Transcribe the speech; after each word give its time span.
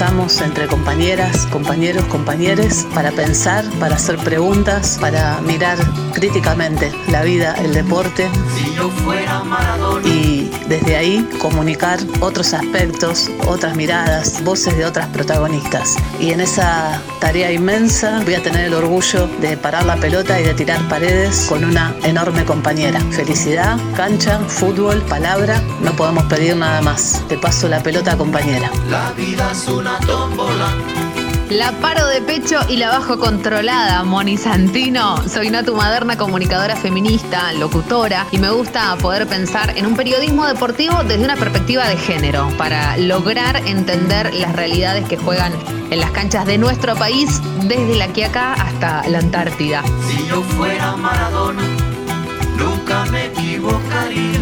entre 0.00 0.66
compañeras, 0.68 1.46
compañeros, 1.46 2.04
compañeres 2.06 2.86
para 2.94 3.10
pensar, 3.10 3.64
para 3.78 3.96
hacer 3.96 4.16
preguntas, 4.16 4.96
para 4.98 5.40
mirar 5.42 5.76
críticamente 6.12 6.90
la 7.08 7.22
vida, 7.22 7.54
el 7.58 7.74
deporte. 7.74 8.28
Si 8.56 8.74
yo 8.74 8.88
fuera 8.88 9.44
Maradona. 9.44 10.08
Y 10.08 10.50
desde 10.66 10.96
ahí 10.96 11.28
comunicar 11.38 11.98
otros 12.20 12.54
aspectos, 12.54 13.30
otras 13.46 13.76
miradas, 13.76 14.42
voces 14.42 14.76
de 14.76 14.86
otras 14.86 15.08
protagonistas. 15.08 15.96
Y 16.18 16.30
en 16.30 16.40
esa 16.40 17.00
tarea 17.20 17.52
inmensa 17.52 18.22
voy 18.24 18.34
a 18.34 18.42
tener 18.42 18.66
el 18.66 18.74
orgullo 18.74 19.28
de 19.40 19.56
parar 19.56 19.84
la 19.84 19.96
pelota 19.96 20.40
y 20.40 20.44
de 20.44 20.54
tirar 20.54 20.80
paredes 20.88 21.46
con 21.48 21.64
una 21.64 21.94
enorme 22.02 22.44
compañera. 22.44 22.98
Felicidad, 23.10 23.78
cancha, 23.94 24.38
fútbol, 24.48 25.02
palabra, 25.02 25.60
no 25.82 25.92
podemos 25.92 26.24
pedir 26.24 26.56
nada 26.56 26.80
más. 26.80 27.22
Te 27.28 27.36
paso 27.36 27.68
la 27.68 27.82
pelota 27.82 28.16
compañera. 28.16 28.70
La 28.88 29.12
vida 29.12 29.54
una 29.82 29.98
tómbola 30.06 30.68
la 31.50 31.70
paro 31.72 32.06
de 32.06 32.22
pecho 32.22 32.56
y 32.66 32.76
la 32.78 32.88
bajo 32.88 33.18
controlada, 33.18 34.04
Moni 34.04 34.38
Santino. 34.38 35.18
Soy 35.28 35.50
Natu 35.50 35.74
Maderna, 35.74 36.16
comunicadora 36.16 36.76
feminista, 36.76 37.52
locutora, 37.52 38.26
y 38.30 38.38
me 38.38 38.50
gusta 38.50 38.96
poder 38.96 39.26
pensar 39.26 39.76
en 39.76 39.84
un 39.84 39.94
periodismo 39.94 40.46
deportivo 40.46 41.02
desde 41.04 41.22
una 41.22 41.36
perspectiva 41.36 41.86
de 41.88 41.98
género, 41.98 42.48
para 42.56 42.96
lograr 42.96 43.56
entender 43.66 44.32
las 44.32 44.56
realidades 44.56 45.06
que 45.06 45.18
juegan 45.18 45.52
en 45.90 46.00
las 46.00 46.10
canchas 46.12 46.46
de 46.46 46.56
nuestro 46.56 46.96
país, 46.96 47.42
desde 47.64 47.96
la 47.96 48.06
Quiaca 48.06 48.54
hasta 48.54 49.06
la 49.08 49.18
Antártida. 49.18 49.82
Si 50.08 50.26
yo 50.28 50.42
fuera 50.42 50.96
Maradona 50.96 51.64
nunca 52.56 53.04
me 53.10 53.26
equivocaría. 53.26 54.41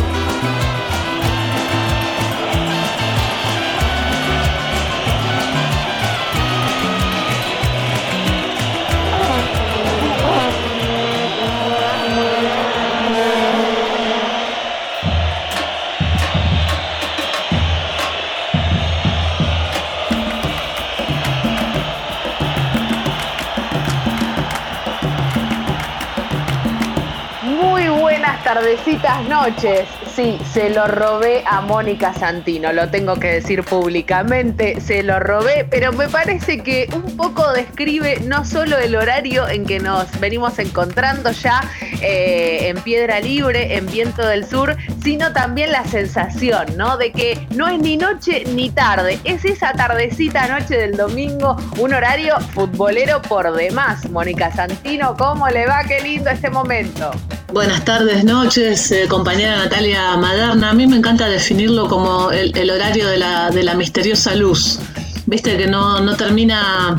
Tardecitas 28.53 29.23
noches. 29.29 29.87
Sí, 30.13 30.37
se 30.51 30.69
lo 30.71 30.85
robé 30.85 31.41
a 31.45 31.61
Mónica 31.61 32.13
Santino, 32.13 32.73
lo 32.73 32.89
tengo 32.89 33.15
que 33.15 33.35
decir 33.35 33.63
públicamente, 33.63 34.81
se 34.81 35.03
lo 35.03 35.21
robé, 35.21 35.65
pero 35.69 35.93
me 35.93 36.09
parece 36.09 36.61
que 36.61 36.89
un 36.93 37.15
poco 37.15 37.49
describe 37.53 38.19
no 38.25 38.43
solo 38.43 38.77
el 38.77 38.97
horario 38.97 39.47
en 39.47 39.65
que 39.65 39.79
nos 39.79 40.19
venimos 40.19 40.59
encontrando 40.59 41.31
ya 41.31 41.61
eh, 42.01 42.67
en 42.67 42.81
Piedra 42.81 43.21
Libre, 43.21 43.77
en 43.77 43.85
Viento 43.85 44.27
del 44.27 44.45
Sur, 44.45 44.75
sino 45.03 45.31
también 45.33 45.71
la 45.71 45.85
sensación, 45.85 46.65
¿no? 46.77 46.97
De 46.97 47.11
que 47.11 47.47
no 47.55 47.67
es 47.67 47.79
ni 47.79 47.97
noche 47.97 48.43
ni 48.53 48.69
tarde, 48.69 49.19
es 49.23 49.43
esa 49.45 49.73
tardecita 49.73 50.47
noche 50.47 50.77
del 50.77 50.95
domingo, 50.95 51.57
un 51.77 51.93
horario 51.93 52.39
futbolero 52.53 53.21
por 53.21 53.53
demás. 53.55 54.09
Mónica 54.09 54.51
Santino, 54.55 55.15
¿cómo 55.17 55.47
le 55.49 55.65
va? 55.65 55.83
Qué 55.83 56.01
lindo 56.01 56.29
este 56.29 56.49
momento. 56.49 57.11
Buenas 57.51 57.83
tardes, 57.83 58.23
noches, 58.23 58.91
eh, 58.91 59.07
compañera 59.09 59.57
Natalia 59.57 60.15
Maderna. 60.15 60.69
A 60.69 60.73
mí 60.73 60.87
me 60.87 60.95
encanta 60.95 61.27
definirlo 61.27 61.87
como 61.89 62.31
el, 62.31 62.69
horario 62.69 63.07
de 63.07 63.17
la, 63.17 63.73
misteriosa 63.75 64.35
luz. 64.35 64.79
Viste 65.25 65.57
que 65.57 65.67
no, 65.67 65.99
no, 65.99 66.15
termina 66.15 66.95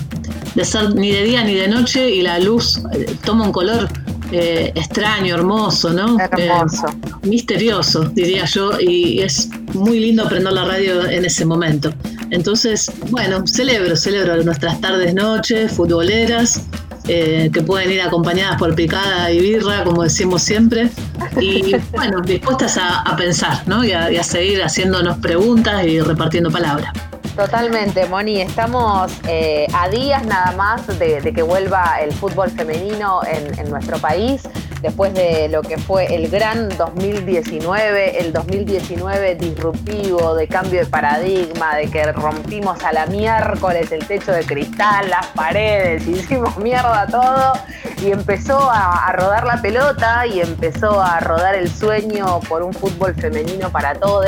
de 0.54 0.64
ser 0.64 0.94
ni 0.94 1.10
de 1.10 1.22
día 1.22 1.44
ni 1.44 1.54
de 1.54 1.68
noche 1.68 2.10
y 2.10 2.20
la 2.20 2.38
luz 2.38 2.82
eh, 2.92 3.16
toma 3.24 3.44
un 3.44 3.52
color 3.52 3.88
eh, 4.32 4.72
extraño, 4.74 5.34
hermoso, 5.34 5.92
¿no? 5.92 6.16
Hermoso. 6.18 6.86
misterioso, 7.22 8.04
diría 8.04 8.44
yo, 8.46 8.80
y 8.80 9.20
es 9.20 9.48
muy 9.74 10.00
lindo 10.00 10.24
aprender 10.24 10.52
la 10.52 10.64
radio 10.64 11.08
en 11.08 11.24
ese 11.24 11.44
momento. 11.44 11.92
Entonces, 12.30 12.90
bueno, 13.10 13.46
celebro, 13.46 13.94
celebro 13.94 14.42
nuestras 14.42 14.80
tardes, 14.80 15.14
noches, 15.14 15.72
futboleras 15.72 16.62
eh, 17.08 17.50
que 17.52 17.62
pueden 17.62 17.90
ir 17.90 18.00
acompañadas 18.00 18.58
por 18.58 18.74
picada 18.76 19.30
y 19.32 19.40
birra, 19.40 19.82
como 19.82 20.04
decimos 20.04 20.42
siempre, 20.42 20.88
y 21.40 21.74
bueno, 21.92 22.20
dispuestas 22.20 22.78
a, 22.78 23.16
pensar 23.16 23.66
¿no? 23.66 23.84
y, 23.84 23.92
a, 23.92 24.22
seguir 24.22 24.62
haciéndonos 24.62 25.18
preguntas 25.18 25.84
y 25.84 26.00
repartiendo 26.00 26.50
palabras. 26.50 26.92
Totalmente, 27.36 28.06
Moni. 28.06 28.40
Estamos 28.40 29.12
eh, 29.26 29.66
a 29.72 29.88
días 29.88 30.24
nada 30.26 30.52
más 30.52 30.86
de, 30.98 31.20
que 31.34 31.42
vuelva 31.42 31.96
el 32.00 32.12
fútbol 32.12 32.50
femenino 32.50 33.20
en 33.24 33.70
nuestro 33.70 33.98
país 33.98 34.42
después 34.82 35.14
de 35.14 35.48
lo 35.48 35.62
que 35.62 35.78
fue 35.78 36.12
el 36.12 36.28
gran 36.28 36.68
2019, 36.76 38.18
el 38.18 38.32
2019 38.32 39.36
disruptivo, 39.36 40.34
de 40.34 40.48
cambio 40.48 40.80
de 40.80 40.86
paradigma, 40.86 41.76
de 41.76 41.88
que 41.88 42.12
rompimos 42.12 42.82
a 42.82 42.92
la 42.92 43.06
miércoles 43.06 43.92
el 43.92 44.04
techo 44.06 44.32
de 44.32 44.44
cristal, 44.44 45.08
las 45.08 45.26
paredes, 45.28 46.06
hicimos 46.06 46.56
mierda 46.58 47.06
todo 47.06 47.52
y 48.02 48.10
empezó 48.10 48.58
a, 48.58 49.06
a 49.06 49.12
rodar 49.12 49.46
la 49.46 49.62
pelota 49.62 50.26
y 50.26 50.40
empezó 50.40 51.00
a 51.00 51.20
rodar 51.20 51.54
el 51.54 51.70
sueño 51.70 52.40
por 52.48 52.62
un 52.62 52.72
fútbol 52.72 53.14
femenino 53.14 53.70
para 53.70 53.94
todos, 53.94 54.26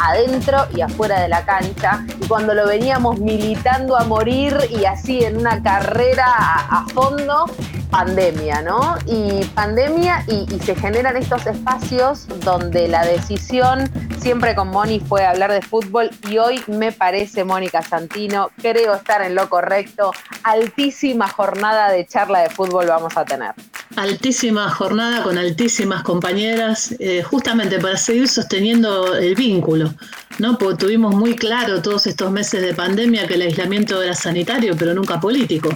adentro 0.00 0.66
y 0.74 0.80
afuera 0.80 1.20
de 1.20 1.28
la 1.28 1.44
cancha. 1.44 2.04
Y 2.20 2.26
cuando 2.26 2.54
lo 2.54 2.66
veníamos 2.66 3.18
militando 3.18 3.96
a 3.96 4.04
morir 4.04 4.56
y 4.70 4.84
así 4.84 5.24
en 5.24 5.36
una 5.38 5.62
carrera 5.62 6.26
a, 6.26 6.86
fondo, 6.94 7.46
pandemia, 7.90 8.62
¿no? 8.62 8.96
Y 9.06 9.44
pandemia 9.54 10.24
y, 10.28 10.46
se 10.60 10.74
generan 10.74 11.16
estos 11.16 11.46
espacios 11.46 12.26
donde 12.44 12.88
la 12.88 13.04
decisión 13.04 13.90
siempre 14.20 14.54
con 14.54 14.68
Moni 14.68 15.00
fue 15.00 15.24
hablar 15.24 15.52
de 15.52 15.62
fútbol 15.62 16.10
y 16.28 16.38
hoy 16.38 16.60
me 16.66 16.92
parece, 16.92 17.44
Mónica 17.44 17.82
Santino, 17.82 18.50
creo 18.60 18.94
estar 18.94 19.22
en 19.22 19.34
lo 19.34 19.48
correcto, 19.48 20.12
altísima 20.42 21.28
jornada 21.28 21.90
de 21.90 22.06
charla 22.06 22.40
de 22.40 22.50
fútbol 22.50 22.86
vamos 22.86 23.16
a 23.16 23.24
tener. 23.24 23.52
Altísima 23.96 24.68
jornada 24.70 25.22
con 25.22 25.38
altísimas 25.38 26.02
compañeras, 26.02 26.94
eh, 26.98 27.22
justamente 27.22 27.78
para 27.78 27.96
seguir 27.96 28.28
sosteniendo 28.28 29.14
el 29.14 29.34
vínculo, 29.34 29.94
¿no? 30.38 30.58
Porque 30.58 30.86
tuvimos 30.86 31.14
muy 31.14 31.36
claro 31.36 31.80
todos 31.80 32.06
estos 32.06 32.30
meses 32.30 32.62
de 32.62 32.74
pandemia 32.74 33.26
que 33.26 33.34
el 33.34 33.42
aislamiento 33.42 34.02
era 34.02 34.14
sanitario, 34.14 34.74
pero 34.76 34.92
nunca 34.94 35.20
político. 35.20 35.70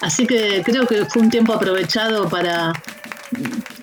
Así 0.00 0.26
que 0.26 0.62
creo 0.64 0.86
que 0.86 1.04
fue 1.06 1.22
un 1.22 1.30
tiempo 1.30 1.52
aprovechado 1.52 2.28
para 2.28 2.72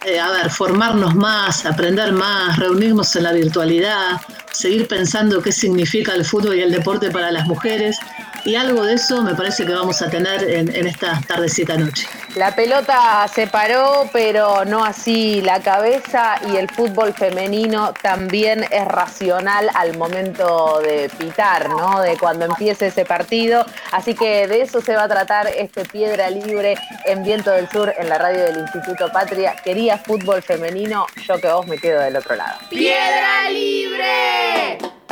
eh, 0.06 0.20
a 0.20 0.32
ver, 0.32 0.50
formarnos 0.50 1.16
más, 1.16 1.66
aprender 1.66 2.12
más, 2.12 2.58
reunirnos 2.58 3.16
en 3.16 3.24
la 3.24 3.32
virtualidad, 3.32 4.20
seguir 4.52 4.88
pensando 4.88 5.42
qué 5.42 5.52
significa 5.52 6.14
el 6.14 6.26
fútbol 6.26 6.58
y 6.58 6.62
el 6.62 6.72
deporte 6.72 7.10
para 7.10 7.32
las 7.32 7.46
mujeres. 7.48 7.98
Y 8.46 8.56
algo 8.56 8.84
de 8.84 8.96
eso 8.96 9.22
me 9.24 9.36
parece 9.36 9.66
que 9.66 9.74
vamos 9.74 10.02
a 10.02 10.10
tener 10.10 10.44
en, 10.44 10.74
en 10.76 10.88
esta 10.88 11.22
tardecita 11.28 11.78
noche. 11.78 12.08
La 12.36 12.56
pelota 12.56 13.28
se 13.34 13.48
paró, 13.48 14.10
pero 14.12 14.66
no 14.66 14.84
así 14.84 15.42
la 15.42 15.62
cabeza 15.62 16.36
y 16.52 16.58
el 16.58 16.70
fútbol 16.70 17.14
femenino 17.14 17.94
también 18.02 18.66
es 18.72 18.86
racional 18.86 19.70
al 19.76 19.96
momento 19.98 20.82
de 20.82 21.10
pitar, 21.18 21.70
¿no? 21.70 22.02
De 22.02 22.18
cuando 22.18 22.46
empiece 22.46 22.88
ese 22.88 23.06
partido. 23.06 23.66
Así 23.92 24.16
que 24.16 24.48
de 24.48 24.62
eso 24.62 24.82
se 24.82 24.96
va 24.96 25.04
a 25.04 25.08
tratar 25.08 25.48
este 25.48 25.86
Piedra 25.86 26.30
Libre 26.30 26.76
en 27.06 27.24
Viento 27.24 27.52
del 27.52 27.70
Sur 27.70 27.94
en 27.98 28.10
la 28.10 28.18
radio 28.18 28.44
del 28.46 28.58
Instituto 28.58 29.12
Patria. 29.12 29.56
Quería 29.64 29.98
fútbol 30.00 30.42
femenino, 30.42 31.06
yo 31.28 31.40
que 31.40 31.48
vos 31.48 31.68
me 31.68 31.78
quedo 31.78 32.02
del 32.02 32.16
otro 32.16 32.36
lado. 32.36 32.58
¡Piedra 32.70 33.50
Libre! 33.52 35.03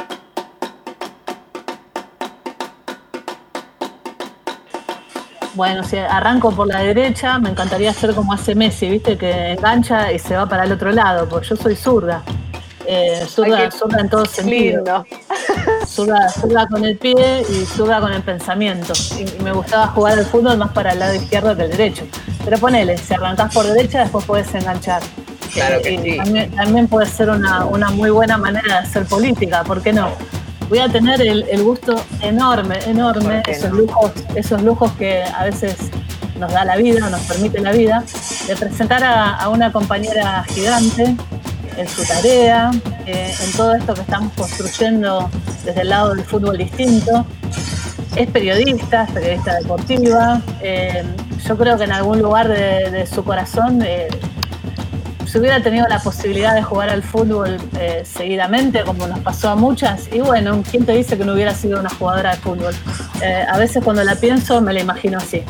Bueno, 5.54 5.84
si 5.84 5.98
arranco 5.98 6.52
por 6.52 6.68
la 6.68 6.80
derecha, 6.80 7.38
me 7.38 7.50
encantaría 7.50 7.94
ser 7.94 8.14
como 8.16 8.34
hace 8.34 8.56
Messi, 8.56 8.90
¿viste? 8.90 9.18
Que 9.18 9.52
engancha 9.52 10.12
y 10.12 10.20
se 10.20 10.36
va 10.36 10.48
para 10.48 10.64
el 10.64 10.72
otro 10.72 10.92
lado, 10.92 11.28
porque 11.28 11.50
yo 11.50 11.56
soy 11.56 11.76
zurda. 11.76 12.24
Eh, 12.86 13.26
zurda, 13.28 13.70
en 14.00 14.10
todos 14.10 14.30
sentidos. 14.30 14.84
Zurda, 15.88 16.30
zurda, 16.30 16.68
con 16.68 16.84
el 16.84 16.98
pie 16.98 17.46
y 17.48 17.66
zurda 17.66 18.00
con 18.00 18.12
el 18.12 18.22
pensamiento. 18.22 18.94
Y, 19.20 19.42
me 19.44 19.52
gustaba 19.52 19.88
jugar 19.88 20.18
al 20.18 20.26
fútbol 20.26 20.58
más 20.58 20.72
para 20.72 20.94
el 20.94 21.00
lado 21.00 21.14
izquierdo 21.14 21.56
que 21.56 21.64
el 21.64 21.72
derecho. 21.72 22.06
Pero 22.44 22.58
ponele, 22.58 22.98
si 22.98 23.14
arrancás 23.14 23.54
por 23.54 23.66
derecha, 23.66 24.00
después 24.00 24.26
puedes 24.26 24.54
enganchar. 24.56 25.02
Claro 25.54 25.82
que 25.82 26.00
sí. 26.00 26.50
También, 26.56 26.88
puede 26.88 27.08
ser 27.08 27.30
una, 27.30 27.66
una 27.66 27.92
muy 27.92 28.10
buena 28.10 28.38
manera 28.38 28.82
de 28.82 28.88
hacer 28.88 29.06
política, 29.06 29.64
¿por 29.64 29.82
qué 29.82 29.94
no? 29.94 30.10
Voy 30.72 30.80
a 30.80 30.88
tener 30.88 31.22
el, 31.22 31.64
gusto 31.64 32.02
enorme, 32.22 32.80
enorme, 32.88 33.44
esos, 33.46 33.72
lujos, 33.72 34.14
esos 34.36 34.62
lujos 34.62 34.90
que 34.94 35.22
a 35.22 35.44
veces 35.44 35.76
nos 36.40 36.54
da 36.54 36.64
la 36.64 36.78
vida, 36.78 37.10
nos 37.10 37.20
permite 37.24 37.60
la 37.60 37.74
vida, 37.74 38.06
de 38.48 38.56
presentar 38.56 39.04
a, 39.04 39.50
una 39.50 39.74
compañera 39.74 40.46
gigante 40.48 41.14
en 41.76 41.88
su 41.90 42.06
tarea, 42.06 42.72
eh, 43.06 43.36
en 43.38 43.52
todo 43.52 43.76
esto 43.76 43.94
que 43.94 44.00
estamos 44.00 44.32
construyendo 44.32 45.30
desde 45.66 45.82
el 45.82 45.90
lado 45.90 46.16
del 46.16 46.24
fútbol 46.24 46.58
distinto. 46.58 47.26
Es 48.16 48.30
periodista, 48.32 49.04
es 49.04 49.12
periodista 49.12 49.56
deportiva. 49.56 50.42
Eh, 50.62 51.04
yo 51.46 51.58
creo 51.58 51.78
que 51.78 51.84
en 51.84 51.92
algún 51.92 52.22
lugar 52.22 52.48
de, 52.48 53.06
su 53.08 53.26
corazón 53.26 53.82
eh, 53.82 54.08
si 55.32 55.40
hubiera 55.40 55.62
tenido 55.64 55.88
la 55.88 56.00
posibilidad 56.00 56.54
de 56.54 56.62
jugar 56.62 56.90
al 56.90 57.04
fútbol 57.04 57.58
eh, 57.80 58.04
seguidamente, 58.04 58.84
como 58.84 59.08
nos 59.08 59.20
pasó 59.20 59.50
a 59.50 59.56
muchas, 59.56 60.10
y 60.12 60.20
bueno, 60.20 60.62
¿quién 60.70 60.86
te 60.86 60.92
dice 60.92 61.18
que 61.18 61.24
no 61.24 61.34
hubiera 61.34 61.56
sido 61.56 61.80
una 61.80 61.90
jugadora 61.90 62.32
de 62.32 62.38
fútbol? 62.38 62.76
Eh, 63.22 63.46
a 63.50 63.58
veces 63.58 63.82
cuando 63.82 64.04
la 64.04 64.16
pienso 64.16 64.60
me 64.60 64.74
la 64.74 64.82
imagino 64.82 65.20
así, 65.20 65.42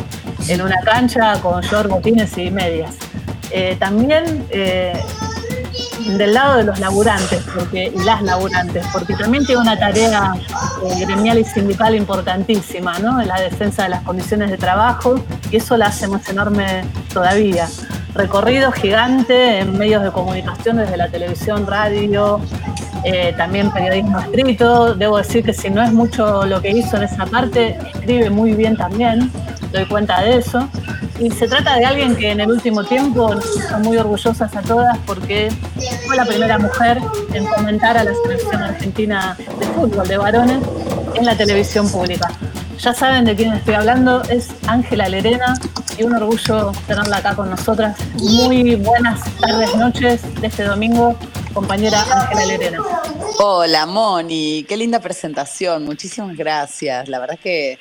en 0.48 0.62
una 0.62 0.80
cancha 0.82 1.34
con 1.42 1.62
short, 1.62 1.90
botines 1.90 2.38
y 2.38 2.52
medias. 2.52 2.96
Eh, 3.50 3.76
también 3.80 4.48
del 6.18 6.34
lado 6.34 6.58
de 6.58 6.64
los 6.64 6.80
laburantes 6.80 7.44
porque, 7.56 7.92
y 7.96 8.04
las 8.04 8.22
laburantes, 8.22 8.86
porque 8.94 9.16
también 9.16 9.46
tiene 9.46 9.62
una 9.62 9.80
tarea 9.80 10.34
gremial 11.00 11.40
y 11.40 11.44
sindical 11.44 11.96
importantísima 11.96 13.00
¿no? 13.00 13.20
en 13.20 13.28
la 13.28 13.42
defensa 13.42 13.84
de 13.84 13.90
las 13.90 14.04
condiciones 14.04 14.52
de 14.52 14.58
trabajo 14.58 15.24
y 15.50 15.58
eso 15.58 15.76
la 15.76 15.88
hace 15.88 16.08
más 16.08 16.28
enorme 16.30 16.84
todavía 17.14 17.68
recorrido 18.14 18.72
gigante 18.72 19.60
en 19.60 19.78
medios 19.78 20.04
de 20.04 20.12
comunicación 20.12 20.78
desde 20.78 20.98
la 20.98 21.08
televisión, 21.10 21.66
radio, 21.66 22.40
eh, 23.04 23.34
también 23.38 23.72
periodismo 23.72 24.20
escrito. 24.20 24.96
Debo 24.96 25.18
decir 25.18 25.44
que 25.44 25.54
si 25.54 25.70
no 25.70 25.82
es 25.82 25.92
mucho 25.92 26.46
lo 26.46 26.62
que 26.62 26.72
hizo 26.72 26.98
en 26.98 27.04
esa 27.04 27.26
parte, 27.26 27.78
escribe 27.94 28.30
muy 28.30 28.54
bien 28.54 28.76
también, 28.78 29.32
doy 29.72 29.86
cuenta 29.86 30.22
de 30.22 30.38
eso. 30.38 30.68
Y 31.20 31.30
se 31.30 31.48
trata 31.48 31.76
de 31.76 31.86
alguien 31.86 32.16
que 32.16 32.32
en 32.32 32.40
el 32.40 32.50
último 32.50 32.84
tiempo 32.84 33.36
nos 33.36 33.46
hizo 33.56 33.80
muy 33.80 33.98
orgullosas 33.98 34.56
a 34.56 34.62
todas 34.62 34.98
porque 35.06 35.52
fue 36.08 36.16
la 36.16 36.26
primera 36.26 36.58
mujer 36.58 37.00
en 37.34 37.46
comentar 37.46 37.96
a 37.96 38.04
la 38.04 38.12
selección 38.24 38.64
argentina 38.64 39.38
de 39.38 39.66
fútbol 39.68 40.08
de 40.08 40.18
varones 40.18 40.60
en 41.14 41.26
la 41.26 41.36
televisión 41.36 41.90
pública. 41.92 42.28
Ya 42.80 42.96
saben 42.96 43.26
de 43.26 43.36
quién 43.36 43.54
estoy 43.54 43.76
hablando, 43.76 44.24
es 44.24 44.50
Ángela 44.66 45.08
Lerena 45.08 45.54
y 45.98 46.04
un 46.04 46.16
orgullo 46.16 46.72
tenerla 46.88 47.18
acá 47.18 47.36
con 47.36 47.50
nosotras. 47.50 47.98
Muy 48.16 48.76
buenas 48.76 49.22
tardes, 49.40 49.76
noches 49.76 50.42
de 50.42 50.48
este 50.48 50.64
domingo, 50.64 51.16
compañera 51.54 52.02
Ángela 52.10 52.46
Lerena. 52.46 52.80
Hola 53.40 53.86
Moni, 53.86 54.66
qué 54.68 54.78
linda 54.78 55.00
presentación, 55.00 55.86
muchísimas 55.86 56.36
gracias. 56.36 57.08
La 57.10 57.20
verdad 57.20 57.36
es 57.36 57.42
que 57.42 57.80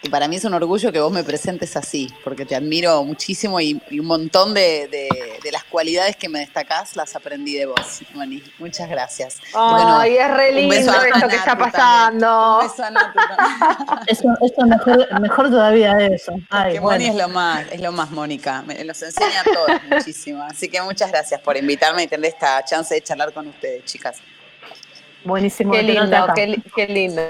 y 0.00 0.08
para 0.10 0.28
mí 0.28 0.36
es 0.36 0.44
un 0.44 0.54
orgullo 0.54 0.92
que 0.92 1.00
vos 1.00 1.10
me 1.10 1.24
presentes 1.24 1.76
así, 1.76 2.12
porque 2.22 2.44
te 2.44 2.54
admiro 2.54 3.02
muchísimo 3.02 3.60
y, 3.60 3.80
un 3.90 4.06
montón 4.06 4.54
de, 4.54 5.08
las 5.50 5.64
cualidades 5.64 6.14
que 6.16 6.28
me 6.28 6.40
destacás 6.40 6.94
las 6.94 7.16
aprendí 7.16 7.54
de 7.54 7.66
vos, 7.66 8.02
Moni. 8.14 8.42
Muchas 8.58 8.88
gracias. 8.88 9.38
Ay, 9.54 10.16
es 10.16 10.30
re 10.30 10.52
lindo 10.52 10.76
esto 10.76 11.28
que 11.28 11.36
está 11.36 11.56
pasando. 11.56 12.60
Un 12.60 12.68
beso 12.68 12.84
a 12.84 14.04
Eso, 14.06 14.28
eso 14.40 14.66
mejor, 14.66 15.20
mejor 15.20 15.50
todavía 15.50 15.94
de 15.94 16.14
eso. 16.14 16.32
Ay, 16.50 16.78
Moni 16.78 17.06
es 17.06 17.14
lo 17.14 17.28
más, 17.28 17.66
es 17.72 17.80
lo 17.80 17.90
más, 17.90 18.10
Mónica. 18.10 18.62
Me 18.62 18.84
los 18.84 19.02
enseña 19.02 19.40
a 19.40 19.44
todos 19.44 19.82
muchísimo. 19.90 20.42
Así 20.44 20.68
que 20.68 20.80
muchas 20.82 21.10
gracias 21.10 21.40
por 21.40 21.56
invitarme 21.56 22.04
y 22.04 22.06
tener 22.06 22.30
esta 22.30 22.62
chance 22.64 22.94
de 22.94 23.02
charlar 23.02 23.32
con 23.32 23.48
ustedes, 23.48 23.84
chicas. 23.84 24.18
Buenísimo. 25.28 25.72
Qué 25.72 25.82
lindo, 25.82 26.26
qué, 26.34 26.58
qué, 26.74 26.86
lindo. 26.86 27.22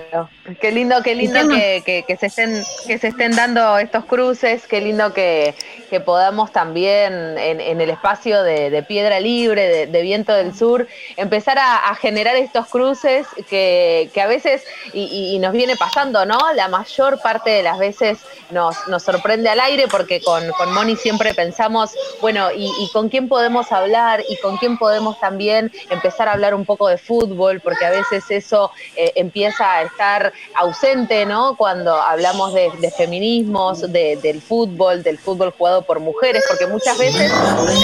Qué 0.60 0.70
lindo, 0.70 1.02
qué 1.02 1.16
lindo 1.16 1.40
que, 1.48 2.04
que, 2.06 2.16
se 2.16 2.26
estén, 2.26 2.62
que 2.86 2.96
se 2.96 3.08
estén 3.08 3.34
dando 3.34 3.76
estos 3.76 4.04
cruces, 4.04 4.68
qué 4.68 4.80
lindo 4.80 5.12
que, 5.12 5.56
podamos 6.04 6.52
también 6.52 7.36
en, 7.38 7.80
el 7.80 7.90
espacio 7.90 8.42
de, 8.42 8.84
Piedra 8.86 9.18
Libre, 9.18 9.86
de, 9.86 10.02
Viento 10.02 10.32
del 10.32 10.54
Sur, 10.54 10.86
empezar 11.16 11.58
a, 11.58 11.92
generar 11.96 12.36
estos 12.36 12.68
cruces 12.68 13.26
que, 13.50 14.10
a 14.22 14.26
veces, 14.28 14.62
y, 14.92 15.36
nos 15.40 15.52
viene 15.52 15.74
pasando, 15.76 16.24
¿no? 16.24 16.38
La 16.54 16.68
mayor 16.68 17.20
parte 17.20 17.50
de 17.50 17.62
las 17.64 17.78
veces 17.78 18.18
nos, 18.50 18.76
nos 18.86 19.02
sorprende 19.02 19.48
al 19.48 19.58
aire 19.58 19.86
porque 19.90 20.20
con, 20.20 20.48
con 20.52 20.72
Moni 20.72 20.94
siempre 20.94 21.34
pensamos, 21.34 21.90
bueno, 22.20 22.52
y, 22.52 22.70
y 22.80 22.90
con 22.92 23.08
quién 23.08 23.28
podemos 23.28 23.72
hablar 23.72 24.22
y 24.28 24.36
con 24.40 24.56
quién 24.58 24.78
podemos 24.78 25.18
también 25.18 25.72
empezar 25.90 26.28
a 26.28 26.32
hablar 26.32 26.54
un 26.54 26.64
poco 26.64 26.86
de 26.86 26.96
fútbol, 26.96 27.60
porque 27.60 27.87
a 27.88 27.90
veces 27.90 28.24
eso 28.30 28.70
eh, 28.96 29.12
empieza 29.16 29.72
a 29.72 29.82
estar 29.82 30.32
ausente, 30.54 31.26
¿no? 31.26 31.56
Cuando 31.56 31.94
hablamos 31.94 32.54
de, 32.54 32.70
feminismos, 32.96 33.80
del 33.92 34.40
fútbol, 34.40 35.02
del 35.02 35.18
fútbol 35.18 35.52
jugado 35.56 35.82
por 35.82 36.00
mujeres, 36.00 36.44
porque 36.48 36.66
muchas 36.66 36.98
veces 36.98 37.32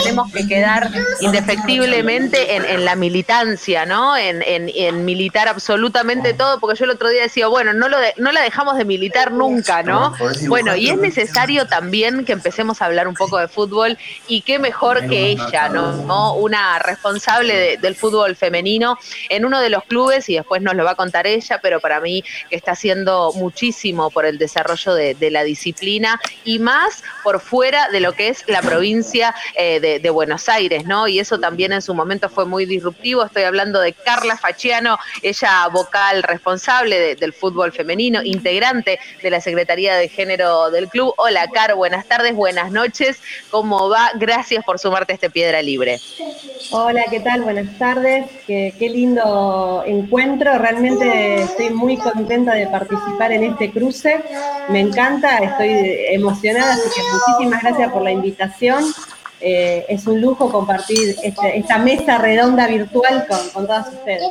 tenemos 0.02 0.32
que 0.32 0.46
quedar 0.46 0.90
indefectiblemente 1.20 2.56
en, 2.56 2.84
la 2.84 2.96
militancia, 2.96 3.86
¿no? 3.86 4.16
En, 4.16 5.04
militar 5.04 5.48
absolutamente 5.48 6.34
todo, 6.34 6.60
porque 6.60 6.78
yo 6.78 6.84
el 6.84 6.92
otro 6.92 7.08
día 7.08 7.22
decía, 7.22 7.48
bueno, 7.48 7.72
no, 7.72 7.88
lo 7.88 7.96
no 8.16 8.32
la 8.32 8.42
dejamos 8.42 8.76
de 8.76 8.84
militar 8.84 9.32
nunca, 9.32 9.82
¿no? 9.82 10.14
Bueno, 10.48 10.76
y 10.76 10.90
es 10.90 10.98
necesario 10.98 11.66
también 11.66 12.24
que 12.24 12.32
empecemos 12.32 12.82
a 12.82 12.86
hablar 12.86 13.08
un 13.08 13.14
poco 13.14 13.38
de 13.38 13.48
fútbol 13.48 13.98
y 14.28 14.42
qué 14.42 14.58
mejor 14.58 15.08
que 15.08 15.28
ella, 15.28 15.68
¿no? 15.68 16.34
Una 16.34 16.78
responsable 16.78 17.78
del 17.78 17.96
fútbol 17.96 18.36
femenino 18.36 18.98
en 19.28 19.44
uno 19.44 19.60
de 19.60 19.70
los 19.70 19.83
clubes 19.84 20.28
y 20.28 20.34
después 20.34 20.62
nos 20.62 20.74
lo 20.74 20.84
va 20.84 20.92
a 20.92 20.94
contar 20.94 21.26
ella, 21.26 21.58
pero 21.62 21.80
para 21.80 22.00
mí 22.00 22.24
que 22.48 22.56
está 22.56 22.72
haciendo 22.72 23.32
muchísimo 23.34 24.10
por 24.10 24.26
el 24.26 24.38
desarrollo 24.38 24.94
de, 24.94 25.30
la 25.30 25.42
disciplina 25.42 26.20
y 26.44 26.58
más 26.58 27.02
por 27.22 27.40
fuera 27.40 27.88
de 27.88 28.00
lo 28.00 28.12
que 28.12 28.28
es 28.28 28.44
la 28.46 28.60
provincia 28.60 29.34
eh, 29.56 29.80
de, 29.80 30.10
Buenos 30.10 30.48
Aires, 30.48 30.84
¿no? 30.84 31.08
Y 31.08 31.18
eso 31.18 31.40
también 31.40 31.72
en 31.72 31.82
su 31.82 31.92
momento 31.92 32.28
fue 32.28 32.44
muy 32.44 32.66
disruptivo. 32.66 33.24
Estoy 33.24 33.42
hablando 33.42 33.80
de 33.80 33.92
Carla 33.92 34.36
Fachiano, 34.36 34.96
ella 35.22 35.66
vocal 35.68 36.22
responsable 36.22 37.16
del 37.16 37.32
fútbol 37.32 37.72
femenino, 37.72 38.22
integrante 38.22 39.00
de 39.20 39.30
la 39.30 39.40
Secretaría 39.40 39.96
de 39.96 40.08
Género 40.08 40.70
del 40.70 40.88
club. 40.88 41.12
Hola, 41.16 41.48
Car, 41.48 41.74
buenas 41.74 42.06
tardes, 42.06 42.34
buenas 42.34 42.70
noches. 42.70 43.20
¿Cómo 43.50 43.88
va? 43.88 44.12
Gracias 44.14 44.64
por 44.64 44.78
sumarte 44.78 45.12
a 45.12 45.14
este 45.14 45.30
Piedra 45.30 45.62
Libre. 45.62 46.00
Hola, 46.70 47.04
¿qué 47.10 47.20
tal? 47.20 47.42
Buenas 47.42 47.76
tardes. 47.78 48.26
Qué, 48.46 48.72
qué 48.78 48.88
lindo 48.88 49.73
encuentro. 49.84 50.56
Realmente 50.58 51.42
estoy 51.42 51.70
muy 51.70 51.96
contenta 51.96 52.54
de 52.54 52.66
participar 52.66 53.32
en 53.32 53.44
este 53.44 53.70
cruce. 53.70 54.22
Me 54.68 54.80
encanta, 54.80 55.38
estoy 55.38 55.70
emocionada, 56.10 56.74
así 56.74 56.88
que 56.94 57.00
muchísimas 57.12 57.62
gracias 57.62 57.92
por 57.92 58.02
la 58.02 58.12
invitación. 58.12 58.84
Eh, 59.40 59.84
es 59.88 60.06
un 60.06 60.20
lujo 60.20 60.50
compartir 60.50 61.16
este, 61.22 61.58
esta 61.58 61.78
mesa 61.78 62.18
redonda 62.18 62.66
virtual 62.66 63.26
con, 63.28 63.66
todas 63.66 63.88
ustedes. 63.88 64.22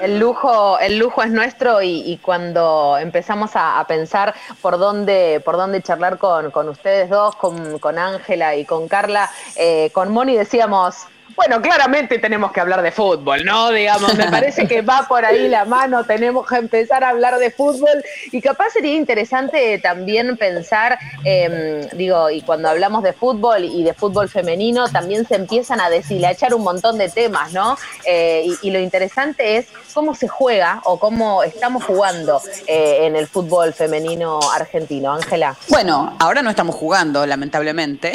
El 0.00 0.18
lujo, 0.18 0.78
el 0.78 0.98
lujo 0.98 1.22
es 1.22 1.30
nuestro 1.30 1.82
y, 1.82 2.18
cuando 2.22 2.96
empezamos 2.98 3.50
a, 3.54 3.84
pensar 3.86 4.34
por 4.60 4.78
dónde, 4.78 5.40
por 5.44 5.56
dónde 5.56 5.82
charlar 5.82 6.18
con, 6.18 6.68
ustedes 6.68 7.10
dos, 7.10 7.36
con 7.36 7.98
Ángela 7.98 8.56
y 8.56 8.64
con 8.64 8.88
Carla, 8.88 9.30
eh, 9.54 9.90
con 9.92 10.10
Moni 10.10 10.34
decíamos, 10.34 11.06
bueno, 11.36 11.60
claramente 11.60 12.18
tenemos 12.18 12.52
que 12.52 12.60
hablar 12.60 12.82
de 12.82 12.90
fútbol, 12.90 13.44
¿no? 13.44 13.70
Digamos, 13.70 14.14
me 14.14 14.30
parece 14.30 14.66
que 14.66 14.82
va 14.82 15.06
por 15.08 15.24
ahí 15.24 15.48
la 15.48 15.64
mano, 15.64 16.04
tenemos 16.04 16.46
que 16.46 16.56
empezar 16.56 17.04
a 17.04 17.10
hablar 17.10 17.38
de 17.38 17.50
fútbol 17.50 18.02
y 18.30 18.40
capaz 18.40 18.70
sería 18.70 18.94
interesante 18.94 19.78
también 19.78 20.36
pensar, 20.36 20.98
em, 21.24 21.88
digo, 21.92 22.30
y 22.30 22.42
cuando 22.42 22.68
hablamos 22.68 23.02
de 23.02 23.12
fútbol 23.12 23.64
y 23.64 23.82
de 23.82 23.94
fútbol 23.94 24.28
femenino, 24.28 24.88
también 24.88 25.26
se 25.26 25.36
empiezan 25.36 25.80
a 25.80 25.90
deshilachar 25.90 26.54
un 26.54 26.62
montón 26.62 26.98
de 26.98 27.08
temas, 27.08 27.52
¿no? 27.52 27.76
Eh, 28.06 28.46
y, 28.62 28.72
lo 28.72 28.78
interesante 28.78 29.58
es 29.58 29.66
cómo 29.92 30.14
se 30.14 30.28
juega 30.28 30.80
o 30.84 30.98
cómo 30.98 31.42
estamos 31.42 31.84
jugando 31.84 32.40
eh, 32.66 33.06
en 33.06 33.16
el 33.16 33.26
fútbol 33.26 33.72
femenino 33.72 34.40
argentino. 34.52 35.12
Ángela. 35.12 35.56
Bueno, 35.68 36.16
ahora 36.18 36.42
no 36.42 36.50
estamos 36.50 36.74
jugando, 36.74 37.24
lamentablemente, 37.26 38.12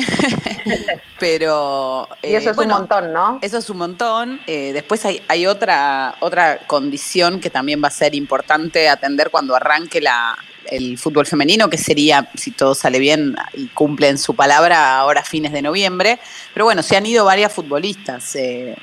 pero... 1.19 2.07
y 2.21 2.35
eso 2.35 2.51
es 2.51 2.57
un 2.57 2.65
eh, 2.65 2.67
montón. 2.67 3.39
Eso 3.41 3.57
es 3.57 3.69
un 3.69 3.77
montón. 3.77 4.41
Eh, 4.47 4.71
después 4.73 5.03
hay, 5.05 5.47
otra, 5.47 6.15
otra 6.19 6.59
condición 6.67 7.39
que 7.39 7.49
también 7.49 7.81
va 7.83 7.87
a 7.87 7.91
ser 7.91 8.15
importante 8.15 8.89
atender 8.89 9.29
cuando 9.29 9.55
arranque 9.55 10.01
la, 10.01 10.37
el 10.65 10.97
fútbol 10.97 11.25
femenino, 11.25 11.69
que 11.69 11.77
sería, 11.77 12.29
si 12.35 12.51
todo 12.51 12.75
sale 12.75 12.99
bien 12.99 13.35
y 13.53 13.67
cumplen 13.67 14.17
su 14.17 14.35
palabra, 14.35 14.97
ahora 14.97 15.23
fines 15.23 15.51
de 15.51 15.61
noviembre. 15.61 16.19
Pero 16.53 16.65
bueno, 16.65 16.83
se 16.83 16.97
han 16.97 17.05
ido 17.05 17.25
varias 17.25 17.53
futbolistas, 17.53 18.35
eh, 18.35 18.75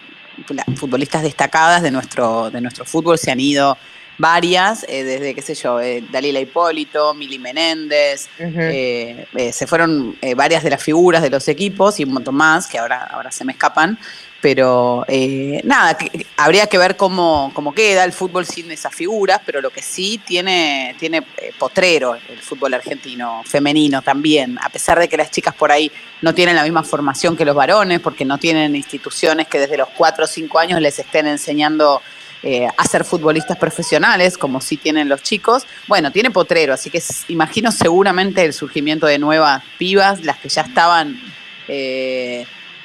futbolistas 0.76 1.22
destacadas 1.22 1.82
de 1.82 1.90
nuestro, 1.90 2.50
de 2.50 2.60
nuestro 2.60 2.84
fútbol, 2.84 3.18
se 3.18 3.30
han 3.30 3.40
ido 3.40 3.76
varias, 4.16 4.84
eh, 4.88 5.02
desde, 5.02 5.34
qué 5.34 5.42
sé 5.42 5.54
yo, 5.54 5.78
Dalila 6.10 6.40
Hipólito, 6.40 7.14
Mili 7.14 7.38
Menéndez, 7.38 8.28
se 8.38 9.66
fueron 9.66 10.16
varias 10.36 10.62
de 10.62 10.70
las 10.70 10.82
figuras 10.82 11.22
de 11.22 11.30
los 11.30 11.48
equipos 11.48 11.98
y 11.98 12.04
un 12.04 12.12
montón 12.12 12.36
más 12.36 12.66
que 12.66 12.78
ahora, 12.78 13.04
ahora 13.04 13.32
se 13.32 13.44
me 13.44 13.52
escapan. 13.52 13.98
Pero 14.44 15.06
eh, 15.08 15.62
nada, 15.64 15.96
habría 16.36 16.66
que 16.66 16.76
ver 16.76 16.98
cómo, 16.98 17.50
cómo, 17.54 17.72
queda 17.72 18.04
el 18.04 18.12
fútbol 18.12 18.44
sin 18.44 18.70
esas 18.70 18.94
figuras, 18.94 19.40
pero 19.46 19.62
lo 19.62 19.70
que 19.70 19.80
sí 19.80 20.20
tiene, 20.22 20.94
tiene 20.98 21.24
eh, 21.38 21.50
potrero 21.58 22.14
el 22.14 22.38
fútbol 22.42 22.74
argentino, 22.74 23.40
femenino 23.46 24.02
también, 24.02 24.58
a 24.60 24.68
pesar 24.68 24.98
de 24.98 25.08
que 25.08 25.16
las 25.16 25.30
chicas 25.30 25.54
por 25.54 25.72
ahí 25.72 25.90
no 26.20 26.34
tienen 26.34 26.56
la 26.56 26.62
misma 26.62 26.82
formación 26.82 27.38
que 27.38 27.46
los 27.46 27.56
varones, 27.56 28.00
porque 28.00 28.26
no 28.26 28.36
tienen 28.36 28.76
instituciones 28.76 29.48
que 29.48 29.58
desde 29.58 29.78
los 29.78 29.88
4 29.96 30.24
o 30.26 30.28
5 30.28 30.58
años 30.58 30.78
les 30.78 30.98
estén 30.98 31.26
enseñando 31.26 32.02
eh, 32.42 32.68
a 32.76 32.84
ser 32.84 33.06
futbolistas 33.06 33.56
profesionales, 33.56 34.36
como 34.36 34.60
sí 34.60 34.76
tienen 34.76 35.08
los 35.08 35.22
chicos. 35.22 35.62
Bueno, 35.88 36.12
tiene 36.12 36.30
potrero, 36.30 36.74
así 36.74 36.90
que 36.90 37.02
imagino 37.28 37.72
seguramente 37.72 38.44
el 38.44 38.52
surgimiento 38.52 39.06
de 39.06 39.18
nuevas 39.18 39.62
pibas, 39.78 40.22
las 40.22 40.36
que 40.36 40.50
ya 40.50 40.60
estaban 40.60 41.18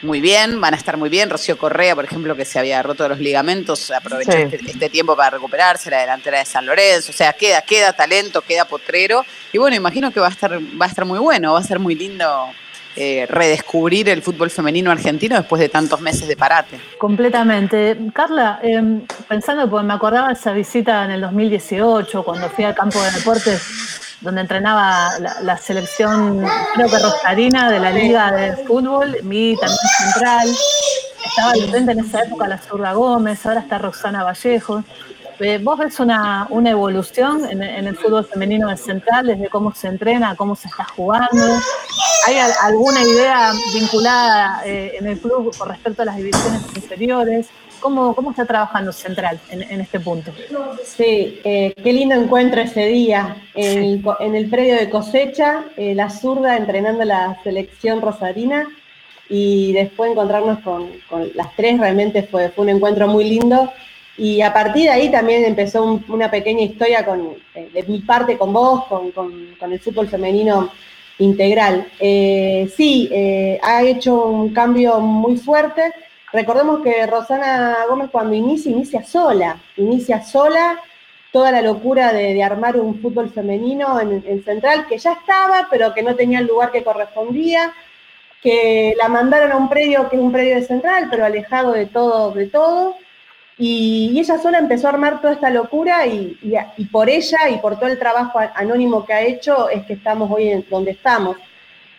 muy 0.01 0.21
bien, 0.21 0.61
van 0.61 0.73
a 0.73 0.77
estar 0.77 0.97
muy 0.97 1.09
bien. 1.09 1.29
Rocío 1.29 1.57
Correa, 1.57 1.95
por 1.95 2.05
ejemplo, 2.05 2.35
que 2.35 2.45
se 2.45 2.59
había 2.59 2.81
roto 2.81 3.07
los 3.09 3.19
ligamentos, 3.19 3.91
aprovechó 3.91 4.31
este, 4.31 4.59
este, 4.65 4.89
tiempo 4.89 5.15
para 5.15 5.31
recuperarse, 5.31 5.89
la 5.89 6.01
delantera 6.01 6.39
de 6.39 6.45
San 6.45 6.65
Lorenzo. 6.65 7.11
O 7.11 7.13
sea, 7.13 7.33
queda, 7.33 7.61
queda 7.61 7.93
talento, 7.93 8.41
queda 8.41 8.65
potrero. 8.65 9.25
Y 9.51 9.57
bueno, 9.57 9.75
imagino 9.75 10.11
que 10.11 10.19
va 10.19 10.27
a 10.27 10.31
estar, 10.31 10.53
va 10.53 10.85
a 10.85 10.89
estar 10.89 11.05
muy 11.05 11.19
bueno, 11.19 11.53
va 11.53 11.59
a 11.59 11.63
ser 11.63 11.79
muy 11.79 11.95
lindo 11.95 12.49
eh, 12.95 13.27
redescubrir 13.29 14.09
el 14.09 14.21
fútbol 14.21 14.49
femenino 14.49 14.91
argentino 14.91 15.35
después 15.35 15.59
de 15.59 15.69
tantos 15.69 16.01
meses 16.01 16.27
de 16.27 16.35
parate. 16.35 16.79
Completamente. 16.97 17.97
Carla, 18.13 18.59
em, 18.63 19.01
pensando, 19.27 19.69
porque 19.69 19.85
me 19.85 19.93
acordaba 19.93 20.31
esa 20.31 20.53
visita 20.53 21.05
en 21.05 21.11
el 21.11 21.21
2018, 21.21 22.23
cuando 22.23 22.49
fui 22.49 22.63
al 22.63 22.75
campo 22.75 23.01
de 23.01 23.11
deportes 23.11 24.08
donde 24.21 24.41
entrenaba 24.41 25.11
la, 25.41 25.57
selección, 25.57 26.45
creo 26.75 26.89
que 26.89 26.99
Rosarina, 26.99 27.71
de 27.71 27.79
la 27.79 27.91
Liga 27.91 28.31
de 28.31 28.55
Fútbol, 28.65 29.17
mi 29.23 29.55
también 29.55 29.79
central. 29.97 30.49
Estaba 31.25 31.51
frente 31.69 31.91
en 31.91 31.99
esa 31.99 32.23
época 32.23 32.47
la 32.47 32.57
Zurda 32.57 32.93
Gómez, 32.93 33.45
ahora 33.45 33.61
está 33.61 33.77
Roxana 33.77 34.23
Vallejo. 34.23 34.83
Eh, 35.39 35.57
¿Vos 35.63 35.79
ves 35.79 35.99
una, 36.01 36.47
una 36.49 36.71
evolución 36.71 37.49
en, 37.49 37.61
el 37.61 37.95
fútbol 37.95 38.25
femenino 38.25 38.67
de 38.67 38.75
central, 38.75 39.27
desde 39.27 39.47
cómo 39.47 39.73
se 39.73 39.87
entrena, 39.87 40.35
cómo 40.35 40.53
se 40.53 40.67
está 40.67 40.83
jugando? 40.83 41.59
¿Hay 42.27 42.37
alguna 42.61 43.01
idea 43.01 43.53
vinculada 43.73 44.61
eh, 44.65 44.97
en 44.99 45.07
el 45.07 45.17
club 45.17 45.55
con 45.57 45.69
respecto 45.69 46.01
a 46.01 46.05
las 46.05 46.17
divisiones 46.17 46.61
inferiores? 46.75 47.47
¿Cómo, 47.79 48.13
cómo 48.13 48.31
está 48.31 48.45
trabajando 48.45 48.91
Central 48.91 49.39
en, 49.49 49.81
este 49.81 49.99
punto? 49.99 50.31
Sí, 50.83 51.39
eh, 51.43 51.73
qué 51.81 51.93
lindo 51.93 52.15
encuentro 52.15 52.61
ese 52.61 52.87
día. 52.87 53.37
En, 53.53 54.35
el 54.35 54.49
predio 54.49 54.75
de 54.75 54.89
cosecha, 54.89 55.65
eh, 55.77 55.95
la 55.95 56.09
zurda 56.09 56.57
entrenando 56.57 57.03
la 57.05 57.37
selección 57.43 58.01
rosarina 58.01 58.67
y 59.29 59.73
después 59.73 60.11
encontrarnos 60.11 60.59
con, 60.59 60.89
las 61.35 61.55
tres, 61.55 61.79
realmente 61.79 62.23
fue, 62.23 62.49
fue 62.49 62.63
un 62.63 62.69
encuentro 62.69 63.07
muy 63.07 63.23
lindo. 63.23 63.71
Y 64.17 64.41
a 64.41 64.51
partir 64.51 64.83
de 64.83 64.89
ahí 64.89 65.09
también 65.09 65.45
empezó 65.45 66.01
una 66.09 66.29
pequeña 66.29 66.63
historia 66.63 67.05
con, 67.05 67.35
eh, 67.55 67.69
de 67.73 67.83
mi 67.83 67.99
parte 67.99 68.37
con 68.37 68.51
vos, 68.51 68.85
con, 68.85 69.11
con 69.11 69.71
el 69.71 69.79
fútbol 69.79 70.07
femenino 70.09 70.69
integral. 71.19 71.87
sí, 71.99 73.09
ha 73.61 73.83
hecho 73.83 74.25
un 74.25 74.53
cambio 74.53 74.99
muy 75.01 75.35
fuerte 75.37 75.93
Recordemos 76.31 76.81
que 76.81 77.07
Rosana 77.07 77.77
Gómez 77.87 78.09
cuando 78.11 78.35
inicia, 78.35 78.71
inicia 78.71 79.03
sola, 79.03 79.57
inicia 79.77 80.21
sola 80.21 80.79
toda 81.31 81.51
la 81.51 81.61
locura 81.61 82.13
de, 82.13 82.43
armar 82.43 82.77
un 82.77 83.01
fútbol 83.01 83.29
femenino 83.29 83.99
en, 83.99 84.43
Central, 84.43 84.87
que 84.87 84.97
ya 84.97 85.13
estaba, 85.13 85.67
pero 85.69 85.93
que 85.93 86.03
no 86.03 86.15
tenía 86.15 86.39
el 86.39 86.47
lugar 86.47 86.71
que 86.71 86.83
correspondía, 86.83 87.73
que 88.41 88.95
la 88.97 89.09
mandaron 89.09 89.51
a 89.51 89.57
un 89.57 89.69
predio 89.69 90.09
que 90.09 90.15
es 90.15 90.21
un 90.21 90.31
predio 90.31 90.55
de 90.55 90.63
Central, 90.63 91.07
pero 91.09 91.25
alejado 91.25 91.73
de 91.73 91.85
todo, 91.85 92.31
de 92.31 92.47
todo, 92.47 92.95
y, 93.57 94.17
ella 94.19 94.37
sola 94.37 94.57
empezó 94.57 94.87
a 94.87 94.91
armar 94.91 95.21
toda 95.21 95.33
esta 95.33 95.49
locura 95.49 96.07
y, 96.07 96.37
y, 96.77 96.85
por 96.85 97.09
ella 97.09 97.49
y 97.49 97.57
por 97.57 97.77
todo 97.77 97.89
el 97.89 97.99
trabajo 97.99 98.39
anónimo 98.55 99.05
que 99.05 99.13
ha 99.13 99.21
hecho 99.21 99.69
es 99.69 99.85
que 99.85 99.93
estamos 99.93 100.31
hoy 100.31 100.49
en 100.49 100.65
donde 100.69 100.91
estamos. 100.91 101.37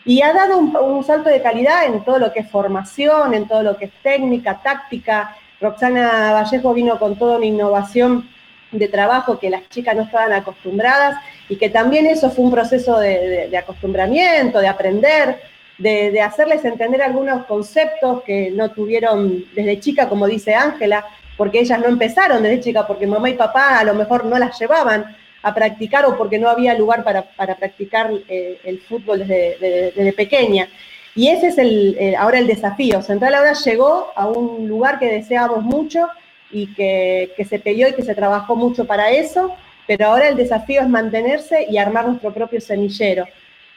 Y 0.05 0.23
ha 0.23 0.33
dado 0.33 0.59
un, 0.59 1.05
salto 1.05 1.29
de 1.29 1.43
calidad 1.43 1.85
en 1.85 2.05
todo 2.05 2.19
lo 2.19 2.33
que 2.33 2.41
es 2.41 2.51
formación, 2.51 3.35
en 3.35 3.47
todo 3.47 3.63
lo 3.63 3.77
que 3.77 3.87
es 3.87 3.93
técnica, 4.03 4.61
táctica. 4.63 5.37
Roxana 5.61 6.33
Vallejo 6.33 6.73
vino 6.73 6.99
con 6.99 7.17
toda 7.17 7.37
una 7.37 7.47
innovación 7.47 8.29
de 8.73 8.89
trabajo 8.89 9.39
que 9.39 9.51
las 9.51 9.69
chicas 9.69 9.95
no 9.97 10.03
estaban 10.03 10.33
acostumbradas 10.33 11.19
y 11.49 11.57
que 11.57 11.69
también 11.69 12.07
eso 12.07 12.31
fue 12.31 12.45
un 12.45 12.51
proceso 12.51 12.99
de, 12.99 13.55
acostumbramiento, 13.57 14.61
de 14.61 14.69
aprender, 14.69 15.41
de, 15.77 16.11
de, 16.11 16.23
hacerles 16.23 16.65
entender 16.65 17.03
algunos 17.03 17.45
conceptos 17.47 18.23
que 18.23 18.51
no 18.53 18.71
tuvieron 18.71 19.45
desde 19.55 19.81
chica, 19.81 20.09
como 20.09 20.27
dice 20.27 20.55
Ángela, 20.55 21.05
porque 21.37 21.61
ellas 21.61 21.81
no 21.81 21.89
empezaron 21.89 22.43
desde 22.43 22.61
chica, 22.61 22.87
porque 22.87 23.07
mamá 23.07 23.29
y 23.29 23.35
papá 23.35 23.81
a 23.81 23.85
lo 23.85 23.95
mejor 23.95 24.25
no 24.25 24.39
las 24.39 24.59
llevaban 24.59 25.17
a 25.43 25.55
practicar 25.55 26.05
o 26.07 26.17
porque 26.17 26.39
no 26.39 26.49
había 26.49 26.75
lugar 26.75 27.03
para, 27.05 27.23
practicar 27.57 28.11
eh, 28.29 28.61
el 28.65 28.81
fútbol 28.81 29.27
desde, 29.27 30.13
pequeña. 30.13 30.69
Y 31.15 31.29
ese 31.29 31.49
es 31.49 31.59
el, 31.59 32.15
ahora 32.17 32.39
el 32.39 32.47
desafío. 32.47 33.03
Central 33.03 33.35
ahora 33.35 33.53
llegó 33.55 34.13
a 34.15 34.27
un 34.27 34.69
lugar 34.69 34.99
que 34.99 35.07
deseábamos 35.07 35.65
mucho 35.65 36.09
y 36.51 36.73
que, 36.75 37.33
se 37.49 37.59
peleó 37.59 37.89
y 37.89 37.95
que 37.95 38.03
se 38.03 38.15
trabajó 38.15 38.57
mucho 38.57 38.85
para 38.85 39.11
eso, 39.11 39.55
pero 39.87 40.07
ahora 40.07 40.29
el 40.29 40.37
desafío 40.37 40.83
es 40.83 40.89
mantenerse 40.89 41.67
y 41.69 41.79
armar 41.79 42.07
nuestro 42.07 42.33
propio 42.33 42.61
semillero. 42.61 43.27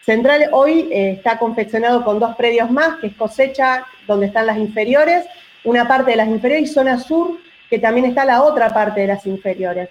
Central 0.01 0.49
hoy 0.51 0.89
eh, 0.91 1.11
está 1.11 1.37
confeccionado 1.37 2.03
con 2.03 2.19
dos 2.19 2.35
predios 2.35 2.69
más, 2.69 2.99
que 2.99 3.07
es 3.07 3.15
cosecha, 3.15 3.85
donde 4.05 4.27
están 4.27 4.45
las 4.45 4.57
inferiores, 4.57 5.25
una 5.63 5.87
parte 5.87 6.11
de 6.11 6.17
las 6.17 6.27
inferiores 6.27 6.69
y 6.69 6.73
zona 6.73 6.99
sur, 6.99 7.37
que 7.69 7.79
también 7.79 8.05
está 8.05 8.25
la 8.25 8.43
otra 8.43 8.69
parte 8.69 9.01
de 9.01 9.07
las 9.07 9.25
inferiores. 9.25 9.89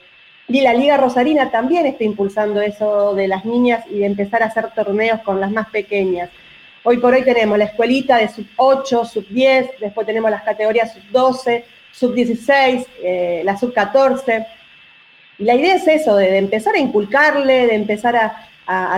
Y 0.49 0.61
la 0.61 0.75
Liga 0.75 0.97
Rosarina 0.97 1.51
también 1.51 1.87
está 1.87 2.05
impulsando 2.05 2.61
eso 2.61 3.15
de 3.15 3.29
las 3.29 3.45
niñas 3.45 3.85
y 3.91 4.01
de 4.01 4.07
empezar 4.07 4.43
a 4.43 4.47
hacer 4.47 4.71
torneos 4.75 5.21
con 5.23 5.41
las 5.41 5.51
más 5.51 5.69
pequeñas. 5.71 6.31
Hoy 6.85 6.99
por 6.99 7.15
hoy 7.15 7.23
tenemos 7.23 7.57
la 7.59 7.67
escuelita 7.67 8.17
de 8.17 8.29
sub 8.29 8.47
8, 8.57 9.05
sub 9.05 9.29
10, 9.29 9.79
después 9.81 10.05
tenemos 10.05 10.31
las 10.31 10.43
categorías 10.43 10.93
sub 10.93 11.03
12, 11.13 11.65
sub 11.93 12.13
16, 12.13 12.87
eh, 13.03 13.43
la 13.45 13.57
sub 13.57 13.73
14. 13.73 14.45
Y 15.39 15.45
la 15.45 15.55
idea 15.55 15.77
es 15.77 15.87
eso, 15.87 16.17
de, 16.17 16.37
empezar 16.39 16.75
a 16.75 16.79
inculcarle, 16.79 17.69
de 17.69 17.75
empezar 17.75 18.17
a, 18.17 18.49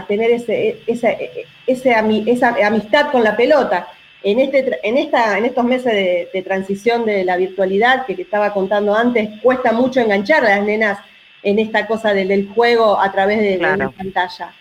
tener 0.07 0.31
ese, 0.31 0.81
esa, 0.87 1.11
esa, 1.67 1.99
amistad 2.67 3.11
con 3.11 3.23
la 3.23 3.37
pelota. 3.37 3.89
En, 4.23 4.41
este, 4.41 4.79
en, 4.83 4.97
esta, 4.97 5.37
en 5.37 5.45
estos 5.45 5.65
meses 5.65 5.93
de, 5.93 6.43
transición 6.43 7.05
de 7.05 7.25
la 7.25 7.37
virtualidad 7.37 8.07
que 8.07 8.15
te 8.15 8.23
estaba 8.23 8.55
contando 8.55 8.95
antes, 8.95 9.29
cuesta 9.43 9.73
mucho 9.73 10.01
enganchar 10.01 10.45
a 10.47 10.57
las 10.57 10.65
nenas 10.65 10.99
en 11.45 11.59
esta 11.59 11.87
cosa 11.87 12.13
del, 12.15 12.49
juego 12.49 13.01
a 13.01 13.13
través 13.13 13.41
de, 13.41 13.59
la 13.59 13.91
pantalla. 13.91 14.53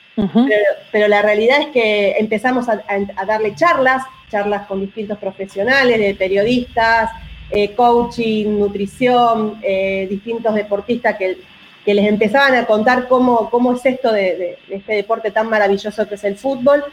pero, 0.91 1.07
la 1.07 1.21
realidad 1.21 1.61
es 1.61 1.67
que 1.67 2.11
empezamos 2.19 2.67
a, 2.69 2.83
darle 3.25 3.55
charlas, 3.55 4.03
charlas 4.29 4.67
con 4.67 4.81
distintos 4.81 5.17
profesionales, 5.17 5.97
de 5.97 6.13
periodistas, 6.13 7.09
eh, 7.49 7.73
coaching, 7.73 8.59
nutrición, 8.59 9.59
eh, 9.63 10.07
distintos 10.09 10.53
deportistas 10.53 11.17
que, 11.17 11.37
que, 11.85 11.93
les 11.93 12.07
empezaban 12.07 12.55
a 12.55 12.65
contar 12.65 13.07
cómo, 13.07 13.49
cómo 13.49 13.73
es 13.73 13.85
esto 13.85 14.11
de, 14.11 14.57
este 14.69 14.93
deporte 14.93 15.31
tan 15.31 15.49
maravilloso 15.49 16.07
que 16.07 16.15
es 16.15 16.23
el 16.25 16.35
fútbol. 16.35 16.83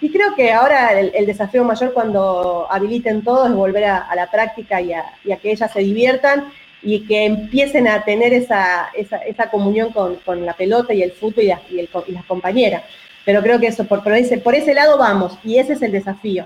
Y 0.00 0.10
creo 0.10 0.34
que 0.34 0.52
ahora 0.52 0.98
el, 0.98 1.26
desafío 1.26 1.64
mayor 1.64 1.92
cuando 1.92 2.66
habiliten 2.70 3.22
todo 3.22 3.46
es 3.46 3.52
volver 3.52 3.84
a, 3.84 4.14
la 4.14 4.30
práctica 4.30 4.80
y 4.80 4.92
a, 4.92 5.04
que 5.42 5.50
ellas 5.50 5.70
se 5.72 5.80
diviertan 5.80 6.52
y 6.82 7.06
que 7.06 7.26
empiecen 7.26 7.88
a 7.88 8.04
tener 8.04 8.32
esa, 8.32 8.90
esa, 8.94 9.50
comunión 9.50 9.92
con, 9.92 10.16
con, 10.16 10.44
la 10.44 10.54
pelota 10.54 10.94
y 10.94 11.02
el 11.02 11.12
fútbol 11.12 11.44
y, 11.44 11.50
y, 11.74 11.88
y 12.06 12.12
las 12.12 12.24
compañeras. 12.24 12.82
Pero 13.24 13.42
creo 13.42 13.60
que 13.60 13.66
eso, 13.66 13.84
por, 13.84 14.02
por, 14.02 14.14
ese, 14.14 14.38
por 14.38 14.54
ese 14.54 14.74
lado 14.74 14.96
vamos, 14.98 15.38
y 15.44 15.58
ese 15.58 15.74
es 15.74 15.82
el 15.82 15.92
desafío. 15.92 16.44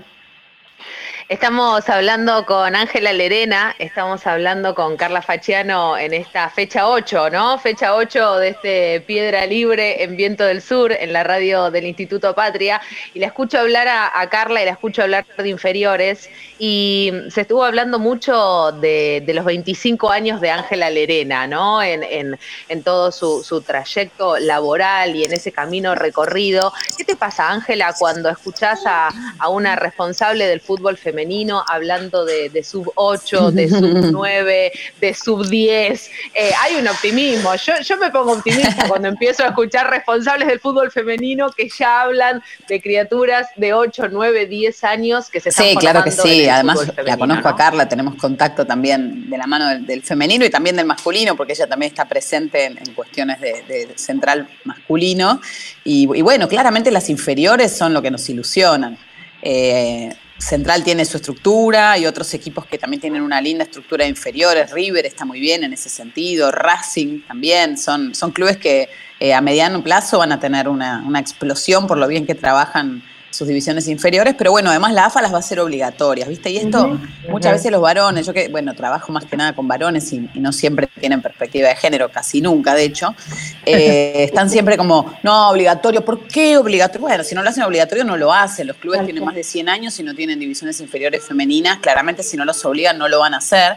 Estamos 1.27 1.89
hablando 1.89 2.45
con 2.45 2.75
Ángela 2.75 3.11
Lerena, 3.11 3.75
estamos 3.79 4.27
hablando 4.27 4.75
con 4.75 4.95
Carla 4.95 5.23
Faciano 5.23 5.97
en 5.97 6.13
esta 6.13 6.51
fecha 6.51 6.87
8, 6.87 7.31
¿no? 7.31 7.57
Fecha 7.57 7.95
8 7.95 8.35
de 8.35 8.49
este 8.49 9.01
Piedra 9.01 9.47
Libre 9.47 10.03
en 10.03 10.15
Viento 10.17 10.43
del 10.43 10.61
Sur, 10.61 10.91
en 10.91 11.13
la 11.13 11.23
radio 11.23 11.71
del 11.71 11.87
Instituto 11.87 12.35
Patria. 12.35 12.79
Y 13.15 13.19
la 13.19 13.25
escucho 13.25 13.57
hablar 13.57 13.87
a, 13.87 14.29
Carla 14.29 14.61
y 14.61 14.65
la 14.65 14.73
escucho 14.73 15.01
hablar 15.01 15.25
de 15.35 15.49
inferiores. 15.49 16.29
Y 16.59 17.11
se 17.31 17.41
estuvo 17.41 17.63
hablando 17.63 17.97
mucho 17.97 18.71
de, 18.73 19.25
los 19.33 19.45
25 19.45 20.11
años 20.11 20.39
de 20.41 20.51
Ángela 20.51 20.91
Lerena, 20.91 21.47
¿no? 21.47 21.81
En, 21.81 22.37
todo 22.83 23.11
su, 23.11 23.63
trayecto 23.65 24.37
laboral 24.37 25.15
y 25.15 25.23
en 25.23 25.33
ese 25.33 25.51
camino 25.51 25.95
recorrido. 25.95 26.71
¿Qué 26.95 27.03
te 27.03 27.15
pasa, 27.15 27.49
Ángela, 27.49 27.95
cuando 27.97 28.29
escuchás 28.29 28.85
a, 28.85 29.09
a 29.39 29.49
una 29.49 29.75
responsable 29.75 30.45
del 30.45 30.61
fútbol 30.61 30.97
femenino? 30.97 31.14
Femenino, 31.15 31.63
hablando 31.65 32.25
de, 32.25 32.63
sub 32.63 32.91
8, 32.95 33.51
de 33.51 33.69
sub 33.69 34.11
9, 34.11 34.71
de 34.99 35.13
sub 35.13 35.45
10. 35.49 36.11
Eh, 36.33 36.51
hay 36.61 36.75
un 36.75 36.87
optimismo. 36.87 37.51
Yo, 37.55 37.97
me 37.97 38.11
pongo 38.11 38.33
optimista 38.33 38.85
cuando 38.89 39.07
empiezo 39.07 39.43
a 39.43 39.47
escuchar 39.47 39.89
responsables 39.89 40.47
del 40.49 40.59
fútbol 40.59 40.91
femenino 40.91 41.49
que 41.51 41.69
ya 41.69 42.01
hablan 42.01 42.43
de 42.67 42.81
criaturas 42.81 43.47
de 43.55 43.73
8, 43.73 44.09
9, 44.11 44.47
10 44.47 44.83
años 44.83 45.29
que 45.29 45.39
se 45.39 45.49
están 45.49 45.67
Sí, 45.67 45.75
claro 45.77 46.03
que 46.03 46.11
sí. 46.11 46.49
Además, 46.49 46.91
la 47.03 47.17
conozco 47.17 47.47
a 47.47 47.55
Carla, 47.55 47.87
tenemos 47.87 48.15
contacto 48.15 48.65
también 48.65 49.29
de 49.29 49.37
la 49.37 49.47
mano 49.47 49.69
del, 49.85 50.03
femenino 50.03 50.45
y 50.45 50.49
también 50.49 50.75
del 50.75 50.85
masculino, 50.85 51.37
porque 51.37 51.53
ella 51.53 51.67
también 51.67 51.91
está 51.91 52.05
presente 52.05 52.65
en, 52.65 52.93
cuestiones 52.93 53.39
de, 53.39 53.93
central 53.95 54.49
masculino. 54.65 55.39
Y, 55.85 56.07
bueno, 56.21 56.49
claramente 56.49 56.91
las 56.91 57.09
inferiores 57.09 57.75
son 57.75 57.93
lo 57.93 58.01
que 58.01 58.11
nos 58.11 58.27
ilusionan. 58.29 58.97
Eh, 59.41 60.09
Central 60.37 60.83
tiene 60.83 61.05
su 61.05 61.17
estructura 61.17 61.97
y 61.97 62.05
otros 62.05 62.33
equipos 62.33 62.65
que 62.65 62.77
también 62.77 62.99
tienen 62.99 63.21
una 63.21 63.39
linda 63.39 63.63
estructura 63.63 64.03
de 64.03 64.09
inferiores. 64.09 64.71
River 64.71 65.05
está 65.05 65.23
muy 65.23 65.39
bien 65.39 65.63
en 65.63 65.71
ese 65.71 65.89
sentido, 65.89 66.51
Racing 66.51 67.21
también. 67.21 67.77
Son, 67.77 68.13
son 68.13 68.31
clubes 68.31 68.57
que 68.57 68.89
eh, 69.19 69.33
a 69.33 69.39
mediano 69.39 69.81
plazo 69.81 70.19
van 70.19 70.33
a 70.33 70.39
tener 70.39 70.67
una, 70.67 71.03
una 71.07 71.19
explosión 71.19 71.87
por 71.87 71.97
lo 71.97 72.07
bien 72.07 72.25
que 72.25 72.35
trabajan 72.35 73.01
sus 73.35 73.47
divisiones 73.49 73.87
inferiores, 73.89 74.33
pero 74.37 74.51
bueno, 74.51 74.69
además 74.69 74.93
la 74.93 75.05
AFA 75.05 75.21
las 75.21 75.33
va 75.33 75.39
a 75.39 75.41
ser 75.41 75.59
obligatorias, 75.59 76.29
¿viste? 76.29 76.49
Y 76.51 76.57
esto, 76.57 76.97
muchas 77.29 77.51
veces 77.51 77.69
los 77.69 77.81
varones, 77.81 78.25
yo 78.25 78.33
que, 78.33 78.47
bueno, 78.47 78.73
trabajo 78.73 79.11
más 79.11 79.25
que 79.25 79.35
nada 79.35 79.53
con 79.53 79.67
varones 79.67 80.13
y, 80.13 80.29
no 80.35 80.53
siempre 80.53 80.87
tienen 80.99 81.21
perspectiva 81.21 81.67
de 81.67 81.75
género, 81.75 82.09
casi 82.09 82.39
nunca, 82.39 82.73
de 82.75 82.85
hecho, 82.85 83.13
eh, 83.65 84.23
están 84.23 84.49
siempre 84.49 84.77
como, 84.77 85.13
no, 85.21 85.49
obligatorio, 85.49 86.05
¿por 86.05 86.27
qué 86.27 86.57
obligatorio? 86.57 87.07
Bueno, 87.07 87.23
si 87.25 87.35
no 87.35 87.43
lo 87.43 87.49
hacen 87.49 87.63
obligatorio, 87.63 88.05
no 88.05 88.15
lo 88.15 88.31
hacen. 88.31 88.67
Los 88.67 88.77
clubes 88.77 89.03
tienen 89.03 89.25
más 89.25 89.35
de 89.35 89.43
100 89.43 89.67
años 89.67 89.99
y 89.99 90.03
no 90.03 90.13
tienen 90.13 90.39
divisiones 90.39 90.79
inferiores 90.79 91.25
femeninas, 91.25 91.79
claramente 91.79 92.23
si 92.23 92.37
no 92.37 92.45
los 92.45 92.63
obligan, 92.63 92.97
no 92.97 93.09
lo 93.09 93.19
van 93.19 93.33
a 93.33 93.37
hacer 93.37 93.75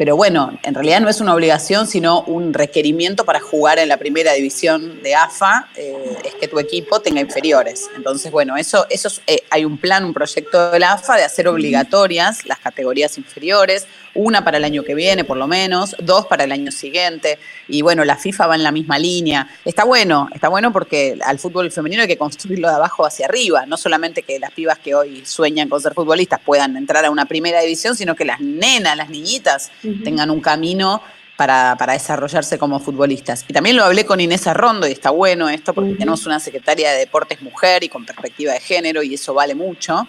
pero 0.00 0.16
bueno, 0.16 0.58
en 0.62 0.74
realidad 0.74 1.02
no 1.02 1.10
es 1.10 1.20
una 1.20 1.34
obligación, 1.34 1.86
sino 1.86 2.22
un 2.22 2.54
requerimiento 2.54 3.26
para 3.26 3.38
jugar 3.38 3.78
en 3.78 3.86
la 3.90 3.98
primera 3.98 4.32
división 4.32 5.02
de 5.02 5.14
AFA, 5.14 5.68
eh, 5.76 5.94
es 6.24 6.34
que 6.36 6.48
tu 6.48 6.58
equipo 6.58 7.02
tenga 7.02 7.20
inferiores. 7.20 7.90
Entonces, 7.94 8.32
bueno, 8.32 8.56
eso, 8.56 8.86
eso 8.88 9.10
eh, 9.26 9.42
hay 9.50 9.66
un 9.66 9.76
plan, 9.76 10.06
un 10.06 10.14
proyecto 10.14 10.70
de 10.70 10.78
la 10.78 10.92
AFA 10.92 11.18
de 11.18 11.24
hacer 11.24 11.48
obligatorias 11.48 12.46
las 12.46 12.58
categorías 12.60 13.18
inferiores, 13.18 13.86
una 14.14 14.44
para 14.44 14.58
el 14.58 14.64
año 14.64 14.82
que 14.82 14.94
viene 14.94 15.24
por 15.24 15.36
lo 15.36 15.46
menos, 15.46 15.96
dos 15.98 16.26
para 16.26 16.44
el 16.44 16.52
año 16.52 16.70
siguiente, 16.72 17.38
y 17.68 17.82
bueno, 17.82 18.04
la 18.04 18.16
FIFA 18.16 18.46
va 18.48 18.54
en 18.56 18.62
la 18.62 18.72
misma 18.72 18.98
línea. 18.98 19.48
Está 19.64 19.84
bueno, 19.84 20.28
está 20.34 20.48
bueno 20.48 20.72
porque 20.72 21.18
al 21.24 21.38
fútbol 21.38 21.70
femenino 21.70 22.02
hay 22.02 22.08
que 22.08 22.18
construirlo 22.18 22.68
de 22.68 22.74
abajo 22.74 23.06
hacia 23.06 23.26
arriba, 23.26 23.66
no 23.66 23.76
solamente 23.76 24.22
que 24.22 24.38
las 24.38 24.50
pibas 24.52 24.78
que 24.78 24.94
hoy 24.94 25.22
sueñan 25.24 25.68
con 25.68 25.80
ser 25.80 25.94
futbolistas 25.94 26.40
puedan 26.40 26.76
entrar 26.76 27.04
a 27.04 27.10
una 27.10 27.26
primera 27.26 27.60
división, 27.60 27.96
sino 27.96 28.14
que 28.14 28.24
las 28.24 28.40
nenas, 28.40 28.96
las 28.96 29.10
niñitas, 29.10 29.70
tengan 30.04 30.30
un 30.30 30.40
camino 30.40 31.02
para, 31.36 31.74
para, 31.78 31.94
desarrollarse 31.94 32.58
como 32.58 32.80
futbolistas. 32.80 33.46
Y 33.48 33.54
también 33.54 33.74
lo 33.74 33.84
hablé 33.84 34.04
con 34.04 34.20
Inés 34.20 34.46
Arrondo 34.46 34.86
y 34.86 34.92
está 34.92 35.08
bueno 35.08 35.48
esto 35.48 35.72
porque 35.72 35.94
tenemos 35.94 36.26
una 36.26 36.38
secretaria 36.38 36.92
de 36.92 36.98
deportes 36.98 37.40
mujer 37.40 37.82
y 37.82 37.88
con 37.88 38.04
perspectiva 38.04 38.52
de 38.52 38.60
género 38.60 39.02
y 39.02 39.14
eso 39.14 39.32
vale 39.32 39.54
mucho. 39.54 40.06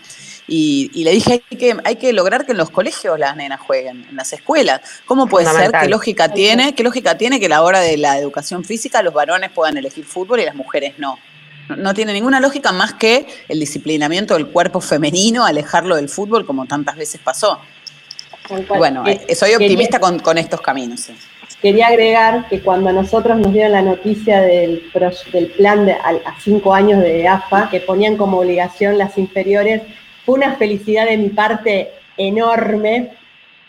Y, 0.53 1.03
le 1.05 1.11
dije, 1.11 1.41
hay 1.49 1.57
que, 1.57 1.77
hay 1.85 1.95
que 1.95 2.11
lograr 2.11 2.45
que 2.45 2.51
en 2.51 2.57
los 2.57 2.69
colegios 2.69 3.17
las 3.17 3.37
nenas 3.37 3.61
jueguen, 3.61 4.05
en 4.09 4.17
las 4.17 4.33
escuelas. 4.33 4.81
¿Cómo 5.05 5.27
puede 5.27 5.45
ser? 5.45 5.71
¿Qué 5.71 5.87
lógica 5.87 6.27
tiene? 6.27 6.75
¿Qué 6.75 6.83
lógica 6.83 7.17
tiene 7.17 7.39
que 7.39 7.45
a 7.45 7.49
la 7.49 7.63
hora 7.63 7.79
de 7.79 7.95
la 7.95 8.17
educación 8.17 8.65
física 8.65 9.01
los 9.01 9.13
varones 9.13 9.49
puedan 9.51 9.77
elegir 9.77 10.03
fútbol 10.03 10.41
y 10.41 10.45
las 10.45 10.55
mujeres 10.55 10.95
no? 10.97 11.17
No, 11.77 11.93
tiene 11.93 12.11
ninguna 12.11 12.41
lógica 12.41 12.73
más 12.73 12.95
que 12.95 13.25
el 13.47 13.61
disciplinamiento 13.61 14.33
del 14.33 14.47
cuerpo 14.47 14.81
femenino, 14.81 15.45
alejarlo 15.45 15.95
del 15.95 16.09
fútbol 16.09 16.45
como 16.45 16.65
tantas 16.65 16.97
veces 16.97 17.21
pasó. 17.23 17.57
Bueno, 18.77 19.05
eh, 19.07 19.33
soy 19.33 19.53
optimista 19.53 20.01
con, 20.01 20.19
con, 20.19 20.37
estos 20.37 20.59
caminos. 20.59 21.09
Quería 21.61 21.87
agregar 21.87 22.49
que 22.49 22.59
cuando 22.59 22.91
nosotros 22.91 23.37
nos 23.37 23.53
dieron 23.53 23.71
la 23.71 23.83
noticia 23.83 24.41
del, 24.41 24.83
del 25.31 25.47
plan 25.51 25.85
de, 25.85 25.93
a, 25.93 26.35
cinco 26.43 26.73
años 26.73 27.01
de 27.01 27.25
AFA, 27.25 27.69
que 27.69 27.79
ponían 27.79 28.17
como 28.17 28.39
obligación 28.39 28.97
las 28.97 29.17
inferiores, 29.17 29.83
fue 30.25 30.35
una 30.35 30.55
felicidad 30.55 31.05
de 31.05 31.17
mi 31.17 31.29
parte 31.29 31.91
enorme, 32.17 33.11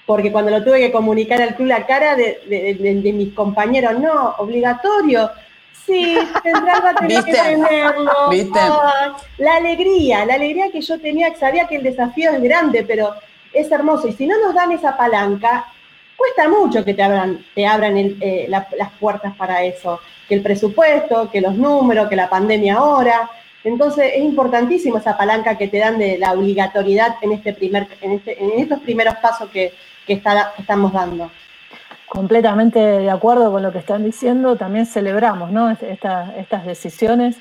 porque 0.06 0.32
cuando 0.32 0.50
lo 0.50 0.64
tuve 0.64 0.80
que 0.80 0.92
comunicar 0.92 1.40
al 1.40 1.54
club, 1.54 1.68
la 1.68 1.86
cara 1.86 2.16
de, 2.16 3.12
mis 3.14 3.32
compañeros, 3.32 3.98
no, 3.98 4.34
obligatorio. 4.38 5.30
Sí, 5.86 6.16
Central 6.42 6.82
va 6.84 6.90
a 6.90 6.94
tener 6.94 7.24
que 7.24 7.32
tenerlo. 7.32 8.30
la 9.38 9.56
alegría, 9.56 10.24
la 10.24 10.34
alegría 10.34 10.70
que 10.70 10.80
yo 10.80 11.00
tenía, 11.00 11.34
sabía 11.34 11.66
que 11.66 11.76
el 11.76 11.82
desafío 11.82 12.30
es 12.30 12.42
grande, 12.42 12.84
pero 12.86 13.14
es 13.52 13.70
hermoso. 13.70 14.08
Y 14.08 14.12
si 14.12 14.26
no 14.26 14.38
nos 14.38 14.54
dan 14.54 14.72
esa 14.72 14.96
palanca, 14.96 15.66
cuesta 16.16 16.48
mucho 16.48 16.84
que 16.84 16.94
te 16.94 17.02
abran, 17.02 17.44
te 17.54 17.66
abran 17.66 17.96
eh, 17.96 18.46
las 18.48 18.92
puertas 19.00 19.34
para 19.34 19.64
eso. 19.64 20.00
Que 20.28 20.36
el 20.36 20.42
presupuesto, 20.42 21.30
que 21.30 21.40
los 21.40 21.54
números, 21.54 22.08
que 22.08 22.16
la 22.16 22.30
pandemia 22.30 22.76
ahora. 22.76 23.28
Entonces 23.64 24.12
es 24.14 24.22
importantísimo 24.22 24.98
esa 24.98 25.16
palanca 25.16 25.57
que 25.57 25.68
te 25.68 25.79
dan 25.79 25.98
de 25.98 26.18
la 26.18 26.33
obligatoriedad 26.33 27.16
en, 27.22 27.33
este 27.33 27.53
primer, 27.53 27.87
en, 28.01 28.12
este, 28.12 28.42
en 28.42 28.61
estos 28.61 28.81
primeros 28.81 29.14
pasos 29.16 29.48
que, 29.51 29.72
estamos 30.07 30.92
dando. 30.92 31.31
Completamente 32.09 32.79
de 32.79 33.11
acuerdo 33.11 33.51
con 33.53 33.62
lo 33.62 33.72
que 33.72 33.79
están 33.79 34.05
diciendo, 34.05 34.57
también 34.57 34.85
celebramos 34.85 35.51
¿no? 35.51 35.70
estas 35.70 36.66
decisiones 36.66 37.38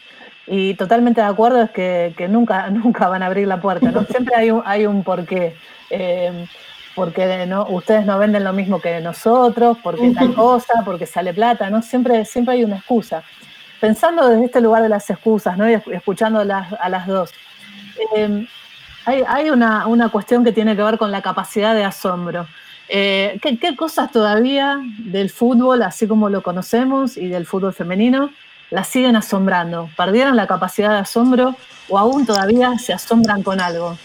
y 0.47 0.75
totalmente 0.75 1.21
de 1.21 1.27
acuerdo 1.27 1.63
es 1.63 1.71
que, 1.71 2.27
nunca, 2.29 2.69
nunca 2.69 3.07
van 3.07 3.23
a 3.23 3.25
abrir 3.25 3.47
la 3.47 3.59
puerta, 3.59 3.91
¿no? 3.91 4.03
siempre 4.05 4.35
hay 4.35 4.51
un, 4.51 4.61
hay 4.65 4.85
un 4.85 5.03
porqué. 5.03 5.55
Eh, 5.89 6.45
porque 6.93 7.45
no, 7.45 7.67
ustedes 7.69 8.05
no 8.05 8.17
venden 8.19 8.43
lo 8.43 8.51
mismo 8.51 8.79
que 8.79 8.99
nosotros, 8.99 9.77
porque 9.81 10.09
tal 10.11 10.33
cosa, 10.35 10.83
porque 10.83 11.05
sale 11.05 11.33
plata, 11.33 11.69
¿no? 11.69 11.81
Siempre, 11.81 12.25
siempre 12.25 12.55
hay 12.55 12.65
una 12.65 12.77
excusa 12.77 13.23
pensando 13.81 14.29
desde 14.29 14.45
este 14.45 14.61
lugar 14.61 14.83
de 14.83 14.89
las 14.89 15.09
excusas, 15.09 15.57
¿no? 15.57 15.69
Y 15.69 15.73
escuchando 15.73 16.39
a 16.39 16.89
las 16.89 17.07
dos, 17.07 17.31
em, 18.15 18.47
hay, 19.05 19.49
una, 19.49 20.09
cuestión 20.09 20.43
que 20.45 20.53
tiene 20.53 20.75
que 20.75 20.83
ver 20.83 20.97
con 20.97 21.11
la 21.11 21.21
capacidad 21.21 21.73
de 21.73 21.83
asombro. 21.83 22.47
Eh, 22.87 23.39
¿qué, 23.41 23.75
cosas 23.75 24.11
todavía 24.11 24.79
del 24.99 25.31
fútbol, 25.31 25.81
así 25.81 26.07
como 26.07 26.29
lo 26.29 26.43
conocemos, 26.43 27.17
y 27.17 27.27
del 27.27 27.47
fútbol 27.47 27.73
femenino, 27.73 28.29
las 28.69 28.87
siguen 28.87 29.15
asombrando? 29.15 29.89
¿Perdieron 29.97 30.35
la 30.35 30.45
capacidad 30.45 30.91
de 30.91 30.99
asombro 30.99 31.55
o 31.89 31.97
aún 31.97 32.25
todavía 32.25 32.77
se 32.77 32.93
asombran 32.93 33.41
con 33.41 33.59
algo? 33.59 33.97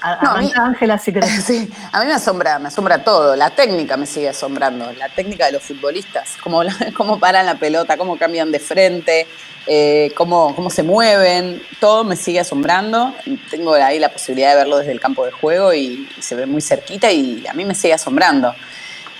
Ángela, 0.00 0.98
si 0.98 1.12
querés. 1.12 1.30
Sí, 1.44 1.70
a 1.92 2.00
mí 2.00 2.06
me 2.06 2.14
asombra, 2.14 2.58
me 2.58 2.68
asombra 2.68 3.02
todo. 3.02 3.36
La 3.36 3.50
técnica 3.50 3.96
me 3.96 4.06
sigue 4.06 4.28
asombrando. 4.28 4.92
La 4.92 5.08
técnica 5.08 5.46
de 5.46 5.52
los 5.52 5.62
futbolistas. 5.62 6.36
Cómo, 6.42 6.62
cómo 6.96 7.18
paran 7.18 7.46
la 7.46 7.56
pelota, 7.56 7.96
cómo 7.96 8.18
cambian 8.18 8.52
de 8.52 8.58
frente, 8.58 9.26
eh, 9.66 10.12
cómo, 10.16 10.54
cómo 10.54 10.70
se 10.70 10.82
mueven. 10.82 11.62
Todo 11.80 12.04
me 12.04 12.16
sigue 12.16 12.40
asombrando. 12.40 13.14
Tengo 13.50 13.74
ahí 13.74 13.98
la 13.98 14.10
posibilidad 14.10 14.50
de 14.50 14.56
verlo 14.56 14.78
desde 14.78 14.92
el 14.92 15.00
campo 15.00 15.24
de 15.24 15.32
juego 15.32 15.72
y, 15.74 16.08
se 16.20 16.34
ve 16.34 16.46
muy 16.46 16.60
cerquita 16.60 17.10
y 17.10 17.46
a 17.46 17.52
mí 17.52 17.64
me 17.64 17.74
sigue 17.74 17.94
asombrando. 17.94 18.54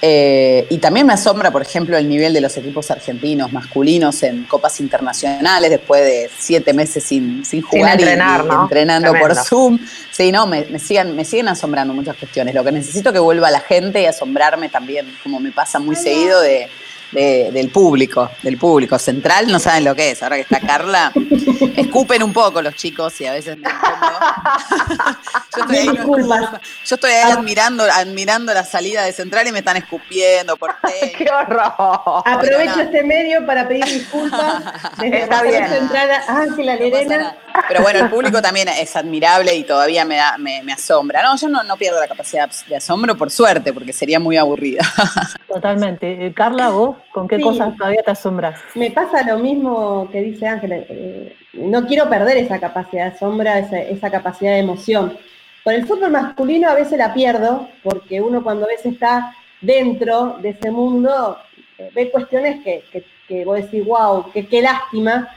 Eh, 0.03 0.67
y 0.69 0.79
también 0.79 1.07
me 1.07 1.15
asombra, 1.15 1.51
por 1.51 1.63
ejemplo, 1.63 1.97
el 1.97 2.09
nivel 2.09 2.35
de 2.35 2.41
los 2.41 2.57
equipos 2.57 2.91
argentinos 2.91 3.53
masculinos 3.53 4.23
en 4.23 4.45
copas 4.45 4.79
internacionales 4.81 5.71
después 5.71 6.03
de 6.03 6.31
siete 6.37 6.75
meses 6.75 7.03
sin, 7.03 7.45
sin 7.45 7.63
jugar 7.63 7.99
y, 7.99 8.05
entrenando 8.05 9.15
por 9.15 9.35
Zoom. 9.35 9.79
Sí, 10.11 10.31
no, 10.31 10.47
me, 10.47 10.67
me, 10.67 10.79
siguen, 10.79 11.17
me 11.17 11.25
siguen 11.25 11.49
asombrando 11.49 11.95
muchas 11.95 12.17
cuestiones. 12.17 12.55
Lo 12.55 12.63
que 12.63 12.73
necesito 12.73 13.13
que 13.13 13.19
vuelva 13.19 13.51
la 13.51 13.61
gente 13.61 14.03
y 14.03 14.07
asombrarme 14.07 14.69
también, 14.69 15.07
como 15.23 15.41
me 15.41 15.51
pasa 15.51 15.79
muy 15.79 15.97
seguido, 15.97 16.41
de 16.41 16.69
del 17.13 17.71
público, 17.71 18.31
del 18.43 18.59
público 18.59 18.99
central, 18.99 19.47
no 19.51 19.59
saben 19.59 19.85
lo 19.85 19.95
que 19.95 20.11
es. 20.11 20.23
Ahora 20.23 20.37
que 20.37 20.43
está 20.43 20.61
Carla, 20.61 21.13
escupen 21.77 22.23
un 22.23 22.33
poco 22.33 22.61
los 22.63 22.75
chicos 22.75 23.21
y 23.21 23.27
a 23.27 23.33
veces 23.33 23.57
me 23.59 23.69
yo 25.57 25.63
estoy 25.63 25.77
ahí, 25.77 25.87
yo 25.87 26.95
estoy 26.95 27.11
ahí 27.11 27.31
admirando, 27.31 27.85
admirando 27.85 28.53
la 28.53 28.65
salida 28.65 29.05
de 29.05 29.13
central 29.13 29.47
y 29.47 29.53
me 29.53 29.61
están 29.61 29.77
escupiendo 29.77 30.57
por 30.57 30.75
¡Qué 31.17 31.29
horror! 31.31 32.23
Aprovecho 32.25 32.81
este 32.81 33.03
medio 33.03 33.45
para 33.47 33.67
pedir 33.69 33.85
disculpas 33.85 34.63
desde 34.99 35.23
está 35.23 35.43
bien. 35.43 35.69
central 35.69 36.11
a 36.11 36.39
Ángela 36.43 36.77
Lerena. 36.77 37.37
Pero 37.69 37.83
bueno, 37.83 38.01
el 38.01 38.11
público 38.11 38.41
también 38.41 38.69
es 38.69 38.95
admirable 38.97 39.55
y 39.55 39.65
todavía 39.65 40.05
me, 40.05 40.17
da, 40.17 40.37
me, 40.39 40.73
asombra. 40.73 41.23
No, 41.23 41.37
yo 41.37 41.49
no, 41.49 41.63
no 41.63 41.77
pierdo 41.77 42.01
la 42.01 42.09
capacidad 42.09 42.51
de 42.69 42.77
asombro 42.77 43.17
por 43.17 43.31
suerte, 43.31 43.73
porque 43.73 43.93
sería 43.93 44.21
muy 44.21 44.37
aburrida. 44.37 44.83
Totalmente. 45.49 46.33
Carla, 46.35 46.71
vos 46.71 46.97
¿Con 47.13 47.29
qué 47.29 47.41
cosas 47.41 47.77
todavía 47.77 48.03
te 48.03 48.11
asombras? 48.11 48.61
Me 48.75 48.91
pasa 48.91 49.23
lo 49.23 49.39
mismo 49.39 50.09
que 50.13 50.21
dice 50.21 50.47
Ángela. 50.47 50.77
Eh, 50.77 51.35
no 51.55 51.87
quiero 51.87 52.09
perder 52.09 52.37
esa 52.37 52.59
capacidad 52.59 53.07
de 53.07 53.17
asombra, 53.17 53.59
esa, 53.59 54.11
capacidad 54.11 54.53
de 54.53 54.59
emoción. 54.59 55.17
Con 55.65 55.75
el 55.75 55.87
fútbol 55.87 56.11
masculino 56.11 56.69
a 56.69 56.75
veces 56.75 56.99
la 56.99 57.15
pierdo, 57.15 57.69
porque 57.83 58.21
uno 58.21 58.43
cuando 58.43 58.67
a 58.67 58.69
veces 58.69 58.93
está 58.93 59.35
dentro 59.61 60.37
de 60.43 60.51
ese 60.51 60.71
mundo 60.71 61.39
eh, 61.79 61.91
ve 61.95 62.11
cuestiones 62.11 62.63
que, 62.63 62.85
que, 63.27 63.45
vos 63.45 63.57
decís, 63.57 63.85
wow, 63.85 64.31
qué 64.33 64.63
lástima. 64.63 65.29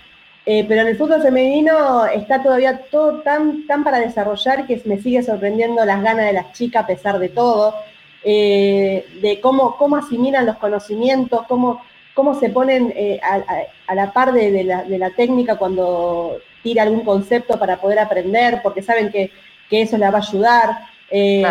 Eh, 0.45 0.65
pero 0.67 0.82
en 0.82 0.88
el 0.88 0.97
fútbol 0.97 1.21
femenino 1.21 2.06
está 2.06 2.41
todavía 2.41 2.82
todo 2.89 3.21
tan, 3.21 3.67
tan 3.67 3.84
para 3.84 3.99
desarrollar 3.99 4.65
que 4.65 4.82
me 4.86 4.97
sigue 4.97 5.21
sorprendiendo 5.21 5.86
las 5.86 6.02
ganas 6.02 6.25
de 6.25 6.34
las 6.34 6.54
chicas 6.54 6.84
a 6.84 6.88
pesar 6.88 7.19
de 7.19 7.30
todo. 7.30 7.75
Eh, 8.23 9.06
de 9.21 9.39
cómo, 9.39 9.78
cómo 9.78 9.95
asimilan 9.95 10.45
los 10.45 10.58
conocimientos, 10.58 11.45
cómo, 11.47 11.82
cómo 12.13 12.38
se 12.38 12.49
ponen 12.49 12.91
eh, 12.95 13.19
a, 13.23 13.95
la 13.95 14.12
par 14.12 14.34
de, 14.34 14.63
la, 14.63 15.10
técnica 15.12 15.56
cuando 15.56 16.38
tira 16.62 16.84
algún 16.84 17.06
concepto 17.06 17.58
para 17.58 17.78
poder 17.78 17.99
aprender, 17.99 18.60
porque 18.62 18.82
saben 18.82 19.10
que, 19.10 19.32
eso 19.71 19.97
le 19.97 20.10
va 20.10 20.17
a 20.17 20.21
ayudar. 20.21 20.69
Eh, 21.12 21.45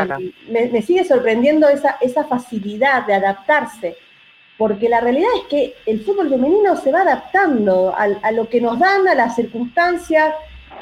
me, 0.50 0.82
sigue 0.82 1.04
sorprendiendo 1.04 1.68
esa, 1.68 1.96
esa 2.00 2.24
facilidad 2.24 3.06
de 3.06 3.14
adaptarse, 3.14 3.96
porque 4.58 4.88
la 4.88 5.00
realidad 5.00 5.30
es 5.36 5.44
que 5.48 5.74
el 5.86 6.04
fútbol 6.04 6.28
femenino 6.28 6.76
se 6.76 6.92
va 6.92 7.02
adaptando 7.02 7.94
a 7.96 8.32
lo 8.32 8.48
que 8.48 8.60
nos 8.60 8.78
dan, 8.78 9.08
a 9.08 9.14
las 9.14 9.36
circunstancias, 9.36 10.34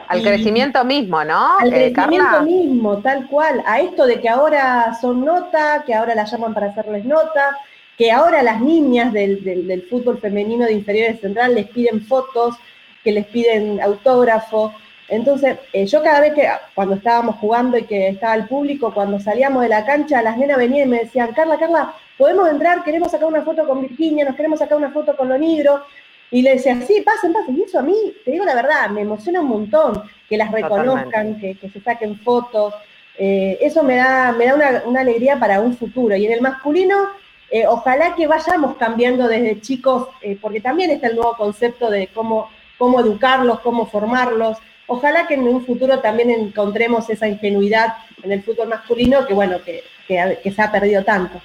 al 0.08 0.22
crecimiento 0.22 0.84
mismo, 0.84 1.24
¿no? 1.24 1.58
Al 1.58 1.72
eh, 1.72 1.92
crecimiento 1.92 2.42
mismo, 2.42 2.98
tal 2.98 3.26
cual. 3.26 3.62
A 3.66 3.80
esto 3.80 4.06
de 4.06 4.20
que 4.20 4.28
ahora 4.28 4.94
son 5.00 5.24
nota, 5.24 5.82
que 5.84 5.94
ahora 5.94 6.14
la 6.14 6.24
llaman 6.24 6.54
para 6.54 6.68
hacerles 6.68 7.04
nota, 7.04 7.58
que 7.98 8.12
ahora 8.12 8.42
las 8.42 8.60
niñas 8.60 9.12
del, 9.12 9.86
fútbol 9.90 10.18
femenino 10.18 10.64
de 10.64 10.74
inferiores 10.74 11.20
central 11.20 11.54
les 11.54 11.68
piden 11.68 12.04
fotos, 12.04 12.54
que 13.02 13.12
les 13.12 13.26
piden 13.26 13.80
autógrafo. 13.80 14.72
Entonces, 15.08 15.58
eh, 15.72 15.86
yo 15.86 16.02
cada 16.02 16.20
vez 16.20 16.34
que, 16.34 16.48
cuando 16.74 16.96
estábamos 16.96 17.36
jugando 17.36 17.78
y 17.78 17.84
que 17.84 18.08
estaba 18.08 18.34
el 18.34 18.46
público, 18.46 18.92
cuando 18.92 19.18
salíamos 19.18 19.62
de 19.62 19.68
la 19.68 19.84
cancha, 19.84 20.22
las 20.22 20.36
nenas 20.36 20.58
venían 20.58 20.88
y 20.88 20.90
me 20.90 20.98
decían, 21.00 21.32
Carla, 21.32 21.58
Carla, 21.58 21.94
podemos 22.16 22.48
entrar, 22.48 22.82
queremos 22.82 23.10
sacar 23.10 23.28
una 23.28 23.42
foto 23.42 23.66
con 23.66 23.82
Virginia, 23.82 24.24
nos 24.24 24.36
queremos 24.36 24.58
sacar 24.58 24.78
una 24.78 24.90
foto 24.90 25.16
con 25.16 25.28
Lonigro. 25.28 25.82
Y 26.30 26.42
le 26.42 26.54
decía, 26.54 26.80
sí, 26.82 27.02
pasen, 27.02 27.32
pasen. 27.32 27.56
Y 27.56 27.62
eso 27.62 27.78
a 27.78 27.82
mí, 27.82 27.94
te 28.24 28.32
digo 28.32 28.44
la 28.44 28.54
verdad, 28.54 28.90
me 28.90 29.02
emociona 29.02 29.40
un 29.40 29.48
montón 29.48 30.02
que 30.28 30.36
las 30.36 30.50
reconozcan, 30.50 31.38
que, 31.38 31.56
se 31.72 31.80
saquen 31.80 32.18
fotos. 32.18 32.74
Eh, 33.16 33.58
eso 33.60 33.82
me 33.82 33.96
da, 33.96 34.32
me 34.32 34.46
da 34.46 34.82
una, 34.86 35.00
alegría 35.00 35.38
para 35.38 35.60
un 35.60 35.76
futuro. 35.76 36.16
Y 36.16 36.26
en 36.26 36.32
el 36.32 36.40
masculino, 36.40 37.10
eh, 37.50 37.66
ojalá 37.66 38.14
que 38.16 38.26
vayamos 38.26 38.76
cambiando 38.76 39.28
desde 39.28 39.60
chicos, 39.60 40.08
eh, 40.20 40.36
porque 40.40 40.60
también 40.60 40.90
está 40.90 41.06
el 41.06 41.14
nuevo 41.14 41.36
concepto 41.36 41.90
de 41.90 42.08
cómo, 42.08 42.50
cómo 42.76 42.98
educarlos, 43.00 43.60
cómo 43.60 43.86
formarlos. 43.86 44.58
Ojalá 44.88 45.28
que 45.28 45.34
en 45.34 45.46
un 45.46 45.64
futuro 45.64 46.00
también 46.00 46.30
encontremos 46.30 47.08
esa 47.08 47.28
ingenuidad 47.28 47.94
en 48.22 48.32
el 48.32 48.42
fútbol 48.42 48.68
masculino 48.68 49.26
que, 49.26 49.34
bueno, 49.34 49.58
que, 49.64 49.84
que 50.08 50.52
se 50.52 50.62
ha 50.62 50.72
perdido 50.72 51.04
tanto. 51.04 51.40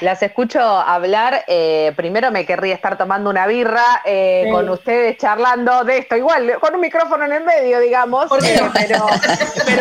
Las 0.00 0.22
escucho 0.22 0.60
hablar. 0.60 1.44
Eh, 1.46 1.92
primero 1.96 2.30
me 2.30 2.44
querría 2.46 2.74
estar 2.74 2.98
tomando 2.98 3.30
una 3.30 3.46
birra 3.46 4.02
eh, 4.04 4.46
con 4.50 4.68
ustedes 4.68 5.16
charlando 5.16 5.84
de 5.84 5.98
esto, 5.98 6.16
igual, 6.16 6.58
con 6.60 6.74
un 6.74 6.80
micrófono 6.80 7.24
en 7.24 7.32
el 7.32 7.44
medio, 7.44 7.80
digamos, 7.80 8.26
eh, 8.42 8.60
pero, 8.74 9.06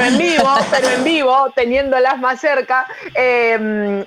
en 0.05 0.17
vivo, 0.17 0.49
pero 0.71 0.89
en 0.89 1.03
vivo, 1.03 1.51
teniéndolas 1.55 2.17
más 2.19 2.39
cerca. 2.39 2.85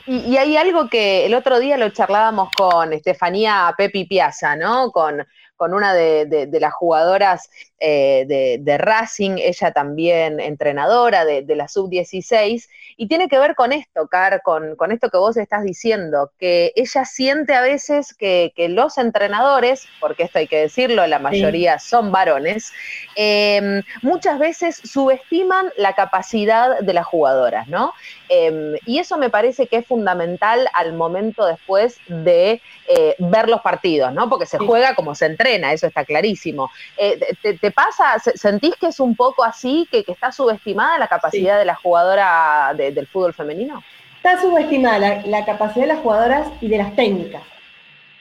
Y, 0.06 0.36
hay 0.38 0.56
algo 0.56 0.88
que 0.88 1.26
el 1.26 1.34
otro 1.34 1.58
día 1.58 1.76
lo 1.76 1.88
charlábamos 1.90 2.50
con 2.56 2.92
Estefanía 2.92 3.74
Pepi 3.76 4.04
Piazza, 4.04 4.56
¿no? 4.56 4.92
Con, 4.92 5.26
con 5.58 5.74
una 5.74 5.92
de, 5.92 6.48
las 6.60 6.72
jugadoras 6.72 7.50
de, 7.80 8.76
Racing, 8.78 9.36
ella 9.38 9.72
también 9.72 10.40
entrenadora 10.40 11.24
de, 11.24 11.44
la 11.56 11.68
sub-16, 11.68 12.68
y 12.96 13.06
tiene 13.06 13.28
que 13.28 13.38
ver 13.38 13.54
con 13.54 13.72
esto, 13.72 14.08
Car, 14.08 14.42
con, 14.42 14.76
con, 14.76 14.92
esto 14.92 15.10
que 15.10 15.18
vos 15.18 15.36
estás 15.36 15.62
diciendo, 15.62 16.30
que 16.38 16.72
ella 16.74 17.04
siente 17.04 17.54
a 17.54 17.60
veces 17.60 18.14
que, 18.14 18.52
los 18.68 18.98
entrenadores, 18.98 19.86
porque 20.00 20.24
esto 20.24 20.38
hay 20.38 20.46
que 20.46 20.58
decirlo, 20.60 21.06
la 21.06 21.18
mayoría 21.18 21.78
son 21.78 22.12
varones, 22.12 22.72
em, 23.16 23.82
muchas 24.02 24.38
veces 24.38 24.76
subestiman 24.84 25.72
la 25.76 25.94
capacidad 25.94 26.80
de 26.80 26.92
las 26.92 27.06
jugadoras, 27.06 27.68
¿no? 27.68 27.92
Em, 28.28 28.76
y 28.84 28.98
eso 28.98 29.16
me 29.16 29.30
parece 29.30 29.66
que 29.66 29.76
es 29.76 29.86
fundamental 29.86 30.68
al 30.74 30.92
momento 30.92 31.46
después 31.46 31.98
de 32.08 32.60
eh, 32.88 33.14
ver 33.18 33.48
los 33.48 33.60
partidos, 33.60 34.12
¿no? 34.12 34.28
Porque 34.28 34.46
se 34.46 34.58
juega 34.58 34.94
como 34.94 35.14
se 35.14 35.26
entrena, 35.26 35.72
eso 35.72 35.86
está 35.86 36.04
clarísimo. 36.04 36.70
Eh, 36.96 37.18
te, 37.42 37.67
pasa, 37.70 38.18
sentís 38.34 38.74
que 38.76 38.88
es 38.88 39.00
un 39.00 39.16
poco 39.16 39.44
así, 39.44 39.88
que, 39.90 40.04
está 40.06 40.32
subestimada 40.32 40.98
la 40.98 41.08
capacidad 41.08 41.58
de 41.58 41.64
la 41.64 41.74
jugadora 41.74 42.72
de 42.76 42.92
del 42.92 43.06
fútbol 43.06 43.34
femenino? 43.34 43.82
Está 44.16 44.40
subestimada 44.40 45.22
la, 45.24 45.44
capacidad 45.44 45.86
de 45.86 45.94
las 45.94 46.00
jugadoras 46.00 46.48
y 46.60 46.68
de 46.68 46.78
las 46.78 46.94
técnicas. 46.96 47.42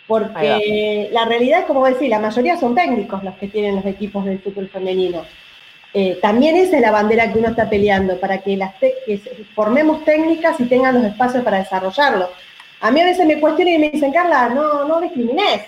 Porque 0.08 1.10
la 1.12 1.26
realidad 1.26 1.62
es 1.62 1.66
como 1.66 1.86
decir, 1.86 2.10
la 2.10 2.20
mayoría 2.20 2.56
son 2.58 2.76
técnicos 2.76 3.24
los 3.24 3.36
que 3.36 3.48
tienen 3.48 3.76
los 3.76 3.86
equipos 3.86 4.24
del 4.24 4.40
fútbol 4.40 4.70
femenino. 4.70 5.26
Eh, 5.94 6.20
también 6.22 6.56
esa 6.56 6.78
es 6.78 6.82
la 6.82 6.92
bandera 6.92 7.32
que 7.32 7.40
uno 7.40 7.50
está 7.50 7.70
peleando, 7.70 8.20
para 8.20 8.38
que, 8.38 8.56
las 8.56 8.76
formemos 9.56 10.06
técnicas 10.06 10.60
y 10.60 10.66
tengan 10.66 10.96
los 10.96 11.04
espacios 11.04 11.44
para 11.44 11.58
desarrollarlo. 11.58 12.30
A 12.80 12.92
mí 12.92 13.02
a 13.02 13.06
veces 13.06 13.26
me 13.26 13.40
cuestionan 13.40 13.74
y 13.74 13.80
me 13.80 13.90
dicen, 13.90 14.14
Carla, 14.14 14.50
no, 14.50 14.86
no 14.86 15.02
discrimines. 15.02 15.62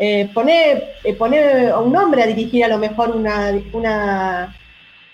Eh, 0.00 0.30
pone, 0.32 0.90
eh, 1.02 1.70
a 1.70 1.80
un 1.80 1.96
hombre 1.96 2.22
a 2.22 2.26
dirigir 2.26 2.64
a 2.64 2.68
lo 2.68 2.78
mejor 2.78 3.10
una, 3.10 3.52
una, 3.72 4.56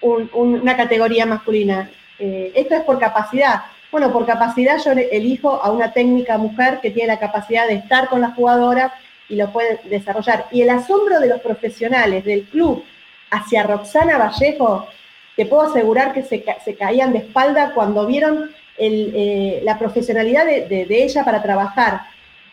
una 0.02 0.76
categoría 0.76 1.24
masculina. 1.24 1.90
Eh, 2.18 2.52
esto 2.54 2.74
es 2.74 2.82
por 2.82 2.98
capacidad. 2.98 3.62
Bueno, 3.90 4.12
por 4.12 4.26
capacidad 4.26 4.76
yo 4.84 4.92
elijo 4.92 5.62
a 5.62 5.70
una 5.70 5.92
técnica 5.92 6.36
mujer 6.36 6.80
que 6.82 6.90
tiene 6.90 7.08
la 7.08 7.18
capacidad 7.18 7.66
de 7.66 7.74
estar 7.74 8.08
con 8.08 8.20
las 8.20 8.34
jugadoras 8.34 8.92
y 9.28 9.36
lo 9.36 9.50
puede 9.52 9.80
desarrollar. 9.84 10.46
Y 10.50 10.60
el 10.62 10.70
asombro 10.70 11.18
de 11.18 11.28
los 11.28 11.40
profesionales 11.40 12.24
del 12.24 12.44
club 12.44 12.84
hacia 13.30 13.62
Roxana 13.62 14.18
Vallejo, 14.18 14.86
te 15.34 15.46
puedo 15.46 15.62
asegurar 15.62 16.12
que 16.12 16.22
se, 16.22 16.44
caían 16.76 17.12
de 17.12 17.20
espalda 17.20 17.72
cuando 17.74 18.06
vieron 18.06 18.50
la 18.78 19.78
profesionalidad 19.78 20.44
de, 20.44 20.86
ella 20.88 21.24
para 21.24 21.42
trabajar. 21.42 22.02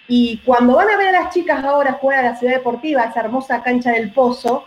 Y 0.08 0.38
cuando 0.46 0.76
van 0.76 0.90
a 0.90 0.98
ver 0.98 1.16
a 1.16 1.24
las 1.24 1.34
chicas 1.34 1.64
ahora 1.64 1.94
jugar 1.94 2.20
a 2.20 2.32
la 2.32 2.36
ciudad 2.36 2.54
deportiva, 2.54 3.04
esa 3.04 3.22
hermosa 3.22 3.64
cancha 3.64 3.92
del 3.92 4.12
Pozo, 4.12 4.66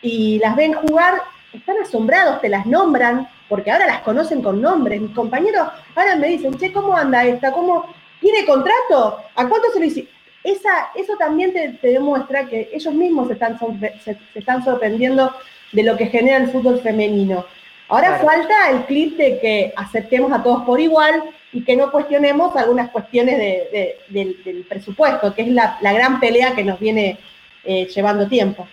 y 0.00 0.38
las 0.38 0.56
ven 0.56 0.74
jugar, 0.74 1.14
están 1.52 1.76
asombrados, 1.82 2.40
te 2.40 2.48
las 2.48 2.66
nombran, 2.66 3.28
porque 3.48 3.70
ahora 3.70 3.86
las 3.86 4.00
conocen 4.00 4.42
con 4.42 4.60
nombres. 4.60 5.00
Mis 5.00 5.14
compañeros 5.14 5.68
ahora 5.94 6.16
me 6.16 6.28
dicen, 6.28 6.56
che, 6.58 6.72
¿cómo 6.72 6.96
anda 6.96 7.24
esta? 7.24 7.52
¿Cómo 7.52 7.86
tiene 8.20 8.44
contrato? 8.44 9.22
¿A 9.34 9.48
cuánto 9.48 9.70
se 9.72 9.80
lo 9.80 9.86
hiciste? 9.86 10.10
Esa, 10.44 10.90
eso 10.94 11.14
también 11.18 11.52
te, 11.52 11.78
demuestra 11.82 12.46
que 12.46 12.70
ellos 12.72 12.94
mismos 12.94 13.26
se 13.26 13.34
están, 13.34 13.58
se, 14.04 14.18
están 14.34 14.64
sorprendiendo 14.64 15.34
de 15.72 15.82
lo 15.82 15.96
que 15.96 16.06
genera 16.06 16.38
el 16.38 16.50
fútbol 16.50 16.80
femenino. 16.80 17.44
Ahora 17.88 18.18
falta 18.18 18.70
el 18.70 18.84
clip 18.84 19.16
de 19.16 19.38
que 19.40 19.72
aceptemos 19.76 20.30
a 20.32 20.42
todos 20.42 20.62
por 20.64 20.80
igual 20.80 21.22
y 21.52 21.64
que 21.64 21.76
no 21.76 21.90
cuestionemos 21.90 22.54
algunas 22.56 22.90
cuestiones 22.90 23.38
del, 23.38 24.66
presupuesto, 24.68 25.34
que 25.34 25.42
es 25.42 25.48
la, 25.48 25.78
gran 25.80 26.20
pelea 26.20 26.54
que 26.54 26.64
nos 26.64 26.78
viene 26.78 27.18
eh, 27.64 27.86
llevando 27.86 28.28
tiempo. 28.28 28.68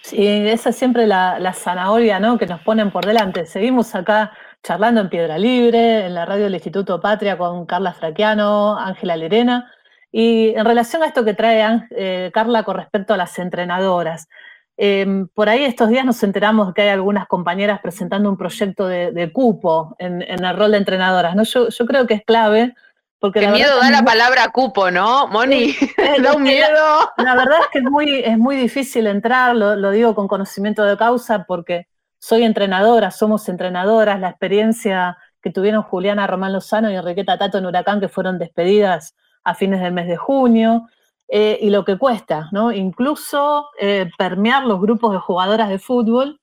Sí, 0.00 0.24
esa 0.24 0.70
es 0.70 0.76
siempre 0.76 1.06
la, 1.06 1.52
zanahoria 1.52 2.20
¿no? 2.20 2.38
que 2.38 2.46
nos 2.46 2.60
ponen 2.60 2.90
por 2.90 3.04
delante. 3.04 3.44
Seguimos 3.44 3.94
acá 3.94 4.32
charlando 4.62 5.00
en 5.00 5.08
Piedra 5.08 5.38
Libre, 5.38 6.06
en 6.06 6.14
la 6.14 6.24
radio 6.24 6.44
del 6.44 6.54
Instituto 6.54 7.00
Patria 7.00 7.36
con 7.36 7.66
Carla 7.66 7.92
Fraquiano, 7.92 8.78
Ángela 8.78 9.16
Lerena. 9.16 9.72
Y 10.12 10.54
en 10.56 10.64
relación 10.64 11.02
a 11.02 11.06
esto 11.06 11.24
que 11.24 11.34
trae 11.34 11.82
eh, 11.90 12.30
Carla 12.32 12.62
con 12.62 12.76
respecto 12.76 13.14
a 13.14 13.16
las 13.16 13.38
entrenadoras, 13.38 14.28
em, 14.76 15.28
por 15.28 15.48
ahí 15.48 15.64
estos 15.64 15.88
días 15.88 16.04
nos 16.04 16.22
enteramos 16.22 16.74
que 16.74 16.82
hay 16.82 16.88
algunas 16.88 17.26
compañeras 17.26 17.80
presentando 17.80 18.28
un 18.28 18.36
proyecto 18.36 18.86
de, 18.86 19.30
cupo 19.32 19.96
en, 19.98 20.22
el 20.22 20.56
rol 20.56 20.72
de 20.72 20.78
entrenadoras. 20.78 21.34
¿no? 21.34 21.44
Yo, 21.44 21.68
yo 21.68 21.86
creo 21.86 22.06
que 22.06 22.14
es 22.14 22.24
clave 22.24 22.74
porque 23.18 23.40
Qué 23.40 23.48
miedo 23.48 23.78
da 23.80 23.90
la 23.90 24.02
palabra 24.02 24.50
cupo, 24.50 24.90
¿no, 24.90 25.26
Moni? 25.28 25.74
da 26.22 26.34
un 26.34 26.42
miedo. 26.42 27.10
La, 27.16 27.34
verdad 27.34 27.60
es 27.62 27.68
que 27.72 27.78
es 27.78 27.84
muy, 27.84 28.20
es 28.20 28.38
muy 28.38 28.56
difícil 28.56 29.06
entrar, 29.06 29.56
lo, 29.56 29.90
digo 29.90 30.14
con 30.14 30.28
conocimiento 30.28 30.84
de 30.84 30.96
causa, 30.96 31.44
porque 31.44 31.88
soy 32.18 32.44
entrenadora, 32.44 33.10
somos 33.10 33.48
entrenadoras, 33.48 34.20
la 34.20 34.28
experiencia 34.28 35.16
que 35.40 35.50
tuvieron 35.50 35.82
Juliana 35.82 36.26
Román 36.26 36.52
Lozano 36.52 36.90
y 36.90 36.94
Enriqueta 36.94 37.38
Tato 37.38 37.58
en 37.58 37.66
Huracán, 37.66 38.00
que 38.00 38.08
fueron 38.08 38.38
despedidas 38.38 39.14
a 39.44 39.54
fines 39.54 39.80
del 39.80 39.92
mes 39.92 40.08
de 40.08 40.16
junio, 40.16 40.86
eh, 41.28 41.58
y 41.60 41.70
lo 41.70 41.84
que 41.84 41.98
cuesta, 41.98 42.48
¿no? 42.52 42.72
Incluso 42.72 43.68
eh, 43.80 44.10
permear 44.16 44.64
los 44.64 44.80
grupos 44.80 45.12
de 45.12 45.18
jugadoras 45.18 45.68
de 45.68 45.78
fútbol, 45.78 46.40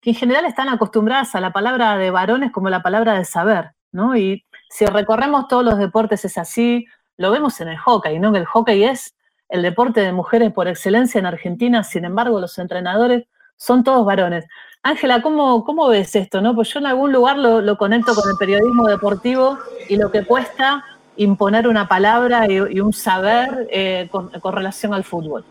que 0.00 0.10
en 0.10 0.16
general 0.16 0.44
están 0.44 0.68
acostumbradas 0.68 1.34
a 1.34 1.40
la 1.40 1.52
palabra 1.52 1.96
de 1.96 2.10
varones 2.10 2.52
como 2.52 2.70
la 2.70 2.82
palabra 2.82 3.14
de 3.14 3.24
saber, 3.24 3.72
¿no? 3.92 4.16
Y 4.16 4.44
si 4.70 4.86
recorremos 4.86 5.48
todos 5.48 5.64
los 5.64 5.78
deportes 5.78 6.24
es 6.24 6.38
así, 6.38 6.86
lo 7.16 7.30
vemos 7.32 7.60
en 7.60 7.68
el 7.68 7.78
hockey, 7.78 8.18
¿no? 8.18 8.32
Que 8.32 8.38
el 8.38 8.46
hockey 8.46 8.84
es 8.84 9.16
el 9.48 9.62
deporte 9.62 10.00
de 10.00 10.12
mujeres 10.12 10.52
por 10.52 10.68
excelencia 10.68 11.18
en 11.18 11.26
Argentina, 11.26 11.82
sin 11.82 12.04
embargo, 12.04 12.40
los 12.40 12.56
entrenadores 12.58 13.24
son 13.56 13.84
todos 13.84 14.06
varones. 14.06 14.46
Ángela, 14.82 15.20
¿cómo, 15.20 15.64
¿cómo, 15.64 15.88
ves 15.88 16.16
esto? 16.16 16.40
No? 16.40 16.54
Pues 16.54 16.72
yo 16.72 16.78
en 16.78 16.86
algún 16.86 17.12
lugar 17.12 17.36
lo, 17.36 17.60
lo, 17.60 17.76
conecto 17.76 18.14
con 18.14 18.24
el 18.30 18.36
periodismo 18.38 18.88
deportivo 18.88 19.58
y 19.88 19.96
lo 19.96 20.10
que 20.10 20.24
cuesta 20.24 20.82
imponer 21.20 21.68
una 21.68 21.86
palabra 21.86 22.46
y, 22.50 22.80
un 22.80 22.94
saber 22.94 23.68
eh, 23.70 24.08
con, 24.10 24.30
relación 24.54 24.94
al 24.94 25.04
fútbol. 25.04 25.44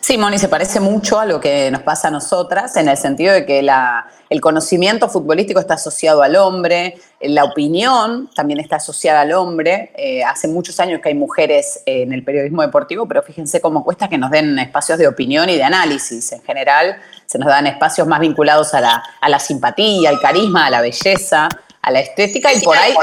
Sí, 0.00 0.18
Moni, 0.18 0.38
se 0.38 0.48
parece 0.48 0.80
mucho 0.80 1.18
a 1.18 1.24
lo 1.24 1.40
que 1.40 1.70
nos 1.70 1.80
pasa 1.80 2.08
a 2.08 2.10
nosotras, 2.10 2.76
en 2.76 2.88
el 2.88 2.98
sentido 2.98 3.32
de 3.32 3.46
que 3.46 3.66
el 4.28 4.40
conocimiento 4.42 5.08
futbolístico 5.08 5.60
está 5.60 5.74
asociado 5.74 6.22
al 6.22 6.36
hombre, 6.36 6.96
la 7.22 7.44
opinión 7.44 8.28
también 8.34 8.60
está 8.60 8.76
asociada 8.76 9.22
al 9.22 9.32
hombre. 9.32 9.92
Eh, 9.96 10.22
hace 10.22 10.46
muchos 10.46 10.78
años 10.78 11.00
que 11.00 11.08
hay 11.08 11.14
mujeres 11.14 11.82
en 11.86 12.12
el 12.12 12.22
periodismo 12.22 12.60
deportivo, 12.60 13.08
pero 13.08 13.22
fíjense 13.22 13.62
cómo 13.62 13.82
cuesta 13.82 14.08
que 14.08 14.18
nos 14.18 14.30
den 14.30 14.58
espacios 14.58 14.98
de 14.98 15.08
opinión 15.08 15.48
y 15.48 15.56
de 15.56 15.62
análisis. 15.62 16.32
En 16.32 16.42
general, 16.42 16.96
se 17.24 17.38
nos 17.38 17.48
dan 17.48 17.66
espacios 17.66 18.06
más 18.06 18.20
vinculados 18.20 18.74
a 18.74 18.82
la, 18.82 19.02
a 19.22 19.28
la 19.30 19.38
simpatía, 19.38 20.10
al 20.10 20.20
carisma, 20.20 20.66
a 20.66 20.70
la 20.70 20.82
belleza 20.82 21.48
a 21.84 21.90
la 21.90 22.00
estética 22.00 22.50
y 22.50 22.60
por 22.60 22.78
ahí, 22.78 22.94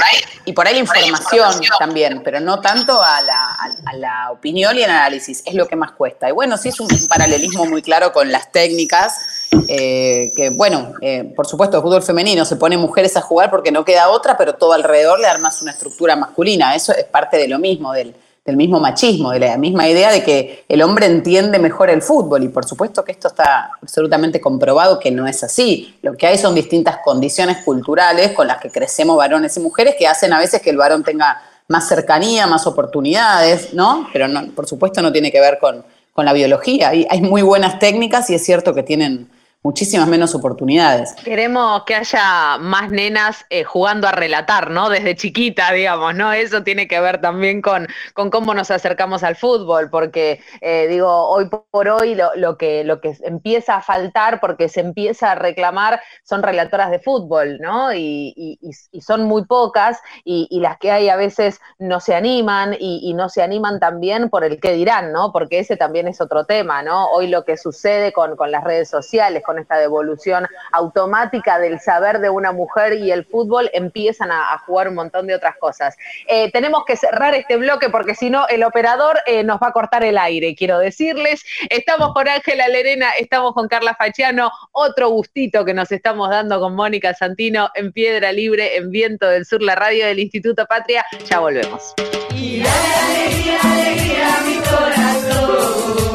y 0.43 0.53
por 0.53 0.67
ahí 0.67 0.73
la 0.73 0.79
información 0.79 1.53
también, 1.77 2.23
pero 2.23 2.39
no 2.39 2.59
tanto 2.61 2.99
a 2.99 3.21
la, 3.21 4.31
opinión 4.31 4.75
y 4.75 4.81
el 4.81 4.89
análisis, 4.89 5.43
es 5.45 5.53
lo 5.53 5.67
que 5.67 5.75
más 5.75 5.91
cuesta. 5.91 6.27
Y 6.27 6.31
bueno, 6.31 6.57
sí 6.57 6.69
es 6.69 6.79
un, 6.79 6.87
paralelismo 7.07 7.65
muy 7.65 7.83
claro 7.83 8.11
con 8.11 8.31
las 8.31 8.51
técnicas, 8.51 9.19
eh, 9.67 10.31
que 10.35 10.49
bueno, 10.49 10.93
eh, 11.01 11.31
por 11.35 11.45
supuesto 11.45 11.77
el 11.77 11.83
fútbol 11.83 12.01
femenino 12.01 12.43
se 12.43 12.55
pone 12.55 12.75
mujeres 12.75 13.15
a 13.17 13.21
jugar 13.21 13.51
porque 13.51 13.71
no 13.71 13.85
queda 13.85 14.09
otra, 14.09 14.35
pero 14.35 14.55
todo 14.55 14.73
alrededor 14.73 15.19
le 15.19 15.27
armas 15.27 15.61
una 15.61 15.71
estructura 15.71 16.15
masculina, 16.15 16.73
eso 16.73 16.91
es 16.91 17.03
parte 17.03 17.37
de 17.37 17.47
lo 17.47 17.59
mismo, 17.59 17.93
del, 17.93 18.15
del 18.43 18.57
mismo 18.57 18.79
machismo, 18.79 19.31
de 19.31 19.39
la 19.39 19.57
misma 19.57 19.87
idea 19.87 20.11
de 20.11 20.23
que 20.23 20.65
el 20.67 20.81
hombre 20.81 21.05
entiende 21.05 21.59
mejor 21.59 21.89
el 21.91 22.01
fútbol. 22.01 22.43
Y 22.43 22.49
por 22.49 22.65
supuesto 22.65 23.03
que 23.03 23.11
esto 23.11 23.27
está 23.27 23.71
absolutamente 23.81 24.41
comprobado 24.41 24.99
que 24.99 25.11
no 25.11 25.27
es 25.27 25.43
así. 25.43 25.95
Lo 26.01 26.17
que 26.17 26.25
hay 26.25 26.37
son 26.37 26.55
distintas 26.55 26.97
condiciones 27.03 27.57
culturales 27.63 28.31
con 28.31 28.47
las 28.47 28.57
que 28.57 28.71
crecemos 28.71 29.15
varones 29.15 29.55
y 29.57 29.59
mujeres 29.59 29.95
que 29.97 30.07
hacen 30.07 30.33
a 30.33 30.39
veces 30.39 30.61
que 30.61 30.71
el 30.71 30.77
varón 30.77 31.03
tenga 31.03 31.41
más 31.67 31.87
cercanía, 31.87 32.47
más 32.47 32.65
oportunidades, 32.65 33.73
¿no? 33.73 34.07
Pero 34.11 34.27
no, 34.27 34.51
por 34.55 34.67
supuesto 34.67 35.01
no 35.01 35.11
tiene 35.11 35.31
que 35.31 35.39
ver 35.39 35.59
con, 35.59 35.85
con 36.11 36.25
la 36.25 36.33
biología. 36.33 36.89
Hay, 36.89 37.05
hay 37.09 37.21
muy 37.21 37.43
buenas 37.43 37.77
técnicas 37.77 38.29
y 38.31 38.35
es 38.35 38.43
cierto 38.43 38.73
que 38.73 38.81
tienen 38.81 39.29
muchísimas 39.63 40.07
menos 40.07 40.33
oportunidades. 40.33 41.13
Queremos 41.23 41.83
que 41.83 41.93
haya 41.93 42.57
más 42.57 42.89
nenas 42.89 43.45
eh, 43.51 43.63
jugando 43.63 44.07
a 44.07 44.11
relatar, 44.11 44.71
¿no? 44.71 44.89
Desde 44.89 45.15
chiquita, 45.15 45.71
digamos, 45.71 46.15
¿no? 46.15 46.33
Eso 46.33 46.63
tiene 46.63 46.87
que 46.87 46.99
ver 46.99 47.21
también 47.21 47.61
con, 47.61 47.87
con 48.15 48.31
cómo 48.31 48.55
nos 48.55 48.71
acercamos 48.71 49.23
al 49.23 49.35
fútbol, 49.35 49.91
porque 49.91 50.41
eh, 50.61 50.87
digo, 50.89 51.27
hoy 51.27 51.47
por 51.69 51.87
hoy 51.89 52.15
lo, 52.15 52.57
que, 52.57 52.83
lo 52.83 53.01
que 53.01 53.15
empieza 53.23 53.75
a 53.75 53.81
faltar, 53.83 54.39
porque 54.39 54.67
se 54.67 54.79
empieza 54.79 55.31
a 55.31 55.35
reclamar, 55.35 56.01
son 56.23 56.41
relatoras 56.41 56.89
de 56.89 56.99
fútbol, 56.99 57.59
¿no? 57.59 57.93
Y, 57.93 58.57
son 58.99 59.23
muy 59.23 59.45
pocas, 59.45 59.99
y, 60.23 60.59
las 60.59 60.77
que 60.77 60.91
hay 60.91 61.09
a 61.09 61.15
veces 61.15 61.59
no 61.77 61.99
se 61.99 62.15
animan, 62.15 62.75
y, 62.79 63.13
no 63.13 63.29
se 63.29 63.43
animan 63.43 63.79
también 63.79 64.29
por 64.29 64.43
el 64.43 64.59
qué 64.59 64.73
dirán, 64.73 65.11
¿no? 65.11 65.31
Porque 65.31 65.59
ese 65.59 65.77
también 65.77 66.07
es 66.07 66.19
otro 66.19 66.45
tema, 66.45 66.81
¿no? 66.81 67.11
Hoy 67.11 67.27
lo 67.27 67.45
que 67.45 67.57
sucede 67.57 68.11
con, 68.11 68.35
con 68.35 68.49
las 68.49 68.63
redes 68.63 68.89
sociales, 68.89 69.43
con 69.51 69.59
esta 69.59 69.75
devolución 69.75 70.47
automática 70.71 71.59
del 71.59 71.81
saber 71.81 72.19
de 72.19 72.29
una 72.29 72.53
mujer 72.53 72.93
y 72.93 73.11
el 73.11 73.25
fútbol, 73.25 73.69
empiezan 73.73 74.31
a, 74.31 74.57
jugar 74.65 74.87
un 74.87 74.95
montón 74.95 75.27
de 75.27 75.35
otras 75.35 75.57
cosas. 75.57 75.97
Eh, 76.25 76.49
tenemos 76.53 76.85
que 76.85 76.95
cerrar 76.95 77.35
este 77.35 77.57
bloque 77.57 77.89
porque 77.89 78.15
si 78.15 78.29
no, 78.29 78.47
el 78.47 78.63
operador 78.63 79.19
eh, 79.25 79.43
nos 79.43 79.59
va 79.59 79.67
a 79.67 79.71
cortar 79.73 80.05
el 80.05 80.17
aire, 80.17 80.55
quiero 80.55 80.79
decirles. 80.79 81.43
Estamos 81.69 82.13
con 82.13 82.29
Ángela 82.29 82.69
Lerena, 82.69 83.09
estamos 83.19 83.53
con 83.53 83.67
Carla 83.67 83.93
Fachiano, 83.95 84.51
otro 84.71 85.09
gustito 85.09 85.65
que 85.65 85.73
nos 85.73 85.91
estamos 85.91 86.29
dando 86.29 86.61
con 86.61 86.73
Mónica 86.73 87.13
Santino 87.13 87.71
en 87.75 87.91
Piedra 87.91 88.31
Libre, 88.31 88.77
en 88.77 88.89
Viento 88.89 89.27
del 89.27 89.45
Sur, 89.45 89.61
la 89.61 89.75
radio 89.75 90.05
del 90.05 90.19
Instituto 90.19 90.65
Patria. 90.65 91.05
Ya 91.25 91.39
volvemos. 91.39 91.93
Y 92.33 92.63
alegría, 92.63 93.59
alegría, 93.61 94.37
mi 94.45 94.59
corazón. 94.59 96.10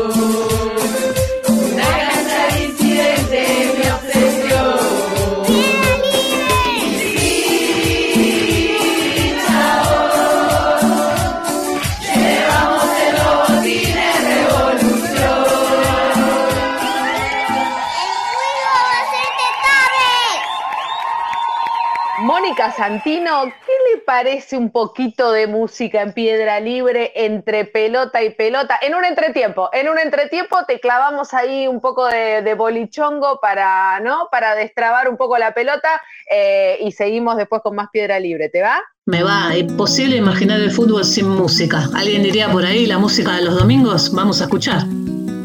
Santino, 22.54 23.44
¿qué 23.44 23.72
le 23.92 24.02
parece 24.02 24.56
un 24.56 24.70
poquito 24.70 25.32
de 25.32 25.48
música 25.48 26.00
en 26.02 26.12
piedra 26.12 26.60
libre 26.60 27.12
entre 27.16 27.64
pelota 27.64 28.22
y 28.22 28.30
pelota? 28.30 28.78
En 28.80 28.94
un 28.94 29.04
entretiempo, 29.04 29.68
en 29.72 29.88
un 29.88 29.98
entretiempo 29.98 30.56
te 30.66 30.78
clavamos 30.78 31.34
ahí 31.34 31.66
un 31.66 31.80
poco 31.80 32.06
de, 32.06 32.54
bolichongo 32.54 33.40
para, 33.40 33.98
¿no? 34.00 34.28
Para 34.30 34.54
destrabar 34.54 35.08
un 35.08 35.16
poco 35.16 35.38
la 35.38 35.54
pelota 35.54 36.00
eh, 36.30 36.78
y 36.80 36.92
seguimos 36.92 37.36
después 37.36 37.62
con 37.62 37.74
más 37.74 37.88
piedra 37.90 38.20
libre, 38.20 38.48
¿te 38.48 38.62
va? 38.62 38.80
Me 39.06 39.24
va, 39.24 39.52
es 39.54 39.70
posible 39.72 40.16
imaginar 40.16 40.60
el 40.60 40.70
fútbol 40.70 41.04
sin 41.04 41.28
música. 41.28 41.88
¿Alguien 41.94 42.22
diría 42.22 42.48
por 42.48 42.64
ahí 42.64 42.86
la 42.86 42.98
música 42.98 43.32
de 43.32 43.42
los 43.42 43.58
domingos? 43.58 44.12
Vamos 44.12 44.40
a 44.40 44.44
escuchar. 44.44 44.82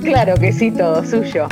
Claro 0.04 0.36
que 0.36 0.54
sí, 0.54 0.72
todo 0.72 1.04
suyo. 1.04 1.48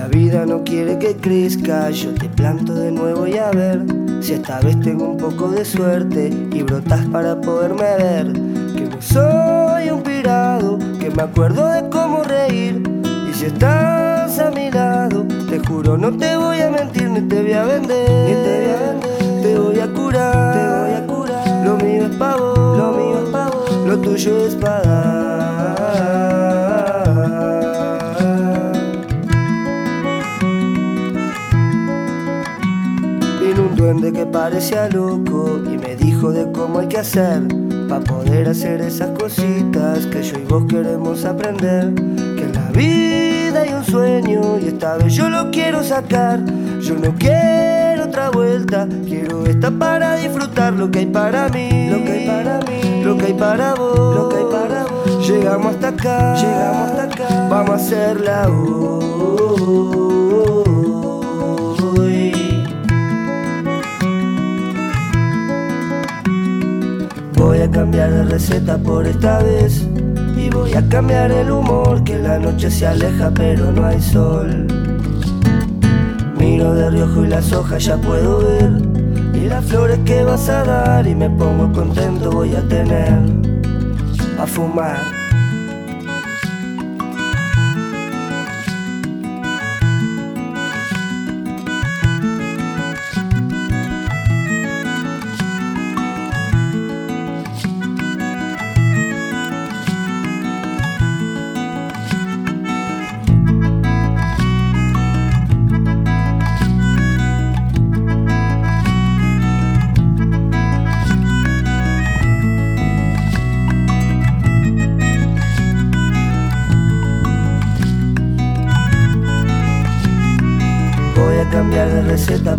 La 0.00 0.08
vida 0.08 0.46
no 0.46 0.64
quiere 0.64 0.98
que 0.98 1.14
crezca, 1.14 1.90
yo 1.90 2.14
te 2.14 2.30
planto 2.30 2.72
de 2.72 2.90
nuevo 2.90 3.26
y 3.26 3.36
a 3.36 3.50
ver 3.50 3.84
si 4.22 4.32
esta 4.32 4.58
vez 4.60 4.80
tengo 4.80 5.10
un 5.10 5.18
poco 5.18 5.50
de 5.50 5.62
suerte 5.62 6.28
y 6.28 6.62
brotas 6.62 7.04
para 7.12 7.38
poderme 7.38 7.84
ver. 7.98 8.32
Que 8.32 8.88
no 8.88 9.02
soy 9.02 9.90
un 9.90 10.02
pirado, 10.02 10.78
que 10.98 11.10
me 11.10 11.22
acuerdo 11.22 11.68
de 11.68 11.86
cómo 11.90 12.22
reír. 12.22 12.82
Y 13.30 13.34
si 13.34 13.44
estás 13.44 14.38
a 14.38 14.50
mi 14.50 14.70
lado, 14.70 15.26
te 15.50 15.58
juro 15.58 15.98
no 15.98 16.16
te 16.16 16.34
voy 16.34 16.62
a 16.62 16.70
mentir 16.70 17.10
ni 17.10 17.20
te 17.20 17.42
voy 17.42 17.52
a 17.52 17.64
vender. 17.64 18.10
Ni 18.26 18.32
te 18.32 18.56
voy 18.56 18.70
a 18.72 18.92
vender, 18.92 19.42
te 19.42 19.58
voy 19.58 19.80
a 19.80 19.86
curar, 19.92 20.54
te 20.54 20.80
voy 20.80 20.92
a 20.92 21.06
curar. 21.06 21.66
Lo 21.66 21.76
mío 21.76 22.06
es 22.06 22.16
pavo, 22.16 22.54
lo 22.56 22.92
mío 22.92 23.18
es 23.22 23.30
pavo, 23.30 23.64
lo 23.86 23.98
tuyo 23.98 24.46
es 24.46 24.54
pagar. 24.54 25.89
Parecía 34.60 34.90
loco 34.90 35.58
y 35.64 35.78
me 35.78 35.96
dijo 35.96 36.32
de 36.32 36.52
cómo 36.52 36.80
hay 36.80 36.86
que 36.86 36.98
hacer 36.98 37.40
para 37.88 38.04
poder 38.04 38.46
hacer 38.46 38.82
esas 38.82 39.18
cositas 39.18 40.04
que 40.04 40.22
yo 40.22 40.38
y 40.38 40.44
vos 40.44 40.64
queremos 40.68 41.24
aprender. 41.24 41.94
Que 41.94 42.42
en 42.42 42.52
la 42.52 42.70
vida 42.70 43.62
hay 43.62 43.72
un 43.72 43.84
sueño 43.86 44.58
y 44.58 44.68
esta 44.68 44.98
vez 44.98 45.14
yo 45.14 45.30
lo 45.30 45.50
quiero 45.50 45.82
sacar. 45.82 46.40
Yo 46.82 46.94
no 46.94 47.14
quiero 47.18 48.04
otra 48.04 48.28
vuelta, 48.28 48.86
quiero 49.06 49.46
esta 49.46 49.70
para 49.70 50.16
disfrutar 50.16 50.74
lo 50.74 50.90
que 50.90 50.98
hay 50.98 51.06
para 51.06 51.48
mí, 51.48 51.88
lo 51.88 52.04
que 52.04 52.12
hay 52.12 52.26
para 52.26 52.58
mí, 52.58 53.02
lo 53.02 53.16
que 53.16 53.24
hay 53.24 53.32
para 53.32 53.74
vos, 53.74 54.14
lo 54.14 54.28
que 54.28 54.36
hay 54.36 54.44
para 54.44 54.84
vos. 54.84 55.26
Llegamos 55.26 55.74
hasta 55.74 55.88
acá, 55.88 56.34
llegamos 56.34 56.90
hasta 56.90 57.02
acá, 57.04 57.48
vamos 57.48 57.70
a 57.70 57.74
hacerla 57.76 58.48
hoy. 58.50 59.99
Cambiar 67.80 68.12
de 68.12 68.24
receta 68.24 68.76
por 68.76 69.06
esta 69.06 69.38
vez. 69.38 69.86
Y 70.36 70.50
voy 70.50 70.74
a 70.74 70.86
cambiar 70.90 71.32
el 71.32 71.50
humor, 71.50 72.04
que 72.04 72.18
la 72.18 72.38
noche 72.38 72.70
se 72.70 72.86
aleja 72.86 73.30
pero 73.34 73.72
no 73.72 73.86
hay 73.86 73.98
sol. 74.02 74.66
Miro 76.38 76.74
de 76.74 76.90
riojo 76.90 77.24
y 77.24 77.28
las 77.28 77.50
hojas 77.54 77.82
ya 77.82 77.96
puedo 77.96 78.40
ver. 78.40 78.70
Y 79.32 79.48
las 79.48 79.64
flores 79.64 79.98
que 80.04 80.22
vas 80.24 80.46
a 80.50 80.62
dar 80.62 81.06
y 81.06 81.14
me 81.14 81.30
pongo 81.30 81.72
contento 81.72 82.30
voy 82.30 82.54
a 82.54 82.60
tener 82.68 83.18
a 84.38 84.46
fumar. 84.46 85.19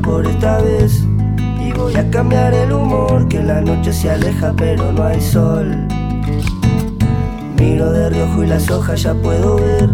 Por 0.01 0.25
esta 0.25 0.59
vez. 0.61 1.03
Y 1.59 1.71
voy 1.73 1.95
a 1.95 2.09
cambiar 2.09 2.53
el 2.53 2.71
humor, 2.71 3.27
que 3.27 3.43
la 3.43 3.61
noche 3.61 3.93
se 3.93 4.09
aleja 4.09 4.53
pero 4.57 4.91
no 4.91 5.03
hay 5.03 5.21
sol. 5.21 5.87
Miro 7.57 7.91
de 7.91 8.09
riojo 8.09 8.43
y 8.43 8.47
las 8.47 8.69
hojas 8.71 9.03
ya 9.03 9.13
puedo 9.13 9.57
ver. 9.57 9.89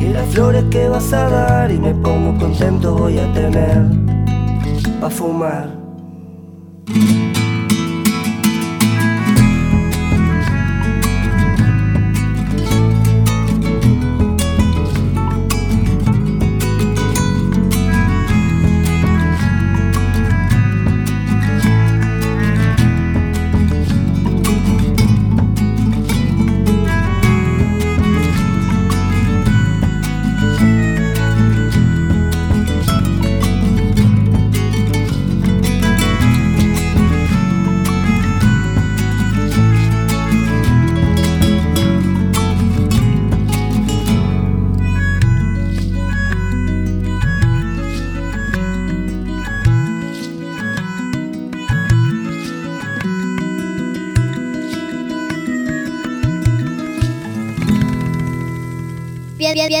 Y 0.00 0.12
las 0.12 0.26
flores 0.26 0.64
que 0.70 0.88
vas 0.88 1.12
a 1.12 1.28
dar 1.28 1.70
y 1.70 1.78
me 1.78 1.94
pongo 1.94 2.36
contento 2.38 2.94
voy 2.94 3.18
a 3.18 3.32
tener. 3.32 3.84
Pa' 5.00 5.10
fumar. 5.10 5.68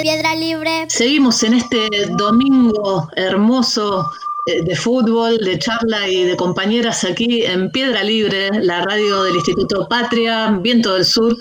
Piedra 0.06 0.36
Libre. 0.36 0.86
Seguimos 0.88 1.42
en 1.42 1.54
este 1.54 1.88
domingo 2.10 3.08
hermoso 3.16 4.08
eh, 4.46 4.62
de 4.62 4.76
fútbol, 4.76 5.36
de 5.38 5.58
charla 5.58 6.06
y 6.06 6.22
de 6.22 6.36
compañeras 6.36 7.02
aquí 7.02 7.44
en 7.44 7.72
Piedra 7.72 8.04
Libre, 8.04 8.50
la 8.62 8.82
radio 8.82 9.24
del 9.24 9.34
Instituto 9.34 9.88
Patria, 9.88 10.56
Viento 10.62 10.94
del 10.94 11.04
Sur, 11.04 11.36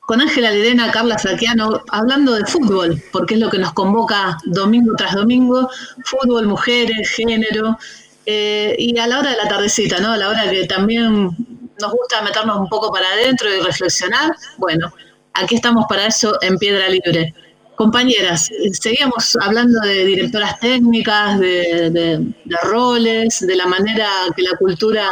con 0.00 0.20
Ángela 0.20 0.50
Lidena, 0.50 0.90
Carla 0.90 1.16
Saquiano, 1.16 1.80
hablando 1.92 2.32
de 2.32 2.44
fútbol, 2.44 3.00
porque 3.12 3.34
es 3.34 3.40
lo 3.40 3.50
que 3.50 3.58
nos 3.58 3.72
convoca 3.72 4.36
domingo 4.46 4.96
tras 4.96 5.14
domingo, 5.14 5.70
fútbol, 6.04 6.48
mujeres, 6.48 7.10
género, 7.10 7.78
eh, 8.26 8.74
y 8.80 8.98
a 8.98 9.06
la 9.06 9.20
hora 9.20 9.30
de 9.30 9.36
la 9.36 9.46
tardecita, 9.46 10.00
¿no? 10.00 10.10
A 10.10 10.16
la 10.16 10.28
hora 10.28 10.50
que 10.50 10.66
también 10.66 11.22
nos 11.80 11.92
gusta 11.92 12.20
meternos 12.22 12.58
un 12.58 12.68
poco 12.68 12.90
para 12.90 13.06
adentro 13.12 13.48
y 13.48 13.60
reflexionar, 13.60 14.34
bueno, 14.56 14.92
aquí 15.34 15.54
estamos 15.54 15.86
para 15.88 16.06
eso 16.06 16.36
en 16.42 16.58
Piedra 16.58 16.88
Libre. 16.88 17.32
Compañeras, 17.78 18.50
seguíamos 18.72 19.38
hablando 19.40 19.78
de 19.82 20.04
directoras 20.04 20.58
técnicas, 20.58 21.38
de, 21.38 22.34
roles, 22.64 23.38
de 23.38 23.54
la 23.54 23.66
manera 23.66 24.08
que 24.36 24.42
la 24.42 24.56
cultura 24.58 25.08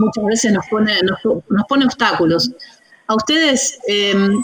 muchas 0.00 0.24
veces 0.24 0.52
nos 0.52 0.66
pone, 0.66 1.86
obstáculos. 1.86 2.50
¿A 3.06 3.14
ustedes 3.14 3.78
em, 3.86 4.42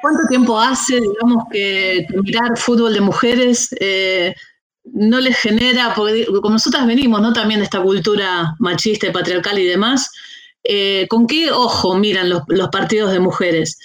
cuánto 0.00 0.28
tiempo 0.28 0.60
hace, 0.60 1.00
digamos, 1.00 1.46
que, 1.50 2.06
mirar 2.22 2.56
fútbol 2.56 2.94
de 2.94 3.00
mujeres 3.00 3.74
eh, 3.80 4.32
no 4.84 5.18
les 5.18 5.36
genera, 5.38 5.92
porque 5.92 6.24
como 6.26 6.50
nosotras 6.50 6.86
venimos, 6.86 7.20
¿no? 7.20 7.32
También 7.32 7.58
de 7.58 7.64
esta 7.64 7.82
cultura 7.82 8.54
machista 8.60 9.08
y 9.08 9.10
patriarcal 9.10 9.58
y 9.58 9.66
demás, 9.66 10.08
eh, 10.62 11.08
¿con 11.10 11.26
qué 11.26 11.50
ojo 11.50 11.96
miran 11.96 12.30
los, 12.30 12.42
los 12.46 12.68
partidos 12.68 13.10
de 13.10 13.18
mujeres? 13.18 13.76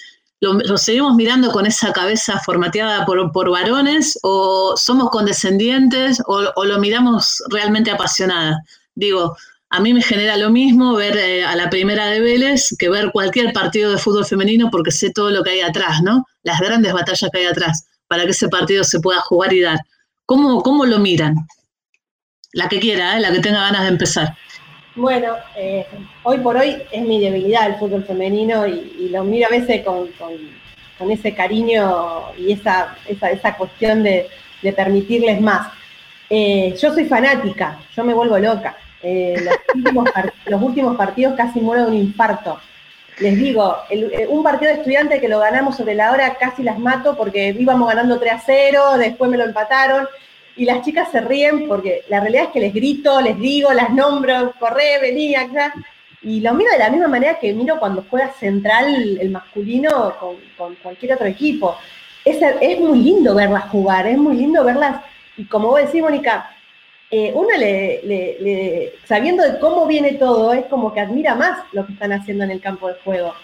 ¿Lo, 0.42 0.76
seguimos 0.76 1.14
mirando 1.14 1.52
con 1.52 1.66
esa 1.66 1.92
cabeza 1.92 2.40
formateada 2.40 3.06
por, 3.06 3.48
varones 3.48 4.18
o 4.24 4.74
somos 4.76 5.08
condescendientes 5.10 6.20
o, 6.26 6.64
lo 6.64 6.78
miramos 6.80 7.40
realmente 7.48 7.92
apasionada? 7.92 8.60
Digo, 8.96 9.36
a 9.70 9.78
mí 9.78 9.94
me 9.94 10.02
genera 10.02 10.36
lo 10.36 10.50
mismo 10.50 10.96
ver 10.96 11.16
eh, 11.16 11.44
a 11.44 11.54
la 11.54 11.70
primera 11.70 12.06
de 12.06 12.18
Vélez 12.18 12.74
que 12.76 12.90
ver 12.90 13.12
cualquier 13.12 13.52
partido 13.52 13.92
de 13.92 13.98
fútbol 13.98 14.26
femenino 14.26 14.68
porque 14.68 14.90
sé 14.90 15.12
todo 15.12 15.30
lo 15.30 15.44
que 15.44 15.50
hay 15.50 15.60
atrás, 15.60 16.02
¿no? 16.02 16.26
Las 16.42 16.58
grandes 16.58 16.92
batallas 16.92 17.30
que 17.32 17.38
hay 17.38 17.46
atrás 17.46 17.86
para 18.08 18.24
que 18.24 18.32
ese 18.32 18.48
partido 18.48 18.82
se 18.82 18.98
pueda 18.98 19.20
jugar 19.20 19.52
y 19.52 19.60
dar. 19.60 19.78
¿Cómo, 20.26 20.60
cómo 20.64 20.84
lo 20.86 20.98
miran? 20.98 21.36
La 22.52 22.68
que 22.68 22.80
quiera, 22.80 23.16
¿eh? 23.16 23.20
la 23.20 23.30
que 23.30 23.38
tenga 23.38 23.60
ganas 23.60 23.82
de 23.82 23.88
empezar. 23.90 24.36
Bueno, 24.94 25.36
eh, 25.56 25.86
hoy 26.22 26.38
por 26.38 26.56
hoy 26.56 26.76
es 26.90 27.02
mi 27.02 27.18
debilidad 27.18 27.66
el 27.66 27.76
fútbol 27.76 28.04
femenino 28.04 28.66
y, 28.66 29.08
lo 29.10 29.24
miro 29.24 29.46
a 29.46 29.50
veces 29.50 29.82
con, 29.84 30.08
ese 31.10 31.34
cariño 31.34 32.32
y 32.38 32.52
esa, 32.52 32.96
esa, 33.08 33.56
cuestión 33.56 34.02
de, 34.02 34.28
permitirles 34.76 35.40
más. 35.40 35.72
Eh, 36.28 36.74
yo 36.78 36.92
soy 36.92 37.06
fanática, 37.06 37.78
yo 37.96 38.04
me 38.04 38.14
vuelvo 38.14 38.38
loca. 38.38 38.76
Eh, 39.02 39.34
los, 40.44 40.62
últimos 40.62 40.96
partidos 40.96 41.34
casi 41.36 41.60
muero 41.60 41.84
de 41.84 41.88
un 41.88 41.96
infarto. 41.96 42.60
Les 43.18 43.36
digo, 43.36 43.76
un 44.28 44.42
partido 44.42 44.72
de 44.72 44.78
estudiante 44.78 45.20
que 45.20 45.28
lo 45.28 45.38
ganamos 45.38 45.76
sobre 45.76 45.94
la 45.94 46.12
hora 46.12 46.34
casi 46.34 46.62
las 46.62 46.78
mato 46.78 47.16
porque 47.16 47.54
íbamos 47.58 47.88
ganando 47.88 48.18
3 48.18 48.32
a 48.32 48.42
0, 48.44 48.98
después 48.98 49.30
me 49.30 49.36
lo 49.36 49.44
empataron 49.44 50.06
y 50.56 50.64
las 50.64 50.84
chicas 50.84 51.10
se 51.10 51.20
ríen 51.20 51.66
porque 51.66 52.02
la 52.08 52.20
realidad 52.20 52.44
es 52.44 52.50
que 52.50 52.60
les 52.60 52.74
grito, 52.74 53.20
les 53.20 53.38
digo, 53.38 53.72
las 53.72 53.90
nombro, 53.90 54.52
corre, 54.58 55.00
vení 55.00 55.34
acá. 55.34 55.72
Y 56.22 56.40
lo 56.40 56.54
miro 56.54 56.70
de 56.70 56.78
la 56.78 56.90
misma 56.90 57.08
manera 57.08 57.38
que 57.38 57.52
miro 57.52 57.78
cuando 57.78 58.04
juega 58.08 58.32
central 58.32 59.18
el 59.20 59.30
masculino 59.30 60.14
con, 60.56 60.76
cualquier 60.76 61.14
otro 61.14 61.26
equipo. 61.26 61.76
Es, 62.24 62.38
es, 62.60 62.78
muy 62.78 63.00
lindo 63.00 63.34
verlas 63.34 63.64
jugar, 63.70 64.06
es 64.06 64.18
muy 64.18 64.36
lindo 64.36 64.62
verlas. 64.62 65.02
Y 65.36 65.44
como 65.46 65.68
vos 65.68 65.80
decís, 65.80 66.00
Mónica, 66.00 66.54
eh, 67.10 67.32
uno 67.34 67.48
le, 67.58 68.94
sabiendo 69.04 69.42
de 69.42 69.58
cómo 69.58 69.86
viene 69.86 70.12
todo, 70.12 70.52
es 70.52 70.66
como 70.66 70.94
que 70.94 71.00
admira 71.00 71.34
más 71.34 71.58
lo 71.72 71.84
que 71.86 71.92
están 71.94 72.12
haciendo 72.12 72.44
en 72.44 72.52
el 72.52 72.60
campo 72.60 72.88
de 72.88 72.94
juego. 73.04 73.34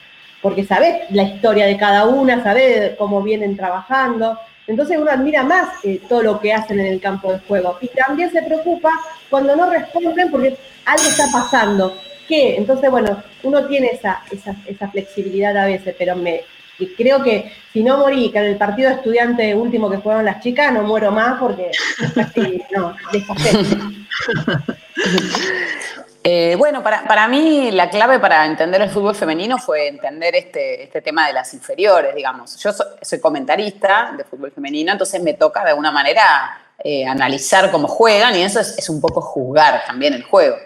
Porque 0.40 0.64
sabés 0.64 1.10
la 1.10 1.24
historia 1.24 1.66
de 1.66 1.76
cada 1.76 2.06
una, 2.06 2.42
sabés 2.44 2.96
cómo 2.96 3.22
vienen 3.22 3.56
trabajando. 3.56 4.38
Entonces 4.68 4.98
uno 4.98 5.10
admira 5.10 5.42
más 5.42 5.70
eh, 5.82 6.00
todo 6.08 6.22
lo 6.22 6.40
que 6.40 6.52
hacen 6.52 6.78
en 6.78 6.86
el 6.86 7.00
campo 7.00 7.32
de 7.32 7.40
juego 7.40 7.78
y 7.80 7.88
también 7.88 8.30
se 8.30 8.42
preocupa 8.42 8.90
cuando 9.30 9.56
no 9.56 9.70
responden 9.70 10.30
porque 10.30 10.56
algo 10.84 11.02
está 11.02 11.24
pasando. 11.32 11.96
¿Qué? 12.28 12.56
Entonces, 12.56 12.90
bueno, 12.90 13.22
uno 13.42 13.66
tiene 13.66 13.88
esa, 13.88 14.22
esa, 14.30 14.88
flexibilidad 14.88 15.56
a 15.56 15.64
veces, 15.64 15.94
pero 15.98 16.14
me, 16.14 16.42
creo 16.98 17.22
que 17.22 17.50
si 17.72 17.82
no 17.82 17.96
morí, 17.96 18.30
que 18.30 18.38
en 18.38 18.44
el 18.44 18.56
partido 18.56 18.90
estudiante 18.90 19.54
último 19.54 19.90
que 19.90 19.98
fueron 19.98 20.26
las 20.26 20.42
chicas, 20.42 20.70
no 20.70 20.82
muero 20.82 21.10
más 21.10 21.40
porque 21.40 21.70
no, 22.76 22.94
Eh, 26.30 26.56
bueno, 26.56 26.82
para, 26.82 27.26
mí 27.26 27.70
la 27.70 27.88
clave 27.88 28.18
para 28.18 28.44
entender 28.44 28.82
el 28.82 28.90
fútbol 28.90 29.14
femenino 29.14 29.56
fue 29.56 29.88
entender 29.88 30.36
este, 30.36 30.82
este 30.82 31.00
tema 31.00 31.26
de 31.26 31.32
las 31.32 31.54
inferiores, 31.54 32.14
digamos. 32.14 32.54
Yo 32.58 32.70
soy, 33.00 33.18
comentarista 33.18 34.12
de 34.14 34.24
fútbol 34.24 34.52
femenino, 34.52 34.92
entonces 34.92 35.22
me 35.22 35.32
toca 35.32 35.64
de 35.64 35.70
alguna 35.70 35.90
manera 35.90 36.74
eh, 36.84 37.06
analizar 37.06 37.70
cómo 37.70 37.88
juegan 37.88 38.36
y 38.36 38.42
eso 38.42 38.60
es, 38.60 38.90
un 38.90 39.00
poco 39.00 39.22
juzgar 39.22 39.86
también 39.86 40.12
el 40.12 40.22
juego. 40.22 40.56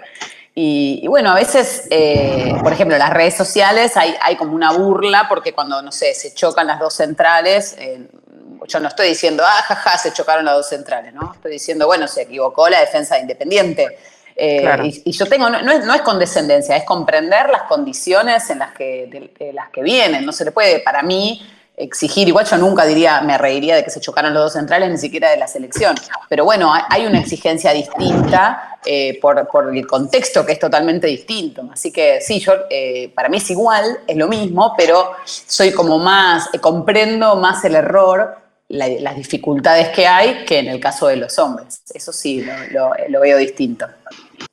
Y, 0.52 1.06
bueno, 1.06 1.30
a 1.30 1.36
veces, 1.36 1.86
eh, 1.90 2.56
por 2.60 2.72
ejemplo, 2.72 2.96
en 2.96 3.00
las 3.00 3.12
redes 3.12 3.36
sociales 3.36 3.96
hay, 3.96 4.16
hay, 4.20 4.34
como 4.34 4.56
una 4.56 4.72
burla 4.72 5.26
porque 5.28 5.52
cuando, 5.52 5.80
no 5.80 5.92
sé, 5.92 6.12
se 6.12 6.34
chocan 6.34 6.66
las 6.66 6.80
dos 6.80 6.94
centrales, 6.94 7.76
yo 8.66 8.80
no 8.80 8.88
estoy 8.88 9.10
diciendo, 9.10 9.44
ah, 9.46 9.62
jaja, 9.62 9.96
se 9.96 10.12
chocaron 10.12 10.44
las 10.44 10.56
dos 10.56 10.68
centrales, 10.68 11.14
¿no? 11.14 11.34
Estoy 11.34 11.52
diciendo, 11.52 11.86
bueno, 11.86 12.08
se 12.08 12.22
equivocó 12.22 12.68
la 12.68 12.80
defensa 12.80 13.14
de 13.14 13.20
Independiente. 13.20 13.96
Eh, 14.44 15.02
y, 15.04 15.12
yo 15.12 15.26
tengo, 15.26 15.48
no, 15.48 15.70
es, 15.70 15.84
no, 15.84 15.94
es, 15.94 16.02
condescendencia, 16.02 16.76
es 16.76 16.82
comprender 16.82 17.48
las 17.48 17.62
condiciones 17.62 18.50
en 18.50 18.58
las 18.58 18.72
que, 18.72 19.30
de 19.38 19.52
las 19.52 19.70
que 19.70 19.84
vienen. 19.84 20.26
No 20.26 20.32
se 20.32 20.44
le 20.44 20.50
puede, 20.50 20.80
para 20.80 21.04
mí, 21.04 21.40
exigir, 21.76 22.26
igual 22.26 22.44
yo 22.44 22.56
nunca 22.56 22.84
diría, 22.84 23.20
me 23.20 23.38
reiría 23.38 23.76
de 23.76 23.84
que 23.84 23.90
se 23.90 24.00
chocaran 24.00 24.34
los 24.34 24.42
dos 24.42 24.52
centrales, 24.54 24.90
ni 24.90 24.98
siquiera 24.98 25.30
de 25.30 25.36
la 25.36 25.46
selección. 25.46 25.94
Pero 26.28 26.44
bueno, 26.44 26.74
hay 26.88 27.06
una 27.06 27.20
exigencia 27.20 27.70
distinta 27.70 28.78
eh, 28.84 29.16
por, 29.20 29.48
el 29.72 29.86
contexto 29.86 30.44
que 30.44 30.54
es 30.54 30.58
totalmente 30.58 31.06
distinto. 31.06 31.62
Así 31.72 31.92
que 31.92 32.20
sí, 32.20 32.40
yo, 32.40 32.52
eh, 32.68 33.12
para 33.14 33.28
mí 33.28 33.36
es 33.36 33.48
igual, 33.48 34.00
es 34.08 34.16
lo 34.16 34.26
mismo, 34.26 34.74
pero 34.76 35.12
soy 35.24 35.70
como 35.70 36.00
más, 36.00 36.48
comprendo 36.60 37.36
más 37.36 37.64
el 37.64 37.76
error, 37.76 38.38
las 38.68 39.14
dificultades 39.14 39.90
que 39.90 40.06
hay 40.06 40.46
que 40.46 40.58
en 40.58 40.66
el 40.66 40.80
caso 40.80 41.06
de 41.06 41.16
los 41.16 41.38
hombres. 41.38 41.82
Eso 41.94 42.12
sí, 42.12 42.44
lo 43.08 43.20
veo 43.20 43.36
distinto. 43.36 43.86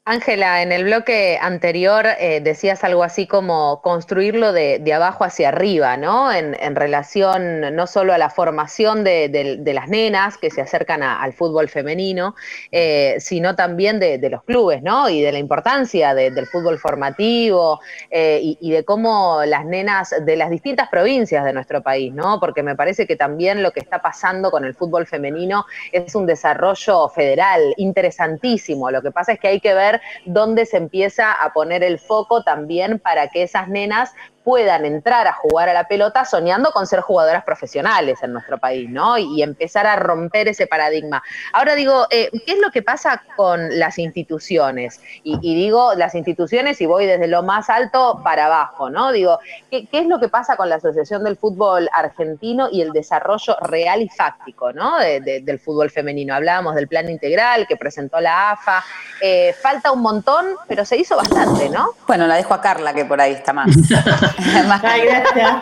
Ángela, 0.09 0.63
en 0.63 0.71
el 0.71 0.85
bloque 0.85 1.37
anterior 1.39 2.07
eh, 2.19 2.41
decías 2.41 2.83
algo 2.83 3.03
así 3.03 3.27
como 3.27 3.79
construirlo 3.83 4.53
de, 4.53 4.81
abajo 4.91 5.23
hacia 5.23 5.49
arriba, 5.49 5.97
¿no? 5.97 6.33
En, 6.33 6.75
relación 6.75 7.75
no 7.75 7.85
solo 7.85 8.13
a 8.13 8.17
la 8.17 8.31
formación 8.31 9.03
de, 9.03 9.61
las 9.71 9.87
nenas 9.87 10.37
que 10.37 10.49
se 10.49 10.61
acercan 10.61 11.03
al 11.03 11.33
fútbol 11.33 11.69
femenino, 11.69 12.33
eh, 12.71 13.17
sino 13.19 13.55
también 13.55 13.99
de, 13.99 14.29
los 14.31 14.43
clubes, 14.43 14.81
¿no? 14.81 15.09
Y 15.09 15.21
de 15.21 15.31
la 15.31 15.37
importancia 15.37 16.15
del 16.15 16.47
fútbol 16.47 16.79
formativo 16.79 17.79
eh, 18.09 18.39
y, 18.41 18.57
y, 18.61 18.71
de 18.71 18.83
cómo 18.83 19.43
las 19.45 19.63
nenas 19.63 20.15
de 20.25 20.35
las 20.35 20.49
distintas 20.49 20.89
provincias 20.89 21.45
de 21.45 21.53
nuestro 21.53 21.83
país, 21.83 22.11
¿no? 22.13 22.39
Porque 22.39 22.63
me 22.63 22.75
parece 22.75 23.05
que 23.05 23.15
también 23.15 23.61
lo 23.61 23.71
que 23.71 23.79
está 23.79 24.01
pasando 24.01 24.49
con 24.49 24.65
el 24.65 24.73
fútbol 24.73 25.05
femenino 25.05 25.65
es 25.91 26.15
un 26.15 26.25
desarrollo 26.25 27.09
federal 27.09 27.75
interesantísimo. 27.77 28.89
Lo 28.89 29.03
que 29.03 29.11
pasa 29.11 29.33
es 29.33 29.39
que 29.39 29.49
hay 29.49 29.59
que 29.59 29.75
ver 29.75 29.78
dónde 30.25 30.65
se 30.65 30.77
empieza 30.77 31.31
a 31.31 31.53
poner 31.53 31.83
el 31.83 31.99
foco 31.99 32.43
también 32.43 32.99
para 32.99 33.29
que 33.29 33.43
esas 33.43 33.67
nenas 33.67 34.13
puedan 34.49 34.83
entrar 34.83 35.27
a 35.27 35.33
jugar 35.33 35.69
a 35.69 35.73
la 35.73 35.87
pelota 35.87 36.25
soñando 36.25 36.71
con 36.71 36.87
ser 36.87 37.01
jugadoras 37.01 37.43
profesionales 37.43 38.17
en 38.23 38.33
nuestro 38.33 38.57
país, 38.57 38.89
¿no? 38.89 39.15
Y, 39.15 39.43
empezar 39.43 39.85
a 39.85 39.95
romper 39.95 40.47
ese 40.47 40.65
paradigma. 40.65 41.21
Ahora 41.53 41.75
digo, 41.75 42.07
eh, 42.09 42.31
¿qué 42.47 42.53
es 42.53 42.59
lo 42.59 42.71
que 42.71 42.81
pasa 42.81 43.21
con 43.35 43.77
las 43.77 43.99
instituciones? 43.99 45.01
Y, 45.23 45.37
digo 45.39 45.93
las 45.93 46.15
instituciones 46.15 46.81
y 46.81 46.87
voy 46.87 47.05
desde 47.05 47.27
lo 47.27 47.43
más 47.43 47.69
alto 47.69 48.21
para 48.23 48.47
abajo, 48.47 48.89
¿no? 48.89 49.11
Digo, 49.11 49.37
¿qué, 49.69 49.87
es 49.91 50.07
lo 50.07 50.19
que 50.19 50.29
pasa 50.29 50.57
con 50.57 50.67
la 50.67 50.77
Asociación 50.77 51.23
del 51.23 51.37
Fútbol 51.37 51.87
Argentino 51.93 52.69
y 52.71 52.81
el 52.81 52.91
desarrollo 52.91 53.55
real 53.61 54.01
y 54.01 54.09
fáctico, 54.09 54.73
¿no? 54.73 54.97
del 54.99 55.59
fútbol 55.59 55.91
femenino. 55.91 56.33
Hablábamos 56.33 56.73
del 56.73 56.87
plan 56.87 57.07
integral 57.07 57.67
que 57.67 57.77
presentó 57.77 58.19
la 58.19 58.51
AFA. 58.51 58.83
Eh, 59.21 59.53
falta 59.61 59.91
un 59.91 60.01
montón, 60.01 60.55
pero 60.67 60.85
se 60.85 60.97
hizo 60.97 61.15
bastante, 61.15 61.69
¿no? 61.69 61.89
Bueno, 62.07 62.25
la 62.25 62.35
dejo 62.35 62.55
a 62.55 62.61
Carla, 62.61 62.93
que 62.93 63.05
por 63.05 63.21
ahí 63.21 63.33
está 63.33 63.53
más. 63.53 63.69
Ay, 64.83 65.01
gracias. 65.01 65.61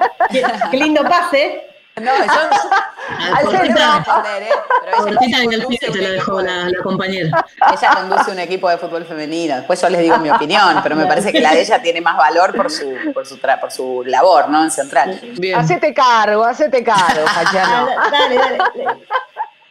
Qué, 0.71 0.77
lindo 0.77 1.03
pase. 1.03 1.63
No, 1.95 2.11
yo 2.15 2.31
al 3.35 3.45
no 3.45 3.51
responder, 3.51 4.43
¿eh? 4.43 4.49
Pero 4.83 5.21
ella 5.21 5.91
te 5.91 6.01
lo 6.01 6.11
dejó 6.11 6.41
la, 6.41 6.69
compañera. 6.83 7.45
Ella 7.73 7.89
conduce 7.95 8.31
un 8.31 8.39
equipo 8.39 8.69
de 8.69 8.77
fútbol 8.77 9.03
femenino. 9.05 9.55
Después 9.55 9.81
yo 9.81 9.89
les 9.89 10.01
digo 10.01 10.17
mi 10.19 10.29
opinión, 10.29 10.79
pero 10.83 10.95
me 10.95 11.07
parece 11.07 11.31
que 11.31 11.39
la 11.39 11.53
de 11.53 11.61
ella 11.61 11.81
tiene 11.81 12.01
más 12.01 12.15
valor 12.15 12.55
por 12.55 12.69
su, 12.69 12.93
por 13.13 13.25
su, 13.25 13.39
por 13.39 13.71
su 13.71 14.03
labor, 14.05 14.49
¿no? 14.49 14.63
En 14.63 14.69
Central. 14.69 15.19
Bien. 15.39 15.57
Hacete 15.57 15.91
cargo, 15.93 16.43
hacete 16.43 16.83
cargo, 16.83 17.25
Fachano. 17.27 17.87
dale, 18.11 18.35
dale, 18.35 18.57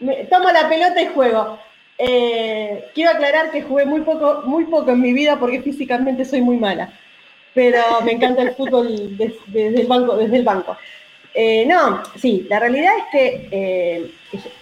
dale. 0.01 0.25
Tomo 0.25 0.51
la 0.51 0.69
pelota 0.69 1.01
y 1.01 1.07
juego. 1.07 1.61
Eh, 1.99 2.91
quiero 2.93 3.13
aclarar 3.13 3.53
que 3.53 3.63
jugué 3.63 3.85
muy 3.85 4.01
poco, 4.01 4.43
muy 4.45 4.65
poco 4.65 4.91
en 4.91 5.01
mi 5.01 5.13
vida 5.13 5.37
porque 5.39 5.63
físicamente 5.63 6.25
soy 6.25 6.43
muy 6.43 6.57
mala 6.57 6.91
pero 7.57 8.03
me 8.05 8.13
encanta 8.13 8.43
el 8.43 8.55
fútbol 8.55 9.17
desde, 9.17 9.81
el 9.81 9.87
banco. 9.87 10.15
Desde 10.15 10.37
el 10.37 10.45
banco. 10.45 10.77
Eh, 11.33 11.65
no, 11.67 12.03
sí, 12.15 12.47
la 12.51 12.61
realidad 12.61 12.93
es 12.99 13.05
que 13.11 13.49
eh, 13.51 14.11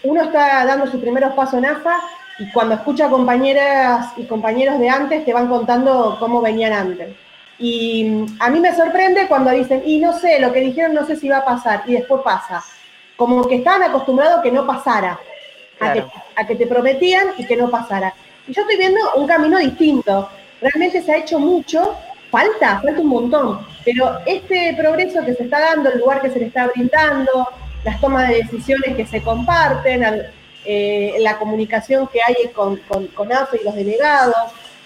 uno 0.05 0.23
está 0.23 0.65
dando 0.65 0.87
sus 0.87 1.01
primeros 1.01 1.35
pasos 1.35 1.55
en 1.55 1.67
AFA 1.67 1.99
y 2.39 2.53
cuando 2.53 2.77
escucha 2.77 3.11
compañeras 3.11 4.13
y 4.17 4.27
compañeros 4.27 4.79
de 4.79 4.89
antes 4.89 5.25
te 5.25 5.33
van 5.33 5.49
contando 5.49 6.17
cómo 6.21 6.41
venían 6.41 6.73
antes. 6.73 7.09
Y 7.59 8.05
mm, 8.05 8.37
a 8.39 8.49
mí 8.49 8.61
me 8.61 8.73
sorprende 8.77 9.27
cuando 9.27 9.51
dicen, 9.51 9.83
y 9.85 9.99
no 9.99 10.13
sé, 10.17 10.39
lo 10.39 10.53
que 10.53 10.61
dijeron 10.61 10.95
no 10.95 11.05
sé 11.05 11.17
si 11.17 11.29
va 11.29 11.39
a 11.39 11.45
pasar, 11.45 11.83
y 11.87 11.95
después 11.95 12.23
pasa. 12.23 12.63
Como 13.17 13.45
que 13.49 13.57
estaban 13.57 13.83
acostumbrados 13.83 14.39
a 14.39 14.43
que 14.43 14.53
no 14.53 14.65
pasara, 14.65 15.19
a, 15.81 15.93
que, 15.93 16.05
a 16.37 16.47
que 16.47 16.55
te 16.55 16.69
prometían 16.69 17.27
y 17.39 17.45
que 17.45 17.57
no 17.57 17.71
pasara. 17.71 18.15
Y 18.47 18.53
yo 18.53 18.63
estoy 18.63 18.77
viendo 18.79 19.01
un 19.17 19.27
camino 19.27 19.59
distinto. 19.59 20.29
Realmente 20.61 21.03
se 21.03 21.13
ha 21.13 21.17
hecho 21.17 21.41
mucho 21.41 21.97
falta, 22.35 22.81
falta 22.81 23.01
un 23.01 23.07
montón, 23.07 23.61
pero 23.85 24.19
este 24.27 24.75
progreso 24.77 25.25
que 25.25 25.35
se 25.35 25.45
está 25.45 25.61
dando, 25.61 25.91
el 25.91 26.01
lugar 26.01 26.21
que 26.21 26.31
se 26.31 26.41
le 26.41 26.47
está 26.47 26.67
brindando, 26.67 27.49
las 27.85 28.01
tomas 28.01 28.29
de 28.29 28.43
decisiones 28.43 28.97
que 28.97 29.07
se 29.07 29.23
comparten, 29.23 30.03
eh, 30.65 31.15
la 31.21 31.39
comunicación 31.39 32.09
que 32.09 32.19
hay 32.27 32.49
con, 32.53 32.79
con, 33.15 33.33
AFE 33.33 33.61
y 33.61 33.65
los 33.65 33.77
delegados, 33.77 34.35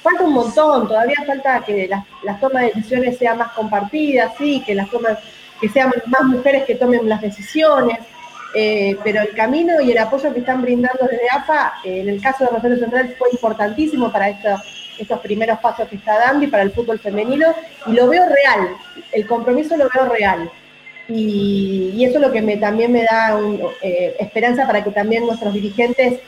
falta 0.03 0.25
un 0.25 0.35
montón, 0.35 0.89
todavía 0.89 1.17
falta 1.27 1.63
que 1.65 1.89
las, 1.89 2.39
tomas 2.39 2.65
de 2.65 2.73
decisiones 2.75 3.17
sean 3.17 3.39
más 3.39 3.53
compartidas, 3.53 4.35
sí, 4.37 4.63
que 4.67 4.75
las 4.75 4.91
tomas, 4.91 5.19
que 5.59 5.71
sean 5.71 5.91
más 6.07 6.25
mujeres 6.25 6.65
que 6.67 6.75
tomen 6.75 7.09
las 7.09 7.23
decisiones, 7.23 7.99
eh, 8.55 8.95
pero 9.03 9.23
el 9.23 9.35
camino 9.35 9.81
y 9.81 9.93
el 9.93 9.99
apoyo 9.99 10.35
que 10.35 10.41
están 10.41 10.61
brindando 10.61 11.07
desde 11.11 11.31
AFA, 11.31 11.81
eh, 11.83 12.01
en 12.01 12.11
el 12.11 12.21
caso 12.21 12.45
de 12.45 12.51
Rosario 12.51 12.79
Central, 12.79 13.15
fue 13.19 13.31
importantísimo 13.33 14.13
para 14.13 14.29
esto 14.29 14.51
estos 14.99 15.21
primeros 15.21 15.59
pasos 15.61 15.89
que 15.89 15.97
está 15.97 16.19
dando 16.19 16.45
y 16.45 16.49
para 16.49 16.63
el 16.63 16.73
fútbol 16.73 16.99
femenino, 16.99 17.55
y 17.87 17.93
lo 17.93 18.09
veo 18.09 18.25
real, 18.25 18.77
el 19.13 19.27
compromiso 19.27 19.77
lo 19.77 19.89
veo 19.95 20.09
real. 20.09 20.51
Y, 21.09 22.05
eso 22.05 22.17
es 22.17 22.21
lo 22.23 22.33
que 22.33 22.43
me, 22.43 22.57
también 22.59 22.93
me 22.93 23.05
da 23.05 23.39
eh, 23.83 24.17
esperanza 24.19 24.67
para 24.67 24.85
que 24.85 24.91
también 24.91 25.27
nuestros 25.27 25.55
dirigentes 25.55 26.21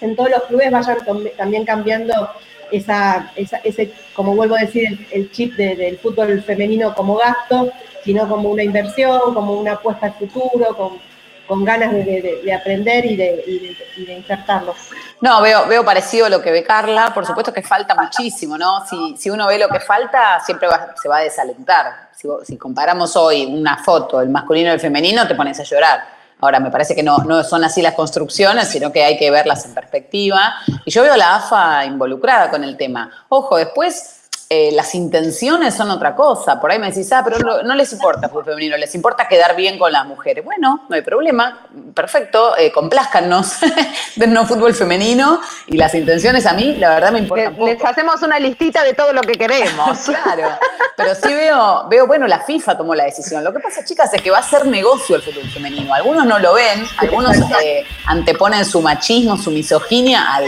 en 0.00 0.16
todos 0.16 0.30
los 0.30 0.42
clubes 0.44 0.70
vayan 0.70 0.98
también 1.36 1.64
cambiando 1.64 2.30
esa, 2.70 3.32
ese, 3.36 3.92
como 4.14 4.34
vuelvo 4.34 4.56
a 4.56 4.60
decir, 4.60 5.06
el, 5.12 5.30
chip 5.30 5.54
del 5.54 5.98
fútbol 5.98 6.42
femenino 6.42 6.94
como 6.94 7.16
gasto, 7.16 7.70
sino 8.04 8.28
como 8.28 8.50
una 8.50 8.62
inversión, 8.62 9.34
como 9.34 9.54
una 9.54 9.72
apuesta 9.72 10.06
al 10.06 10.14
futuro, 10.14 10.76
con, 10.76 10.98
con 11.46 11.64
ganas 11.64 11.92
de, 11.92 12.52
aprender 12.52 13.04
y 13.06 13.16
de, 13.16 13.76
de, 13.96 14.12
insertarlo. 14.12 14.74
No, 15.20 15.40
veo, 15.40 15.66
veo 15.66 15.84
parecido 15.84 16.28
lo 16.28 16.42
que 16.42 16.50
ve 16.50 16.62
Carla. 16.62 17.12
Por 17.14 17.24
supuesto 17.26 17.52
que 17.52 17.62
falta 17.62 17.94
muchísimo, 17.94 18.58
¿no? 18.58 18.84
Si, 18.86 19.16
si 19.16 19.30
uno 19.30 19.46
ve 19.46 19.58
lo 19.58 19.68
que 19.68 19.80
falta, 19.80 20.40
siempre 20.40 20.68
se 21.00 21.08
va 21.08 21.18
a 21.18 21.20
desalentar. 21.20 22.10
Si, 22.44 22.56
comparamos 22.56 23.16
hoy 23.16 23.44
una 23.46 23.78
foto, 23.82 24.20
el 24.20 24.28
masculino 24.28 24.70
y 24.70 24.72
el 24.74 24.80
femenino, 24.80 25.26
te 25.26 25.34
pones 25.34 25.58
a 25.60 25.62
llorar. 25.62 26.16
Ahora, 26.40 26.60
me 26.60 26.70
parece 26.70 26.94
que 26.94 27.02
no, 27.02 27.18
no 27.18 27.42
son 27.44 27.64
así 27.64 27.80
las 27.80 27.94
construcciones, 27.94 28.68
sino 28.68 28.92
que 28.92 29.04
hay 29.04 29.16
que 29.16 29.30
verlas 29.30 29.64
en 29.64 29.74
perspectiva. 29.74 30.56
Y 30.84 30.90
yo 30.90 31.02
veo 31.02 31.14
a 31.14 31.16
la 31.16 31.36
AFA 31.36 31.84
involucrada 31.86 32.50
con 32.50 32.62
el 32.62 32.76
tema. 32.76 33.10
Ojo, 33.28 33.56
después 33.56 34.15
eh, 34.48 34.70
las 34.72 34.94
intenciones 34.94 35.74
son 35.74 35.90
otra 35.90 36.14
cosa. 36.14 36.60
Por 36.60 36.70
ahí 36.70 36.78
me 36.78 36.86
decís, 36.86 37.12
ah, 37.12 37.22
pero 37.24 37.38
no, 37.64 37.74
les 37.74 37.92
importa 37.92 38.26
el 38.26 38.30
fútbol 38.30 38.44
femenino, 38.44 38.76
les 38.76 38.94
importa 38.94 39.26
quedar 39.26 39.56
bien 39.56 39.76
con 39.76 39.90
las 39.90 40.06
mujeres. 40.06 40.44
Bueno, 40.44 40.86
no 40.88 40.94
hay 40.94 41.02
problema, 41.02 41.66
perfecto, 41.92 42.56
eh, 42.56 42.70
complázcanos, 42.70 43.56
no 44.28 44.46
fútbol 44.46 44.72
femenino 44.72 45.40
y 45.66 45.76
las 45.76 45.92
intenciones 45.96 46.46
a 46.46 46.52
mí, 46.52 46.76
la 46.76 46.90
verdad 46.90 47.10
me 47.10 47.18
importa. 47.18 47.50
Les, 47.50 47.84
hacemos 47.84 48.22
una 48.22 48.38
listita 48.38 48.84
de 48.84 48.94
todo 48.94 49.12
lo 49.12 49.22
que 49.22 49.32
queremos. 49.32 49.98
claro, 50.04 50.56
pero 50.96 51.16
sí 51.16 51.34
veo, 51.34 51.88
veo, 51.88 52.06
bueno, 52.06 52.28
la 52.28 52.38
FIFA 52.38 52.78
tomó 52.78 52.94
la 52.94 53.02
decisión. 53.02 53.42
Lo 53.42 53.52
que 53.52 53.58
pasa, 53.58 53.84
chicas, 53.84 54.14
es 54.14 54.22
que 54.22 54.30
va 54.30 54.38
a 54.38 54.42
ser 54.44 54.64
negocio 54.66 55.16
el 55.16 55.22
fútbol 55.22 55.50
femenino. 55.50 55.92
Algunos 55.92 56.24
no 56.24 56.38
lo 56.38 56.54
ven, 56.54 56.86
algunos 56.98 57.36
eh, 57.64 57.84
anteponen 58.06 58.64
su 58.64 58.80
machismo, 58.80 59.36
su 59.36 59.50
misoginia 59.50 60.24
a, 60.34 60.40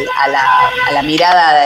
la, 0.93 1.03
mirada 1.03 1.65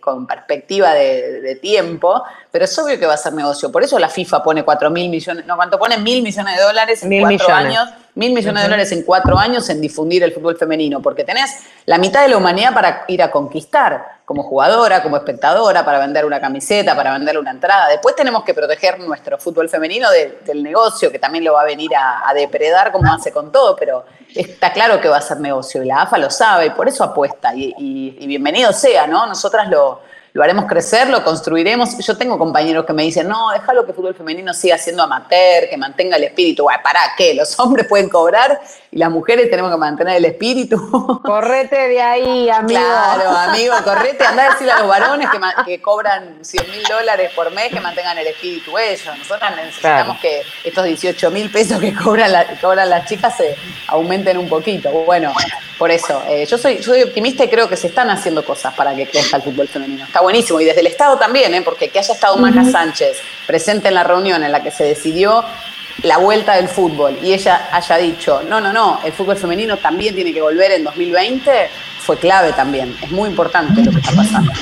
con 0.00 0.26
perspectiva 0.26 0.92
de, 0.94 1.40
de 1.40 1.54
ti 1.56 1.71
tiempo, 1.72 2.22
pero 2.50 2.66
es 2.66 2.78
obvio 2.78 2.98
que 2.98 3.06
va 3.06 3.14
a 3.14 3.16
ser 3.16 3.32
negocio. 3.32 3.72
Por 3.72 3.82
eso 3.82 3.98
la 3.98 4.10
FIFA 4.10 4.42
pone 4.42 4.62
4 4.62 4.90
mil 4.90 5.08
millones, 5.08 5.46
no, 5.46 5.56
¿cuánto 5.56 5.78
pone? 5.78 5.96
Mil 5.96 6.22
millones 6.22 6.56
de 6.56 6.62
dólares 6.62 7.02
en 7.02 7.20
cuatro 7.20 7.54
años. 7.54 7.88
Mil 8.14 8.34
millones 8.34 8.62
de 8.62 8.68
dólares 8.68 8.92
en 8.92 9.02
cuatro 9.04 9.38
años 9.38 9.70
en 9.70 9.80
difundir 9.80 10.22
el 10.22 10.32
fútbol 10.32 10.58
femenino, 10.58 11.00
porque 11.00 11.24
tenés 11.24 11.50
la 11.86 11.96
mitad 11.96 12.20
de 12.20 12.28
la 12.28 12.36
humanidad 12.36 12.74
para 12.74 13.04
ir 13.08 13.22
a 13.22 13.30
conquistar, 13.30 14.20
como 14.26 14.42
jugadora, 14.42 15.02
como 15.02 15.16
espectadora, 15.16 15.82
para 15.82 15.98
vender 15.98 16.26
una 16.26 16.38
camiseta, 16.38 16.94
para 16.94 17.12
vender 17.12 17.38
una 17.38 17.52
entrada. 17.52 17.88
Después 17.88 18.14
tenemos 18.14 18.44
que 18.44 18.52
proteger 18.52 19.00
nuestro 19.00 19.38
fútbol 19.38 19.70
femenino 19.70 20.08
del 20.10 20.62
negocio, 20.62 21.10
que 21.10 21.18
también 21.18 21.42
lo 21.44 21.54
va 21.54 21.62
a 21.62 21.64
venir 21.64 21.90
a, 21.96 22.34
depredar 22.34 22.92
como 22.92 23.10
hace 23.10 23.32
con 23.32 23.50
todo, 23.50 23.76
pero 23.76 24.04
está 24.34 24.72
claro 24.74 25.00
que 25.00 25.08
va 25.08 25.16
a 25.16 25.22
ser 25.22 25.40
negocio 25.40 25.82
y 25.82 25.86
la 25.86 26.02
AFA 26.02 26.18
lo 26.18 26.28
sabe 26.28 26.66
y 26.66 26.70
por 26.70 26.88
eso 26.88 27.04
apuesta. 27.04 27.54
Y, 27.54 27.74
y 27.78 28.26
bienvenido 28.26 28.74
sea, 28.74 29.06
¿no? 29.06 29.26
Nosotras 29.26 29.68
lo, 29.68 30.00
lo 30.34 30.42
haremos 30.42 30.64
crecer, 30.66 31.08
lo 31.08 31.22
construiremos. 31.22 31.98
Yo 31.98 32.16
tengo 32.16 32.38
compañeros 32.38 32.86
que 32.86 32.92
me 32.92 33.02
dicen, 33.02 33.28
no, 33.28 33.50
déjalo 33.50 33.84
que 33.84 33.90
el 33.90 33.96
fútbol 33.96 34.14
femenino 34.14 34.54
siga 34.54 34.78
siendo 34.78 35.02
amateur, 35.02 35.68
que 35.68 35.76
mantenga 35.76 36.16
el 36.16 36.24
espíritu. 36.24 36.66
¿Para 36.82 37.00
qué? 37.16 37.34
Los 37.34 37.58
hombres 37.60 37.86
pueden 37.86 38.08
cobrar 38.08 38.60
y 38.94 38.98
las 38.98 39.10
mujeres 39.10 39.48
tenemos 39.48 39.70
que 39.70 39.78
mantener 39.78 40.16
el 40.16 40.24
espíritu. 40.26 40.76
Correte 41.24 41.88
de 41.88 42.02
ahí, 42.02 42.50
amigo. 42.50 42.78
Claro, 42.78 43.30
amigo, 43.30 43.74
correte, 43.84 44.22
anda 44.22 44.44
a 44.44 44.50
decirle 44.50 44.72
a 44.72 44.80
los 44.80 44.88
varones 44.88 45.28
que, 45.64 45.80
cobran 45.80 46.44
100 46.44 46.70
mil 46.70 46.82
dólares 46.82 47.32
por 47.34 47.50
mes 47.52 47.72
que 47.72 47.80
mantengan 47.80 48.18
el 48.18 48.26
espíritu 48.26 48.76
ellos. 48.76 49.16
Nosotros 49.16 49.50
necesitamos 49.56 50.18
que 50.20 50.42
estos 50.62 50.84
18 50.84 51.30
mil 51.30 51.50
pesos 51.50 51.80
que 51.80 51.94
cobran, 51.94 52.30
cobran 52.60 52.90
las 52.90 53.08
chicas 53.08 53.34
se 53.34 53.56
aumenten 53.88 54.36
un 54.36 54.48
poquito. 54.48 54.90
Bueno, 54.90 55.32
por 55.78 55.90
eso, 55.90 56.22
eh, 56.28 56.44
yo, 56.44 56.58
soy, 56.58 56.82
soy 56.82 57.02
optimista 57.02 57.44
y 57.44 57.48
creo 57.48 57.70
que 57.70 57.78
se 57.78 57.86
están 57.86 58.10
haciendo 58.10 58.44
cosas 58.44 58.74
para 58.74 58.94
que 58.94 59.08
crezca 59.08 59.38
el 59.38 59.42
fútbol 59.42 59.68
femenino. 59.68 60.04
Está 60.04 60.20
buenísimo. 60.20 60.60
Y 60.60 60.66
desde 60.66 60.80
el 60.80 60.86
Estado 60.86 61.16
también, 61.16 61.54
¿eh? 61.54 61.62
porque 61.62 61.88
que 61.88 61.98
haya 61.98 62.12
estado 62.12 62.36
Maca 62.36 62.62
Sánchez 62.64 63.16
presente 63.46 63.88
en 63.88 63.94
la 63.94 64.04
reunión 64.04 64.44
en 64.44 64.52
la 64.52 64.62
que 64.62 64.70
se 64.70 64.84
decidió 64.84 65.42
la 66.02 66.18
vuelta 66.18 66.56
del 66.56 66.68
fútbol 66.68 67.18
y 67.22 67.32
ella 67.32 67.68
haya 67.72 67.96
dicho, 67.96 68.42
no, 68.48 68.60
no, 68.60 68.72
no, 68.72 69.00
el 69.04 69.12
fútbol 69.12 69.36
femenino 69.36 69.76
también 69.76 70.14
tiene 70.14 70.32
que 70.32 70.40
volver 70.40 70.72
en 70.72 70.84
2020, 70.84 71.50
fue 72.02 72.18
clave 72.18 72.52
también. 72.52 72.94
Es 73.00 73.10
muy 73.10 73.30
importante 73.30 73.82
lo 73.82 73.92
que 73.92 73.98
está 73.98 74.12
pasando. 74.12 74.52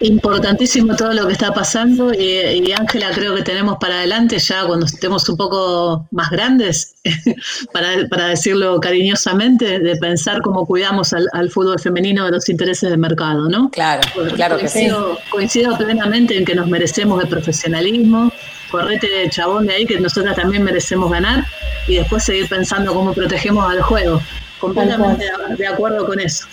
Importantísimo 0.00 0.96
todo 0.96 1.12
lo 1.12 1.26
que 1.26 1.32
está 1.32 1.52
pasando 1.52 2.12
y 2.12 2.72
Ángela 2.72 3.10
creo 3.14 3.34
que 3.34 3.42
tenemos 3.42 3.78
para 3.78 3.94
adelante 3.94 4.38
ya 4.38 4.64
cuando 4.66 4.86
estemos 4.86 5.28
un 5.28 5.36
poco 5.36 6.06
más 6.10 6.30
grandes, 6.30 6.96
para, 7.72 8.28
decirlo 8.28 8.80
cariñosamente, 8.80 9.78
de 9.78 9.96
pensar 9.96 10.42
cómo 10.42 10.66
cuidamos 10.66 11.12
al, 11.12 11.50
fútbol 11.50 11.78
femenino 11.78 12.24
de 12.26 12.32
los 12.32 12.48
intereses 12.48 12.90
del 12.90 12.98
mercado, 12.98 13.48
¿no? 13.48 13.70
Claro, 13.70 14.02
claro 14.34 14.58
que 14.58 14.68
sí. 14.68 14.88
Coincido 15.30 15.78
plenamente 15.78 16.36
en 16.36 16.44
que 16.44 16.54
nos 16.54 16.66
merecemos 16.66 17.22
el 17.22 17.28
profesionalismo, 17.28 18.32
correte 18.70 19.28
chabón 19.30 19.66
de 19.66 19.74
ahí 19.74 19.86
que 19.86 19.98
nosotras 20.00 20.36
también 20.36 20.62
merecemos 20.62 21.10
ganar 21.10 21.44
y 21.86 21.96
después 21.96 22.24
seguir 22.24 22.48
pensando 22.48 22.94
cómo 22.94 23.12
protegemos 23.12 23.70
al 23.70 23.82
juego. 23.82 24.20
Completamente 24.58 25.26
de 25.56 25.66
acuerdo 25.66 26.06
con 26.06 26.18
eso. 26.18 26.46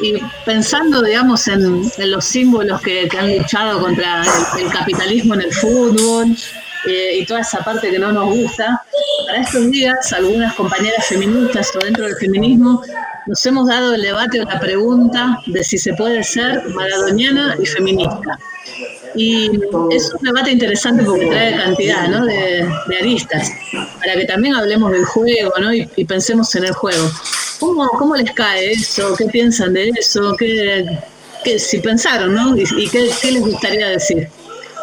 Y 0.00 0.14
pensando, 0.44 1.02
digamos, 1.02 1.48
en, 1.48 1.90
los 1.98 2.24
símbolos 2.24 2.80
que, 2.82 3.08
han 3.18 3.38
luchado 3.38 3.80
contra 3.80 4.22
el, 4.58 4.70
capitalismo 4.70 5.34
en 5.34 5.42
el 5.42 5.52
fútbol 5.52 6.36
eh, 6.86 7.18
y 7.18 7.24
toda 7.24 7.40
esa 7.40 7.60
parte 7.60 7.90
que 7.90 7.98
no 7.98 8.12
nos 8.12 8.26
gusta, 8.26 8.82
para 9.26 9.40
estos 9.40 9.70
días 9.70 10.12
algunas 10.12 10.54
compañeras 10.54 11.06
feministas 11.06 11.74
o 11.74 11.78
dentro 11.78 12.04
del 12.04 12.16
feminismo 12.16 12.82
nos 13.26 13.44
hemos 13.46 13.68
dado 13.68 13.94
el 13.94 14.02
debate 14.02 14.40
o 14.40 14.44
la 14.44 14.60
pregunta 14.60 15.40
de 15.46 15.64
si 15.64 15.78
se 15.78 15.94
puede 15.94 16.22
ser 16.22 16.62
maradoniana 16.68 17.56
y 17.60 17.66
feminista. 17.66 18.38
Y 19.16 19.50
es 19.90 20.12
un 20.12 20.22
debate 20.22 20.50
interesante 20.50 21.02
porque 21.02 21.26
trae 21.26 21.56
cantidad 21.56 22.08
¿no? 22.08 22.26
de, 22.26 22.68
aristas, 23.00 23.50
para 23.98 24.14
que 24.14 24.26
también 24.26 24.54
hablemos 24.54 24.92
del 24.92 25.04
juego 25.06 25.52
¿no? 25.58 25.72
y, 25.72 26.04
pensemos 26.04 26.54
en 26.54 26.64
el 26.64 26.72
juego. 26.72 27.10
¿Cómo, 27.58 27.88
¿Cómo, 27.88 28.14
les 28.14 28.30
cae 28.32 28.72
eso? 28.72 29.14
¿Qué 29.16 29.24
piensan 29.26 29.72
de 29.72 29.88
eso? 29.88 30.36
¿Qué, 30.38 30.84
qué 31.42 31.58
si 31.58 31.78
pensaron, 31.78 32.34
¿no? 32.34 32.54
¿Y, 32.54 32.88
qué, 32.90 33.10
qué, 33.22 33.32
les 33.32 33.42
gustaría 33.42 33.88
decir? 33.88 34.28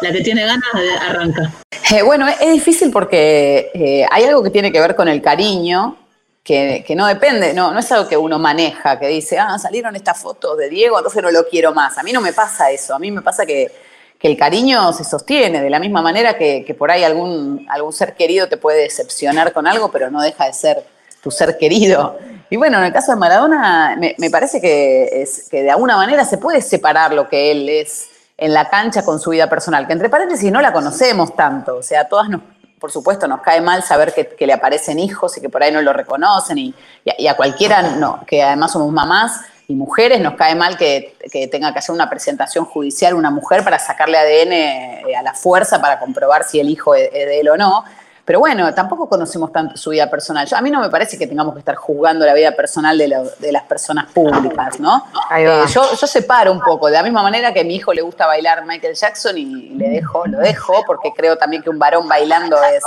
La 0.02 0.12
que 0.12 0.22
tiene 0.22 0.44
ganas 0.44 0.68
de 0.74 0.90
arranca. 0.98 1.52
Eh, 1.92 2.02
bueno, 2.02 2.26
es 2.28 2.52
difícil 2.52 2.90
porque 2.90 3.70
eh, 3.72 4.04
hay 4.10 4.24
algo 4.24 4.42
que 4.42 4.50
tiene 4.50 4.72
que 4.72 4.80
ver 4.80 4.96
con 4.96 5.06
el 5.06 5.22
cariño, 5.22 5.96
que, 6.42 6.84
que, 6.86 6.96
no 6.96 7.06
depende, 7.06 7.54
no, 7.54 7.72
no 7.72 7.78
es 7.78 7.92
algo 7.92 8.08
que 8.08 8.16
uno 8.16 8.38
maneja, 8.40 8.98
que 8.98 9.06
dice, 9.06 9.38
ah, 9.38 9.56
salieron 9.58 9.94
estas 9.94 10.20
fotos 10.20 10.58
de 10.58 10.68
Diego, 10.68 10.98
entonces 10.98 11.22
no 11.22 11.30
lo 11.30 11.46
quiero 11.46 11.72
más. 11.72 11.96
A 11.96 12.02
mí 12.02 12.12
no 12.12 12.20
me 12.20 12.32
pasa 12.32 12.72
eso, 12.72 12.94
a 12.94 12.98
mí 12.98 13.12
me 13.12 13.22
pasa 13.22 13.46
que 13.46 13.70
que 14.18 14.28
el 14.28 14.36
cariño 14.36 14.92
se 14.92 15.04
sostiene, 15.04 15.60
de 15.60 15.70
la 15.70 15.78
misma 15.78 16.02
manera 16.02 16.38
que, 16.38 16.74
por 16.78 16.90
ahí 16.90 17.04
algún, 17.04 17.66
algún 17.68 17.92
ser 17.92 18.14
querido 18.14 18.48
te 18.48 18.56
puede 18.56 18.82
decepcionar 18.82 19.52
con 19.52 19.66
algo, 19.66 19.90
pero 19.90 20.10
no 20.10 20.22
deja 20.22 20.46
de 20.46 20.52
ser 20.52 20.84
tu 21.22 21.30
ser 21.30 21.58
querido. 21.58 22.18
Y 22.50 22.56
bueno, 22.56 22.78
en 22.78 22.84
el 22.84 22.92
caso 22.92 23.12
de 23.12 23.16
Maradona, 23.16 23.96
me, 23.96 24.30
parece 24.30 24.60
que, 24.60 25.22
es, 25.22 25.48
que 25.50 25.62
de 25.62 25.70
alguna 25.70 25.96
manera 25.96 26.24
se 26.24 26.38
puede 26.38 26.62
separar 26.62 27.12
lo 27.12 27.28
que 27.28 27.50
él 27.50 27.68
es 27.68 28.08
en 28.36 28.52
la 28.52 28.68
cancha 28.68 29.04
con 29.04 29.20
su 29.20 29.30
vida 29.30 29.48
personal, 29.48 29.86
que 29.86 29.92
entre 29.92 30.08
paréntesis 30.08 30.50
no 30.50 30.60
la 30.60 30.72
conocemos 30.72 31.34
tanto, 31.36 31.76
o 31.76 31.82
sea, 31.82 32.08
todas 32.08 32.28
nos, 32.28 32.42
por 32.80 32.90
supuesto 32.90 33.28
nos 33.28 33.40
cae 33.40 33.60
mal 33.60 33.82
saber 33.82 34.12
que, 34.12 34.46
le 34.46 34.52
aparecen 34.52 34.98
hijos 34.98 35.38
y 35.38 35.40
que 35.40 35.48
por 35.48 35.62
ahí 35.62 35.72
no 35.72 35.80
lo 35.82 35.92
reconocen 35.92 36.58
y, 36.58 36.74
y 37.04 37.26
a 37.26 37.36
cualquiera, 37.36 37.82
no, 37.82 38.24
que 38.26 38.42
además 38.42 38.72
somos 38.72 38.92
mamás, 38.92 39.40
y 39.74 39.76
mujeres, 39.76 40.20
nos 40.20 40.34
cae 40.34 40.54
mal 40.54 40.76
que, 40.76 41.16
tenga 41.50 41.72
que 41.72 41.78
hacer 41.80 41.94
una 41.94 42.08
presentación 42.08 42.64
judicial 42.64 43.14
una 43.14 43.30
mujer 43.30 43.64
para 43.64 43.78
sacarle 43.78 44.16
ADN 44.18 44.52
eh, 44.52 45.16
a 45.18 45.22
la 45.22 45.34
fuerza 45.34 45.80
para 45.80 45.98
comprobar 45.98 46.44
si 46.44 46.60
el 46.60 46.70
hijo 46.70 46.94
es 46.94 47.10
de 47.12 47.40
él 47.40 47.48
o 47.48 47.56
no. 47.56 47.84
Pero 48.24 48.38
bueno, 48.40 48.72
tampoco 48.72 49.06
conocemos 49.06 49.52
tanto 49.52 49.76
su 49.76 49.90
vida 49.90 50.08
personal. 50.08 50.48
a 50.50 50.60
mí 50.62 50.70
no 50.70 50.80
me 50.80 50.88
parece 50.88 51.18
que 51.18 51.26
tengamos 51.26 51.52
que 51.52 51.58
estar 51.58 51.74
juzgando 51.74 52.24
la 52.24 52.32
vida 52.32 52.52
personal 52.52 52.96
de, 52.96 53.08
las 53.08 53.62
personas 53.64 54.10
públicas, 54.12 54.80
¿no? 54.80 55.06
Eh, 55.36 55.64
yo, 55.68 55.84
separo 56.06 56.50
un 56.50 56.60
poco, 56.60 56.86
de 56.86 56.94
la 56.94 57.02
misma 57.02 57.22
manera 57.22 57.52
que 57.52 57.60
a 57.60 57.64
mi 57.64 57.76
hijo 57.76 57.92
le 57.92 58.00
gusta 58.00 58.26
bailar 58.26 58.64
Michael 58.64 58.94
Jackson 58.94 59.36
y 59.36 59.44
le 59.70 59.90
dejo, 59.90 60.26
lo 60.26 60.38
dejo, 60.38 60.82
porque 60.86 61.12
creo 61.14 61.36
también 61.36 61.62
que 61.62 61.68
un 61.68 61.78
varón 61.78 62.08
bailando 62.08 62.56
es, 62.62 62.82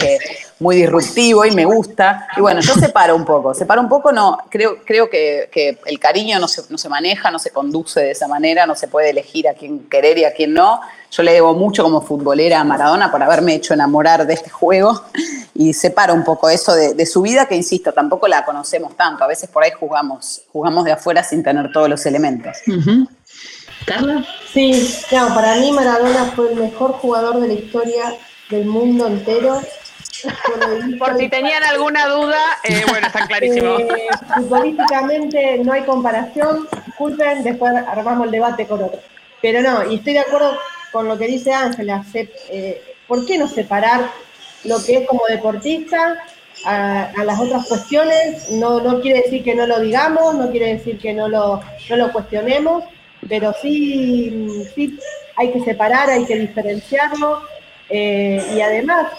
eh, 0.00 0.18
muy 0.60 0.76
disruptivo 0.76 1.44
y 1.44 1.50
me 1.50 1.64
gusta. 1.64 2.28
Y 2.36 2.40
bueno, 2.40 2.60
yo 2.60 2.74
separo 2.74 3.16
un 3.16 3.24
poco, 3.24 3.54
separo 3.54 3.80
un 3.80 3.88
poco, 3.88 4.12
no, 4.12 4.38
creo, 4.48 4.78
creo 4.84 5.10
que, 5.10 5.78
el 5.86 5.98
cariño 5.98 6.38
no 6.38 6.46
se, 6.46 6.62
no 6.70 6.78
se 6.78 6.88
maneja, 6.88 7.32
no 7.32 7.40
se 7.40 7.50
conduce 7.50 8.00
de 8.00 8.12
esa 8.12 8.28
manera, 8.28 8.64
no 8.64 8.76
se 8.76 8.86
puede 8.86 9.10
elegir 9.10 9.48
a 9.48 9.54
quién 9.54 9.88
querer 9.88 10.18
y 10.18 10.24
a 10.24 10.32
quién 10.32 10.54
no. 10.54 10.80
Yo 11.10 11.22
le 11.22 11.32
debo 11.32 11.54
mucho 11.54 11.82
como 11.82 12.02
futbolera 12.02 12.60
a 12.60 12.64
Maradona 12.64 13.10
por 13.10 13.22
haberme 13.22 13.54
hecho 13.54 13.72
enamorar 13.72 14.26
de 14.26 14.34
este 14.34 14.50
juego 14.50 15.04
y 15.54 15.72
separo 15.72 16.14
un 16.14 16.22
poco 16.22 16.50
eso 16.50 16.74
de, 16.74 17.06
su 17.06 17.22
vida, 17.22 17.46
que 17.46 17.56
insisto, 17.56 17.92
tampoco 17.92 18.28
la 18.28 18.44
conocemos 18.44 18.96
tanto. 18.96 19.24
A 19.24 19.26
veces 19.26 19.48
por 19.48 19.64
ahí 19.64 19.72
jugamos, 19.72 20.42
jugamos 20.52 20.84
de 20.84 20.92
afuera 20.92 21.24
sin 21.24 21.42
tener 21.42 21.72
todos 21.72 21.88
los 21.88 22.04
elementos. 22.06 22.58
¿Carla? 23.86 24.24
Sí, 24.52 24.96
claro, 25.08 25.34
para 25.34 25.56
mí 25.56 25.72
Maradona 25.72 26.32
fue 26.36 26.52
el 26.52 26.60
mejor 26.60 26.92
jugador 26.92 27.40
de 27.40 27.48
la 27.48 27.54
historia 27.54 28.14
del 28.50 28.66
mundo 28.66 29.06
entero. 29.06 29.62
Por 30.98 31.16
si 31.16 31.28
tenían 31.28 31.62
alguna 31.62 32.06
duda, 32.08 32.38
eh, 32.64 32.84
bueno, 32.88 33.06
está 33.06 33.26
clarísimo. 33.26 33.78
Eh, 33.78 35.62
no 35.64 35.72
hay 35.72 35.82
comparación, 35.84 36.68
disculpen, 36.86 37.44
después 37.44 37.72
armamos 37.86 38.26
el 38.26 38.32
debate 38.32 38.66
con 38.66 38.82
otro. 38.82 39.00
Pero 39.40 39.62
no, 39.62 39.90
y 39.90 39.96
estoy 39.96 40.14
de 40.14 40.20
acuerdo 40.20 40.58
con 40.92 41.08
lo 41.08 41.18
que 41.18 41.26
dice 41.26 41.52
Ángela, 41.52 42.04
eh, 42.14 42.82
¿por 43.06 43.26
qué 43.26 43.38
no 43.38 43.48
separar 43.48 44.10
lo 44.64 44.82
que 44.84 44.98
es 44.98 45.08
como 45.08 45.22
deportista 45.28 46.24
a, 46.64 47.12
las 47.24 47.40
otras 47.40 47.66
cuestiones? 47.66 48.50
No, 48.50 48.80
no 48.80 49.00
quiere 49.00 49.22
decir 49.22 49.42
que 49.44 49.54
no 49.54 49.66
lo 49.66 49.80
digamos, 49.80 50.34
no 50.34 50.50
quiere 50.50 50.74
decir 50.74 50.98
que 50.98 51.12
no 51.12 51.28
lo, 51.28 51.60
no 51.88 51.96
lo 51.96 52.12
cuestionemos, 52.12 52.84
pero 53.28 53.54
sí, 53.60 54.64
sí 54.74 54.98
hay 55.36 55.52
que 55.52 55.60
separar, 55.60 56.10
hay 56.10 56.24
que 56.24 56.36
diferenciarlo. 56.36 57.42
Eh, 57.90 58.42
y 58.54 58.60
además, 58.60 59.12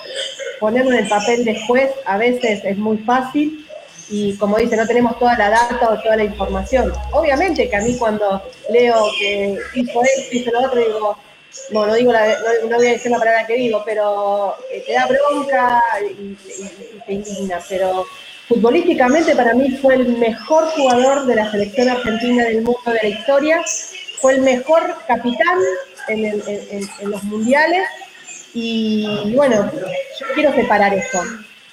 ponerlo 0.59 0.91
en 0.91 0.99
el 0.99 1.09
papel 1.09 1.43
de 1.43 1.59
juez 1.65 1.91
a 2.05 2.17
veces 2.17 2.63
es 2.63 2.77
muy 2.77 2.97
fácil 2.99 3.65
y 4.09 4.35
como 4.37 4.57
dice, 4.57 4.75
no 4.75 4.87
tenemos 4.87 5.17
toda 5.19 5.37
la 5.37 5.49
data 5.49 5.89
o 5.89 6.01
toda 6.01 6.17
la 6.17 6.23
información. 6.23 6.91
Obviamente 7.11 7.69
que 7.69 7.75
a 7.75 7.81
mí 7.81 7.95
cuando 7.97 8.41
leo 8.71 8.95
que 9.19 9.57
hizo 9.75 10.01
esto, 10.01 10.35
hizo 10.35 10.51
lo 10.51 10.61
otro, 10.65 10.79
digo, 10.79 11.17
no, 11.71 11.85
no, 11.85 11.93
digo 11.95 12.13
no, 12.13 12.75
voy 12.77 12.87
a 12.87 12.91
decir 12.91 13.11
la 13.11 13.19
palabra 13.19 13.45
que 13.45 13.55
digo, 13.55 13.81
pero 13.85 14.55
eh, 14.71 14.83
te 14.85 14.93
da 14.93 15.07
bronca 15.07 15.81
y, 16.01 16.35
te 17.05 17.13
indigna. 17.13 17.59
Pero 17.67 18.05
futbolísticamente 18.47 19.35
para 19.35 19.53
mí 19.53 19.71
fue 19.77 19.95
el 19.95 20.17
mejor 20.17 20.65
jugador 20.71 21.25
de 21.25 21.35
la 21.35 21.51
selección 21.51 21.89
argentina 21.89 22.43
del 22.45 22.61
mundo 22.61 22.81
de 22.85 22.99
la 23.01 23.09
historia, 23.09 23.63
fue 24.19 24.35
el 24.35 24.41
mejor 24.41 24.95
capitán 25.07 25.59
en, 26.07 26.41
los 27.09 27.23
mundiales 27.23 27.87
y 28.53 29.33
bueno, 29.35 29.71
yo 29.71 30.25
quiero 30.33 30.53
separar 30.53 30.93
eso. 30.93 31.21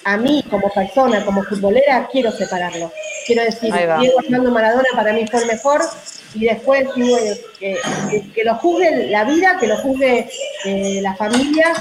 A 0.05 0.17
mí 0.17 0.45
como 0.49 0.71
persona, 0.71 1.25
como 1.25 1.43
futbolera, 1.43 2.09
quiero 2.13 2.31
separarlo. 2.31 2.93
Quiero 3.27 3.43
decir, 3.43 3.73
Diego 3.73 4.21
Armando 4.21 4.51
Maradona 4.53 4.89
para 4.95 5.13
mí 5.13 5.27
fue 5.27 5.41
el 5.41 5.47
mejor, 5.47 5.83
y 6.35 6.45
después 6.45 6.87
que, 7.59 7.77
que, 8.35 8.45
lo 8.45 8.55
juzgue 8.57 9.09
la 9.09 9.25
vida, 9.25 9.57
que 9.59 9.67
lo 9.67 9.77
juzgue 9.79 10.29
eh, 10.65 11.01
la 11.03 11.15
familia, 11.17 11.73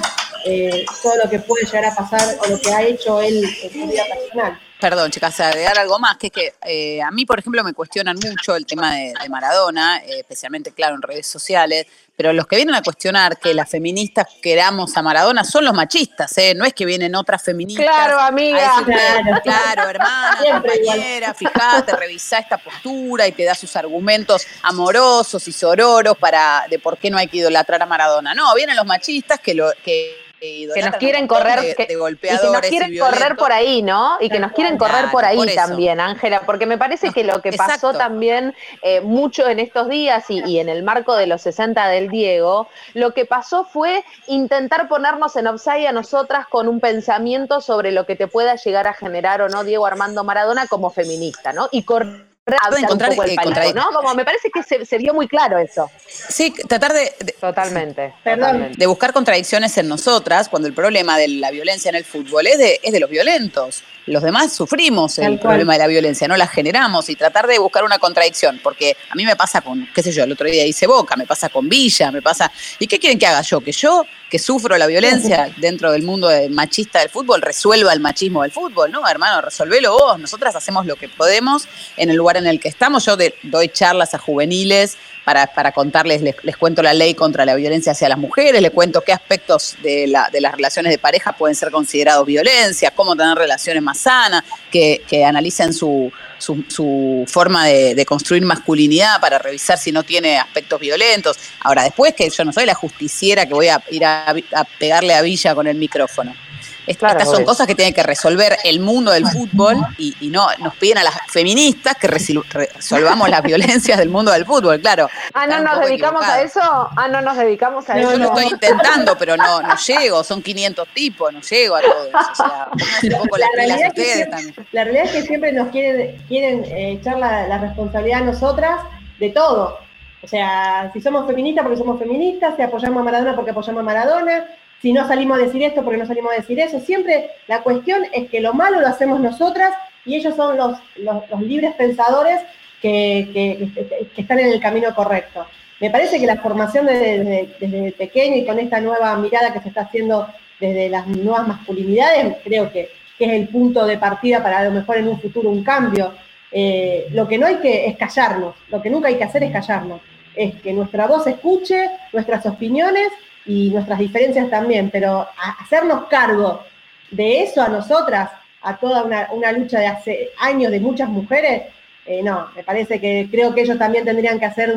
eh, 0.45 0.85
todo 1.03 1.13
lo 1.23 1.29
que 1.29 1.39
puede 1.39 1.65
llegar 1.65 1.85
a 1.85 1.95
pasar 1.95 2.37
o 2.43 2.49
lo 2.49 2.59
que 2.59 2.71
ha 2.71 2.83
hecho 2.83 3.21
él 3.21 3.43
en 3.63 3.71
su 3.71 3.87
vida 3.87 4.03
personal. 4.13 4.59
Perdón, 4.79 5.11
chicas, 5.11 5.39
agregar 5.39 5.77
algo 5.79 5.99
más, 5.99 6.17
que 6.17 6.27
es 6.27 6.33
que 6.33 6.53
eh, 6.65 7.01
a 7.01 7.11
mí, 7.11 7.25
por 7.25 7.39
ejemplo, 7.39 7.63
me 7.63 7.73
cuestionan 7.73 8.17
mucho 8.17 8.55
el 8.55 8.65
tema 8.65 8.95
de, 8.95 9.13
Maradona, 9.29 9.97
eh, 9.97 10.19
especialmente, 10.19 10.71
claro, 10.71 10.95
en 10.95 11.01
redes 11.01 11.27
sociales, 11.27 11.87
pero 12.15 12.31
los 12.31 12.47
que 12.47 12.55
vienen 12.55 12.75
a 12.75 12.81
cuestionar 12.81 13.37
que 13.37 13.53
las 13.53 13.69
feministas 13.69 14.27
queramos 14.41 14.95
a 14.95 15.01
Maradona 15.01 15.43
son 15.43 15.65
los 15.65 15.73
machistas, 15.73 16.37
¿eh? 16.37 16.53
No 16.55 16.63
es 16.65 16.73
que 16.73 16.85
vienen 16.85 17.15
otras 17.15 17.43
feministas. 17.43 17.85
Claro, 17.85 18.19
amiga. 18.19 18.83
claro, 18.85 19.41
claro, 19.43 19.89
hermana, 19.89 20.37
compañera, 20.51 21.33
fíjate, 21.33 21.95
revisá 21.95 22.39
esta 22.39 22.57
postura 22.57 23.27
y 23.27 23.31
te 23.31 23.43
da 23.43 23.55
sus 23.55 23.75
argumentos 23.75 24.45
amorosos 24.61 25.47
y 25.47 25.51
sororos 25.51 26.17
para 26.17 26.65
de 26.69 26.79
por 26.79 26.97
qué 26.97 27.09
no 27.09 27.17
hay 27.17 27.27
que 27.27 27.37
idolatrar 27.37 27.81
a 27.81 27.85
Maradona. 27.85 28.33
No, 28.33 28.53
vienen 28.55 28.75
los 28.75 28.85
machistas 28.85 29.39
que 29.39 29.53
lo 29.53 29.71
que 29.83 30.24
que 30.39 30.81
nos 30.83 30.95
quieren 30.97 31.27
correr 31.27 31.61
de, 31.61 31.75
que, 31.75 31.95
golpeadores 31.95 32.43
y 32.43 32.47
que 32.47 32.53
nos 32.53 32.69
quieren 32.69 32.99
correr 32.99 33.35
por 33.35 33.51
ahí, 33.51 33.81
¿no? 33.81 34.17
Y 34.19 34.29
que 34.29 34.39
nos 34.39 34.51
quieren 34.51 34.77
correr 34.77 35.09
por 35.11 35.25
ahí 35.25 35.39
también, 35.55 35.99
Ángela, 35.99 36.41
porque 36.45 36.65
me 36.65 36.77
parece 36.77 37.11
que 37.11 37.23
lo 37.23 37.41
que 37.41 37.53
pasó 37.53 37.93
también 37.93 38.53
eh, 38.81 39.01
mucho 39.01 39.47
en 39.47 39.59
estos 39.59 39.89
días 39.89 40.25
y, 40.29 40.59
en 40.59 40.69
el 40.69 40.83
marco 40.83 41.15
de 41.15 41.27
los 41.27 41.41
60 41.41 41.87
del 41.87 42.09
Diego, 42.09 42.67
lo 42.93 43.13
que 43.13 43.25
pasó 43.25 43.65
fue 43.65 44.03
intentar 44.27 44.87
ponernos 44.87 45.35
en 45.35 45.47
offside 45.47 45.87
a 45.87 45.91
nosotras 45.91 46.47
con 46.47 46.67
un 46.67 46.79
pensamiento 46.79 47.61
sobre 47.61 47.91
lo 47.91 48.05
que 48.05 48.15
te 48.15 48.27
pueda 48.27 48.55
llegar 48.55 48.87
a 48.87 48.93
generar 48.93 49.41
o 49.41 49.49
no 49.49 49.63
Diego 49.63 49.85
Armando 49.85 50.23
Maradona 50.23 50.67
como 50.67 50.89
feminista, 50.89 51.53
¿no? 51.53 51.69
Y 51.71 51.83
correr 51.83 52.34
encontrar, 52.45 53.09
un 53.09 53.15
poco 53.15 53.27
el 53.27 53.35
palito, 53.35 53.73
¿no? 53.73 53.89
Como 53.91 54.13
me 54.13 54.23
parece 54.23 54.51
que 54.51 54.61
se, 54.63 54.97
vio 54.97 55.13
muy 55.13 55.27
claro 55.27 55.57
eso. 55.57 55.89
Sí, 56.07 56.53
tratar 56.67 56.93
de, 56.93 57.11
totalmente, 57.41 58.13
de 58.23 58.85
buscar 58.85 59.13
contradicciones 59.13 59.75
en 59.77 59.87
nosotras 59.87 60.47
cuando 60.49 60.67
el 60.67 60.73
problema 60.73 61.17
de 61.17 61.27
la 61.27 61.49
violencia 61.49 61.89
en 61.89 61.95
el 61.95 62.05
fútbol 62.05 62.45
es 62.47 62.57
de, 62.57 62.79
es 62.83 62.93
de 62.93 62.99
los 62.99 63.09
violentos. 63.09 63.83
Los 64.05 64.21
demás 64.21 64.53
sufrimos 64.53 65.17
el 65.17 65.39
problema 65.39 65.73
de 65.73 65.79
la 65.79 65.87
violencia, 65.87 66.27
no 66.27 66.37
la 66.37 66.47
generamos 66.47 67.09
y 67.09 67.15
tratar 67.15 67.47
de 67.47 67.57
buscar 67.57 67.83
una 67.83 67.97
contradicción, 67.97 68.59
porque 68.61 68.95
a 69.09 69.15
mí 69.15 69.25
me 69.25 69.35
pasa 69.35 69.61
con, 69.61 69.87
qué 69.95 70.03
sé 70.03 70.11
yo, 70.11 70.25
el 70.25 70.31
otro 70.31 70.45
día 70.47 70.63
hice 70.63 70.85
Boca, 70.85 71.15
me 71.15 71.25
pasa 71.25 71.49
con 71.49 71.67
Villa, 71.67 72.11
me 72.11 72.21
pasa... 72.21 72.51
¿Y 72.77 72.85
qué 72.85 72.99
quieren 72.99 73.17
que 73.17 73.25
haga 73.25 73.41
yo? 73.41 73.61
Que 73.61 73.71
yo, 73.71 74.05
que 74.29 74.39
sufro 74.39 74.77
la 74.77 74.87
violencia 74.87 75.53
dentro 75.57 75.91
del 75.91 76.03
mundo 76.03 76.29
machista 76.49 76.99
del 76.99 77.09
fútbol, 77.09 77.41
resuelva 77.41 77.93
el 77.93 77.99
machismo 77.99 78.41
del 78.41 78.51
fútbol, 78.51 78.91
¿no? 78.91 79.07
Hermano, 79.07 79.41
resolvelo 79.41 79.93
vos, 79.93 80.19
nosotras 80.19 80.55
hacemos 80.55 80.85
lo 80.85 80.95
que 80.95 81.07
podemos 81.09 81.67
en 81.97 82.09
el 82.09 82.15
lugar 82.15 82.37
en 82.37 82.47
el 82.47 82.59
que 82.59 82.67
estamos. 82.67 83.05
Yo 83.05 83.15
doy 83.43 83.69
charlas 83.69 84.13
a 84.13 84.17
juveniles 84.17 84.97
para, 85.23 85.47
para 85.47 85.71
contarles, 85.71 86.21
les, 86.21 86.57
cuento 86.57 86.83
la 86.83 86.93
ley 86.93 87.15
contra 87.15 87.45
la 87.45 87.55
violencia 87.55 87.91
hacia 87.91 88.07
las 88.07 88.17
mujeres, 88.17 88.61
les 88.61 88.71
cuento 88.71 89.01
qué 89.01 89.11
aspectos 89.11 89.75
de, 89.81 90.07
la, 90.07 90.29
de 90.31 90.39
las 90.39 90.53
relaciones 90.53 90.91
de 90.91 90.99
pareja 90.99 91.33
pueden 91.33 91.55
ser 91.55 91.71
considerados 91.71 92.25
violencia, 92.25 92.91
cómo 92.91 93.15
tener 93.15 93.35
relaciones 93.35 93.81
más 93.81 93.99
sanas, 93.99 94.43
que, 94.71 95.03
que 95.07 95.25
analicen 95.25 95.73
su, 95.73 96.11
su, 96.37 97.25
forma 97.27 97.65
de, 97.65 98.05
construir 98.05 98.43
masculinidad 98.43 99.19
para 99.19 99.39
revisar 99.39 99.77
si 99.77 99.91
no 99.91 100.03
tiene 100.03 100.37
aspectos 100.37 100.79
violentos. 100.79 101.37
Ahora, 101.61 101.83
después 101.83 102.13
que 102.13 102.29
yo 102.29 102.43
no 102.45 102.53
soy 102.53 102.65
la 102.65 102.75
justiciera 102.75 103.45
que 103.45 103.53
voy 103.53 103.67
a 103.67 103.81
ir 103.91 104.05
a 104.05 104.33
pegarle 104.79 105.13
a 105.13 105.21
Villa 105.21 105.55
con 105.55 105.67
el 105.67 105.77
micrófono. 105.77 106.44
Estas 106.87 107.29
son 107.29 107.43
cosas 107.43 107.67
que 107.67 107.75
tiene 107.75 107.93
que 107.93 108.03
resolver 108.03 108.57
el 108.63 108.79
mundo 108.79 109.11
del 109.11 109.25
fútbol 109.27 109.77
y, 109.97 110.15
no 110.35 110.47
nos 110.59 110.75
piden 110.75 110.97
a 110.97 111.03
las 111.03 111.15
feministas 111.29 111.95
que 111.95 112.07
resolvamos 112.07 113.29
las 113.29 113.41
violencias 113.41 113.97
del 113.97 114.09
mundo 114.09 114.31
del 114.31 114.45
fútbol, 114.45 114.79
claro. 114.81 115.09
Ah, 115.33 115.47
no 115.47 115.59
nos 115.59 115.79
dedicamos 115.79 116.25
a 116.25 116.41
eso. 116.41 116.59
Ah, 116.61 117.07
no 117.07 117.21
nos 117.21 117.37
dedicamos 117.37 117.89
a 117.89 117.97
eso. 117.97 118.11
Yo 118.11 118.17
lo 118.17 118.25
estoy 118.25 118.45
intentando, 118.45 119.17
pero 119.17 119.37
no, 119.37 119.61
no 119.61 119.75
llego. 119.77 120.23
Son 120.23 120.41
500 120.41 120.87
tipos, 120.89 121.31
no 121.31 121.41
llego 121.41 121.75
a 121.75 121.81
todo 121.81 122.07
eso. 122.07 122.17
O 122.31 122.35
sea, 122.35 122.67
un 123.17 123.23
poco 123.23 123.37
la, 123.37 123.47
realidad 123.55 123.89
ustedes 123.89 124.29
también. 124.29 124.55
La 124.71 124.83
realidad 124.83 125.05
es 125.05 125.11
que 125.11 125.21
siempre 125.23 125.51
nos 125.53 125.69
quieren, 125.69 126.21
quieren 126.27 126.65
eh, 126.65 126.93
echar 126.93 127.17
la, 127.17 127.47
la 127.47 127.57
responsabilidad 127.59 128.21
a 128.21 128.25
nosotras 128.25 128.79
de 129.19 129.29
todo. 129.29 129.79
O 130.23 130.27
sea, 130.27 130.89
si 130.91 131.01
somos 131.01 131.27
feministas 131.27 131.63
porque 131.63 131.77
somos 131.77 131.99
feministas, 131.99 132.55
si 132.55 132.61
apoyamos 132.61 133.01
a 133.01 133.03
Maradona 133.03 133.35
porque 133.35 133.51
apoyamos 133.51 133.81
a 133.81 133.83
Maradona, 133.83 134.47
si 134.85 134.93
no 134.93 135.07
salimos 135.07 135.39
a 135.39 135.41
decir 135.41 135.63
esto, 135.63 135.83
porque 135.83 135.97
no 135.97 136.05
salimos 136.05 136.31
a 136.31 136.35
decir 136.35 136.59
eso. 136.59 136.79
Siempre 136.79 137.31
la 137.47 137.63
cuestión 137.63 138.03
es 138.13 138.29
que 138.29 138.39
lo 138.39 138.53
malo 138.53 138.79
lo 138.79 138.85
hacemos 138.87 139.19
nosotras 139.19 139.73
y 140.05 140.13
ellos 140.13 140.35
son 140.35 140.57
los, 140.57 140.77
los, 140.97 141.41
libres 141.41 141.73
pensadores 141.73 142.39
que, 142.83 143.67
están 144.15 144.37
en 144.37 144.49
el 144.49 144.59
camino 144.59 144.93
correcto. 144.93 145.47
Me 145.81 145.89
parece 145.89 146.19
que 146.19 146.27
la 146.27 146.37
formación 146.37 146.85
desde, 146.85 147.49
desde, 147.59 147.93
pequeño 147.93 148.35
y 148.35 148.45
con 148.45 148.59
esta 148.59 148.79
nueva 148.79 149.17
mirada 149.17 149.51
que 149.51 149.59
se 149.61 149.69
está 149.69 149.81
haciendo 149.81 150.27
desde 150.59 150.87
las 150.87 151.07
nuevas 151.07 151.47
masculinidades, 151.47 152.35
creo 152.43 152.71
que, 152.71 152.91
es 153.17 153.31
el 153.31 153.47
punto 153.47 153.87
de 153.87 153.97
partida 153.97 154.43
para 154.43 154.59
a 154.59 154.65
lo 154.65 154.71
mejor 154.71 154.97
en 154.97 155.07
un 155.07 155.19
futuro 155.19 155.49
un 155.49 155.63
cambio. 155.63 156.13
Eh, 156.51 157.07
lo 157.09 157.27
que 157.27 157.39
no 157.39 157.47
hay 157.47 157.55
que 157.55 157.87
es 157.87 157.97
callarnos, 157.97 158.53
lo 158.69 158.83
que 158.83 158.91
nunca 158.91 159.07
hay 159.07 159.15
que 159.15 159.23
hacer 159.23 159.41
es 159.41 159.51
callarnos, 159.51 159.99
es 160.35 160.53
que 160.61 160.73
nuestra 160.73 161.07
voz 161.07 161.25
escuche, 161.25 161.89
nuestras 162.13 162.45
opiniones 162.45 163.07
y 163.45 163.69
nuestras 163.69 163.99
diferencias 163.99 164.49
también, 164.49 164.89
pero 164.89 165.27
hacernos 165.59 166.05
cargo 166.05 166.63
de 167.11 167.43
eso 167.43 167.61
a 167.61 167.69
nosotras, 167.69 168.29
a 168.61 168.77
toda 168.77 169.03
una, 169.03 169.51
lucha 169.51 169.79
de 169.79 169.87
hace 169.87 170.29
años 170.39 170.71
de 170.71 170.79
muchas 170.79 171.09
mujeres, 171.09 171.63
eh, 172.05 172.21
no, 172.23 172.49
me 172.55 172.63
parece 172.63 172.99
que 172.99 173.27
creo 173.29 173.53
que 173.53 173.61
ellos 173.61 173.77
también 173.77 174.05
tendrían 174.05 174.39
que 174.39 174.45
hacer 174.45 174.75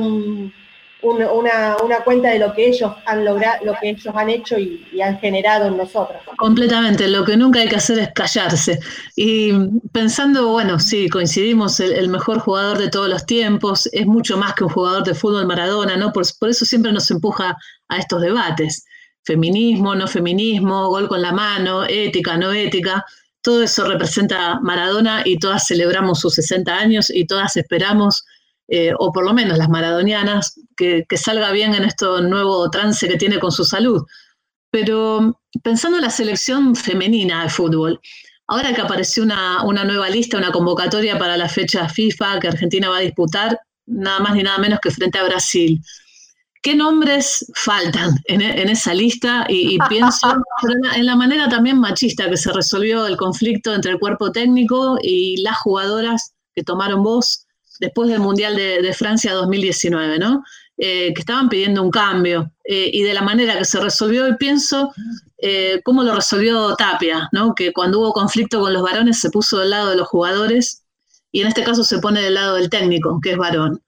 una, 1.02 1.76
cuenta 2.04 2.30
de 2.30 2.38
lo 2.38 2.52
que 2.52 2.68
ellos 2.68 2.92
han 3.06 3.24
logrado, 3.24 3.64
lo 3.64 3.74
que 3.80 3.90
ellos 3.90 4.14
han 4.14 4.30
hecho 4.30 4.58
y, 4.58 4.84
han 5.00 5.18
generado 5.20 5.66
en 5.66 5.76
nosotros. 5.76 6.20
Completamente, 6.36 7.08
lo 7.08 7.24
que 7.24 7.36
nunca 7.36 7.60
hay 7.60 7.68
que 7.68 7.76
hacer 7.76 7.98
es 8.00 8.08
callarse. 8.14 8.80
Y 9.14 9.52
pensando, 9.92 10.48
bueno, 10.48 10.80
sí, 10.80 11.08
coincidimos, 11.08 11.78
el, 11.80 12.08
mejor 12.08 12.40
jugador 12.40 12.78
de 12.78 12.88
todos 12.88 13.08
los 13.08 13.26
tiempos, 13.26 13.88
es 13.92 14.06
mucho 14.06 14.36
más 14.36 14.54
que 14.54 14.64
un 14.64 14.70
jugador 14.70 15.04
de 15.04 15.14
fútbol 15.14 15.46
Maradona, 15.46 15.96
¿no? 15.96 16.12
Por, 16.12 16.24
por 16.38 16.48
eso 16.48 16.64
siempre 16.64 16.92
nos 16.92 17.10
empuja 17.10 17.56
a 17.88 17.98
estos 17.98 18.20
debates. 18.20 18.84
Feminismo, 19.22 19.94
no 19.94 20.08
feminismo, 20.08 20.88
gol 20.88 21.06
con 21.06 21.22
la 21.22 21.32
mano, 21.32 21.84
ética, 21.84 22.36
no 22.36 22.52
ética. 22.52 23.04
Todo 23.40 23.62
eso 23.62 23.86
representa 23.86 24.58
Maradona 24.60 25.22
y 25.24 25.38
todas 25.38 25.66
celebramos 25.66 26.20
sus 26.20 26.34
60 26.34 26.74
años 26.74 27.10
y 27.10 27.26
todas 27.26 27.56
esperamos, 27.56 28.24
eh, 28.68 28.92
o 28.98 29.10
por 29.12 29.24
lo 29.24 29.32
menos 29.32 29.56
las 29.56 29.70
maradonianas, 29.70 30.60
que, 30.76 31.04
salga 31.16 31.50
bien 31.52 31.74
en 31.74 31.84
este 31.84 32.04
nuevo 32.22 32.70
trance 32.70 33.08
que 33.08 33.16
tiene 33.16 33.38
con 33.38 33.50
su 33.50 33.64
salud. 33.64 34.04
Pero 34.70 35.40
pensando 35.62 35.96
en 35.96 36.04
la 36.04 36.10
selección 36.10 36.76
femenina 36.76 37.42
de 37.42 37.48
fútbol, 37.48 37.98
ahora 38.46 38.74
que 38.74 38.82
apareció 38.82 39.22
una, 39.22 39.64
una 39.64 39.84
nueva 39.84 40.10
lista, 40.10 40.36
una 40.36 40.52
convocatoria 40.52 41.18
para 41.18 41.38
la 41.38 41.48
fecha 41.48 41.88
FIFA 41.88 42.40
que 42.40 42.48
Argentina 42.48 42.90
va 42.90 42.98
a 42.98 43.00
disputar, 43.00 43.58
nada 43.86 44.20
más 44.20 44.34
ni 44.34 44.42
nada 44.42 44.58
menos 44.58 44.80
que 44.80 44.90
frente 44.90 45.18
a 45.18 45.24
Brasil. 45.24 45.80
¿Qué 46.60 46.74
nombres 46.74 47.50
faltan 47.54 48.10
en, 48.24 48.42
esa 48.42 48.92
lista? 48.92 49.46
Y, 49.48 49.78
pienso 49.88 50.34
en 50.94 51.06
la 51.06 51.16
manera 51.16 51.48
también 51.48 51.78
machista 51.78 52.28
que 52.28 52.36
se 52.36 52.52
resolvió 52.52 53.06
el 53.06 53.16
conflicto 53.16 53.74
entre 53.74 53.92
el 53.92 53.98
cuerpo 53.98 54.30
técnico 54.30 54.98
y 55.00 55.40
las 55.42 55.56
jugadoras 55.58 56.34
que 56.54 56.64
tomaron 56.64 57.02
voz 57.02 57.46
después 57.80 58.08
del 58.08 58.20
Mundial 58.20 58.56
de, 58.56 58.92
Francia 58.92 59.32
2019, 59.32 60.18
¿no? 60.18 60.42
Eh, 60.76 61.12
que 61.14 61.20
estaban 61.20 61.48
pidiendo 61.48 61.82
un 61.82 61.90
cambio. 61.90 62.52
Eh, 62.64 62.90
y 62.92 63.02
de 63.02 63.14
la 63.14 63.22
manera 63.22 63.58
que 63.58 63.64
se 63.64 63.80
resolvió, 63.80 64.28
y 64.28 64.36
pienso 64.36 64.92
eh, 65.38 65.80
cómo 65.84 66.02
lo 66.02 66.14
resolvió 66.14 66.74
Tapia, 66.76 67.28
¿no? 67.32 67.54
que 67.54 67.72
cuando 67.72 68.00
hubo 68.00 68.12
conflicto 68.12 68.60
con 68.60 68.72
los 68.72 68.82
varones 68.82 69.20
se 69.20 69.30
puso 69.30 69.58
del 69.58 69.70
lado 69.70 69.90
de 69.90 69.96
los 69.96 70.08
jugadores 70.08 70.82
y 71.32 71.40
en 71.40 71.48
este 71.48 71.64
caso 71.64 71.84
se 71.84 71.98
pone 71.98 72.20
del 72.20 72.34
lado 72.34 72.56
del 72.56 72.70
técnico, 72.70 73.20
que 73.22 73.32
es 73.32 73.36
varón 73.36 73.82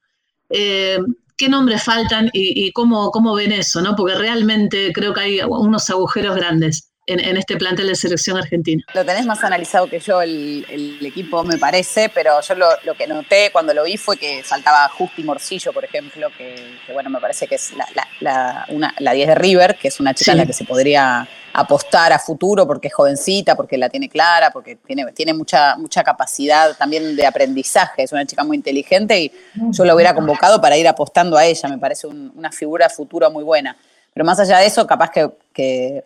qué 1.40 1.48
nombres 1.48 1.82
faltan 1.82 2.28
y, 2.34 2.70
cómo, 2.72 3.10
cómo, 3.10 3.34
ven 3.34 3.50
eso, 3.50 3.80
¿no? 3.80 3.96
Porque 3.96 4.14
realmente 4.14 4.92
creo 4.92 5.14
que 5.14 5.20
hay 5.20 5.40
unos 5.48 5.88
agujeros 5.88 6.36
grandes 6.36 6.89
en, 7.10 7.36
este 7.36 7.56
plantel 7.56 7.88
de 7.88 7.94
selección 7.94 8.36
argentina. 8.36 8.82
Lo 8.94 9.04
tenés 9.04 9.26
más 9.26 9.42
analizado 9.42 9.88
que 9.88 9.98
yo 9.98 10.22
el, 10.22 10.98
equipo, 11.04 11.42
me 11.44 11.58
parece, 11.58 12.08
pero 12.08 12.40
yo 12.40 12.54
lo, 12.54 12.94
que 12.94 13.06
noté 13.06 13.50
cuando 13.52 13.74
lo 13.74 13.84
vi 13.84 13.96
fue 13.96 14.16
que 14.16 14.42
faltaba 14.44 14.88
Justi 14.88 15.22
Morcillo, 15.24 15.72
por 15.72 15.84
ejemplo, 15.84 16.28
que, 16.36 16.76
bueno, 16.92 17.10
me 17.10 17.20
parece 17.20 17.46
que 17.46 17.56
es 17.56 17.72
la, 17.72 17.86
la, 18.20 18.66
una, 18.68 18.94
la 18.98 19.12
10 19.12 19.28
de 19.28 19.34
River, 19.34 19.76
que 19.76 19.88
es 19.88 19.98
una 19.98 20.14
chica 20.14 20.32
a 20.32 20.34
la 20.36 20.46
que 20.46 20.52
se 20.52 20.64
podría 20.64 21.26
apostar 21.52 22.12
a 22.12 22.18
futuro 22.18 22.66
porque 22.66 22.88
es 22.88 22.94
jovencita, 22.94 23.56
porque 23.56 23.76
la 23.76 23.88
tiene 23.88 24.08
clara, 24.08 24.50
porque 24.50 24.76
tiene, 24.76 25.10
tiene 25.12 25.34
mucha, 25.34 25.76
mucha 25.76 26.04
capacidad 26.04 26.76
también 26.76 27.16
de 27.16 27.26
aprendizaje, 27.26 28.04
es 28.04 28.12
una 28.12 28.24
chica 28.24 28.44
muy 28.44 28.56
inteligente 28.56 29.20
y 29.20 29.32
yo 29.72 29.84
la 29.84 29.94
hubiera 29.94 30.14
convocado 30.14 30.60
para 30.60 30.76
ir 30.76 30.86
apostando 30.86 31.36
a 31.36 31.44
ella, 31.44 31.68
me 31.68 31.78
parece 31.78 32.06
una 32.06 32.52
figura 32.52 32.88
futura 32.88 33.28
muy 33.28 33.42
buena. 33.42 33.76
Pero 34.12 34.24
más 34.24 34.40
allá 34.40 34.58
de 34.58 34.66
eso, 34.66 34.86
capaz 34.86 35.10
que, 35.10 35.30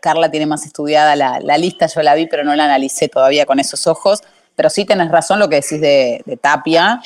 Carla 0.01 0.31
tiene 0.31 0.47
más 0.47 0.67
estudiada 0.67 1.17
la, 1.17 1.59
lista, 1.59 1.87
yo 1.87 2.03
la 2.03 2.15
vi, 2.15 2.27
pero 2.27 2.45
no 2.45 2.55
la 2.55 2.65
analicé 2.65 3.09
todavía 3.09 3.47
con 3.47 3.61
esos 3.61 3.87
ojos, 3.87 4.23
pero 4.57 4.71
sí 4.71 4.85
tenés 4.85 5.11
razón 5.11 5.39
lo 5.39 5.49
que 5.49 5.57
decís 5.57 5.81
de, 5.81 6.39
Tapia. 6.41 7.01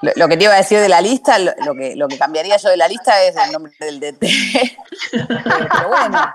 Lo, 0.00 0.28
que 0.28 0.36
te 0.36 0.44
iba 0.44 0.54
a 0.54 0.58
decir 0.58 0.78
de 0.78 0.88
la 0.88 1.00
lista, 1.00 1.38
lo, 1.40 1.74
que, 1.74 1.96
lo 1.96 2.06
que 2.06 2.16
cambiaría 2.16 2.56
yo 2.56 2.68
de 2.68 2.76
la 2.76 2.86
lista 2.86 3.20
es 3.24 3.34
el 3.36 3.50
nombre 3.50 3.72
del 3.80 3.98
DT. 3.98 4.20
pero 5.10 5.88
bueno, 5.88 6.34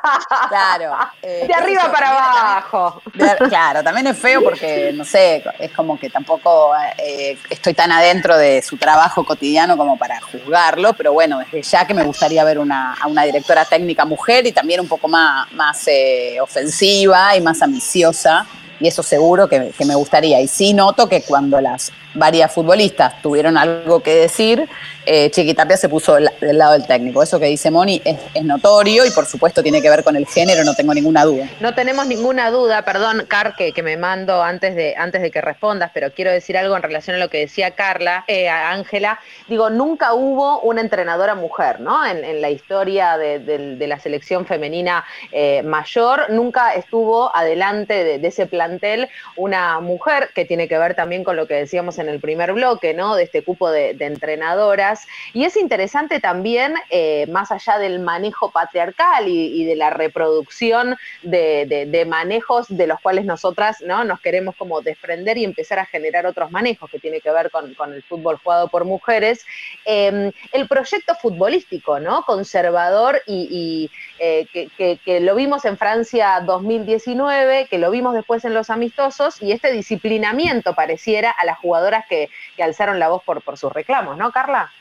claro. 0.50 0.98
Eh, 1.22 1.46
de 1.48 1.54
arriba 1.54 1.90
para 1.90 2.10
abajo. 2.10 3.02
claro, 3.48 3.82
también 3.82 4.08
es 4.08 4.18
feo 4.18 4.44
porque, 4.44 4.92
no 4.94 5.06
sé, 5.06 5.42
es 5.60 5.72
como 5.72 5.98
que 5.98 6.10
tampoco 6.10 6.74
eh, 6.98 7.38
estoy 7.50 7.74
tan 7.74 7.92
adentro 7.94 8.38
de 8.38 8.62
su 8.62 8.76
trabajo 8.76 9.24
cotidiano 9.26 9.78
como 9.78 9.98
para 9.98 10.20
juzgarlo, 10.20 10.92
pero 10.94 11.14
bueno, 11.14 11.40
desde 11.40 11.62
ya 11.62 11.88
que 11.88 11.94
me 11.94 12.04
gustaría 12.04 12.44
ver 12.44 12.60
una, 12.60 12.96
a 12.96 13.08
una 13.08 13.24
directora 13.24 13.64
técnica 13.64 14.04
mujer 14.04 14.46
y 14.46 14.52
también 14.52 14.82
un 14.82 14.90
poco 14.90 15.08
más, 15.08 15.50
más 15.54 15.88
eh, 15.88 16.38
ofensiva 16.42 17.34
y 17.38 17.42
más 17.42 17.62
ambiciosa 17.62 18.46
y 18.82 18.88
eso 18.88 19.02
seguro 19.04 19.48
que, 19.48 19.72
que, 19.78 19.86
me 19.86 19.96
gustaría. 19.96 20.42
Y 20.42 20.50
sí 20.50 20.74
noto 20.74 21.08
que 21.08 21.22
cuando 21.22 21.62
las 21.62 21.92
varias 22.14 22.52
futbolistas 22.52 23.22
tuvieron 23.22 23.58
algo 23.58 24.02
que 24.02 24.16
decir, 24.16 24.68
eh, 25.06 25.30
Chiquitapia 25.32 25.76
se 25.76 25.90
puso 25.90 26.16
del, 26.16 26.30
lado 26.58 26.74
del 26.74 26.88
técnico. 26.88 27.22
Eso 27.22 27.40
que 27.40 27.48
dice 27.48 27.72
Moni 27.72 28.02
es, 28.06 28.18
notorio 28.44 29.06
y 29.06 29.12
por 29.12 29.26
supuesto 29.26 29.62
tiene 29.62 29.82
que 29.82 29.90
ver 29.90 30.04
con 30.04 30.16
el 30.16 30.26
género, 30.26 30.64
no 30.64 30.76
tengo 30.76 30.94
ninguna 30.94 31.26
duda. 31.26 31.48
No 31.60 31.74
tenemos 31.74 32.08
ninguna 32.08 32.52
duda, 32.52 32.84
perdón, 32.84 33.26
Car, 33.28 33.56
que, 33.56 33.84
me 33.84 33.98
mando 33.98 34.42
antes 34.42 34.76
de, 34.76 34.96
antes 34.96 35.22
de 35.22 35.30
que 35.30 35.42
respondas, 35.42 35.92
pero 35.94 36.12
quiero 36.14 36.32
decir 36.32 36.58
algo 36.58 36.76
en 36.76 36.84
relación 36.84 37.18
a 37.18 37.20
lo 37.20 37.30
que 37.30 37.40
decía 37.40 37.72
Carla, 37.72 38.24
eh, 38.28 38.48
Ángela. 38.48 39.20
Digo, 39.48 39.70
nunca 39.70 40.14
hubo 40.14 40.62
una 40.62 40.82
entrenadora 40.82 41.36
mujer, 41.36 41.80
¿no? 41.80 42.06
En, 42.06 42.24
la 42.42 42.50
historia 42.50 43.18
de, 43.18 43.86
la 43.88 44.00
selección 44.00 44.46
femenina 44.46 45.04
eh, 45.32 45.62
mayor, 45.64 46.30
nunca 46.30 46.74
estuvo 46.74 47.36
adelante 47.36 48.20
de, 48.20 48.28
ese 48.28 48.48
plantel 48.48 49.10
una 49.36 49.80
mujer, 49.82 50.30
que 50.34 50.46
tiene 50.46 50.68
que 50.68 50.78
ver 50.78 50.96
también 50.96 51.24
con 51.24 51.36
lo 51.36 51.46
que 51.48 51.56
decíamos 51.56 52.00
en 52.00 52.03
el 52.10 52.20
primer 52.20 52.54
bloque, 52.54 52.94
¿no? 52.94 53.16
De 53.16 53.24
este 53.24 53.44
cupo 53.44 53.70
de 53.72 53.96
entrenadoras 54.00 55.08
y 55.34 55.46
es 55.46 55.58
interesante 55.58 56.20
también, 56.20 56.76
eh, 56.90 57.28
más 57.28 57.52
allá 57.52 57.78
del 57.78 58.00
manejo 58.00 58.52
patriarcal 58.52 59.28
y, 59.28 59.66
de 59.66 59.76
la 59.76 59.90
reproducción 59.90 60.96
de, 61.22 62.06
manejos 62.08 62.68
de 62.70 62.88
los 62.88 63.00
cuales 63.00 63.26
nosotras 63.26 63.82
¿no? 63.82 64.04
nos 64.04 64.20
queremos 64.22 64.56
como 64.56 64.82
desprender 64.82 65.38
y 65.38 65.44
empezar 65.44 65.80
a 65.80 65.86
generar 65.86 66.26
otros 66.26 66.52
manejos 66.52 66.90
que 66.90 67.00
tiene 67.00 67.22
que 67.22 67.32
ver 67.32 67.50
con, 67.50 67.74
el 67.94 68.04
fútbol 68.04 68.38
jugado 68.44 68.68
por 68.68 68.86
mujeres, 68.86 69.46
em, 69.86 70.32
el 70.52 70.68
proyecto 70.68 71.16
futbolístico, 71.16 72.00
¿no? 72.00 72.24
Conservador 72.24 73.22
y, 73.26 73.90
eh, 74.20 74.48
que, 74.52 75.20
lo 75.20 75.36
vimos 75.36 75.66
en 75.66 75.78
Francia 75.78 76.42
2019, 76.46 77.68
que 77.70 77.78
lo 77.78 77.92
vimos 77.92 78.14
después 78.14 78.46
en 78.46 78.54
los 78.54 78.70
amistosos, 78.70 79.42
y 79.42 79.52
este 79.52 79.72
disciplinamiento 79.72 80.74
pareciera 80.74 81.32
a 81.32 81.46
las 81.46 81.58
jugadoras 81.60 82.06
que, 82.08 82.30
alzaron 82.62 83.00
la 83.00 83.10
voz 83.10 83.24
por, 83.24 83.42
por 83.42 83.58
sus 83.58 83.72
reclamos, 83.72 84.18
¿no, 84.18 84.32
Carla? 84.32 84.72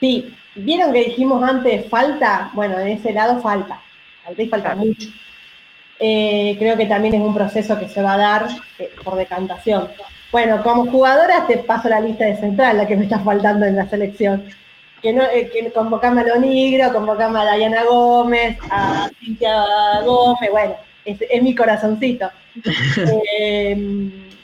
Sí, 0.00 0.34
vieron 0.54 0.92
que 0.92 1.04
dijimos 1.04 1.42
antes 1.48 1.88
falta, 1.88 2.50
bueno, 2.54 2.78
en 2.78 2.88
ese 2.88 3.12
lado 3.12 3.40
falta, 3.40 3.80
falta 4.24 4.42
y 4.42 4.48
falta 4.48 4.74
mucho. 4.74 5.08
Eh, 6.04 6.56
creo 6.58 6.76
que 6.76 6.86
también 6.86 7.14
es 7.14 7.20
un 7.20 7.32
proceso 7.32 7.78
que 7.78 7.88
se 7.88 8.02
va 8.02 8.14
a 8.14 8.18
dar 8.18 8.48
eh, 8.80 8.90
por 9.04 9.14
decantación. 9.14 9.88
Bueno, 10.32 10.60
como 10.62 10.90
jugadora 10.90 11.46
te 11.46 11.58
paso 11.58 11.88
la 11.88 12.00
lista 12.00 12.24
de 12.24 12.36
central, 12.36 12.78
la 12.78 12.86
que 12.88 12.96
me 12.96 13.04
está 13.04 13.20
faltando 13.20 13.66
en 13.66 13.76
la 13.76 13.88
selección. 13.88 14.44
Que, 15.02 15.12
no, 15.12 15.24
eh, 15.24 15.50
que 15.52 15.72
convocame 15.72 16.20
a 16.20 16.24
Lonigro, 16.24 16.92
convocame 16.92 17.40
a 17.40 17.44
Dayana 17.44 17.84
Gómez, 17.84 18.56
a 18.70 19.10
Cintia 19.18 19.64
Gómez, 20.04 20.50
bueno, 20.50 20.76
es, 21.04 21.18
es 21.28 21.42
mi 21.42 21.54
corazoncito. 21.54 22.30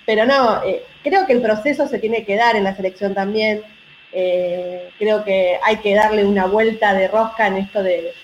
pero 0.07 0.27
no, 0.27 0.61
creo 1.05 1.27
que 1.27 1.35
el 1.35 1.43
proceso 1.43 1.87
se 1.87 1.99
tiene 1.99 2.25
que 2.25 2.37
dar 2.37 2.57
en 2.57 2.65
la 2.65 2.75
selección 2.75 3.15
también 3.15 3.63
eh, 4.13 4.91
creo 4.99 5.23
que 5.23 5.59
hay 5.63 5.77
que 5.77 5.95
darle 5.95 6.25
una 6.25 6.47
vuelta 6.47 6.95
de 6.95 7.09
rosca 7.09 7.47
en 7.47 7.59
esto 7.59 7.83
de, 7.83 8.15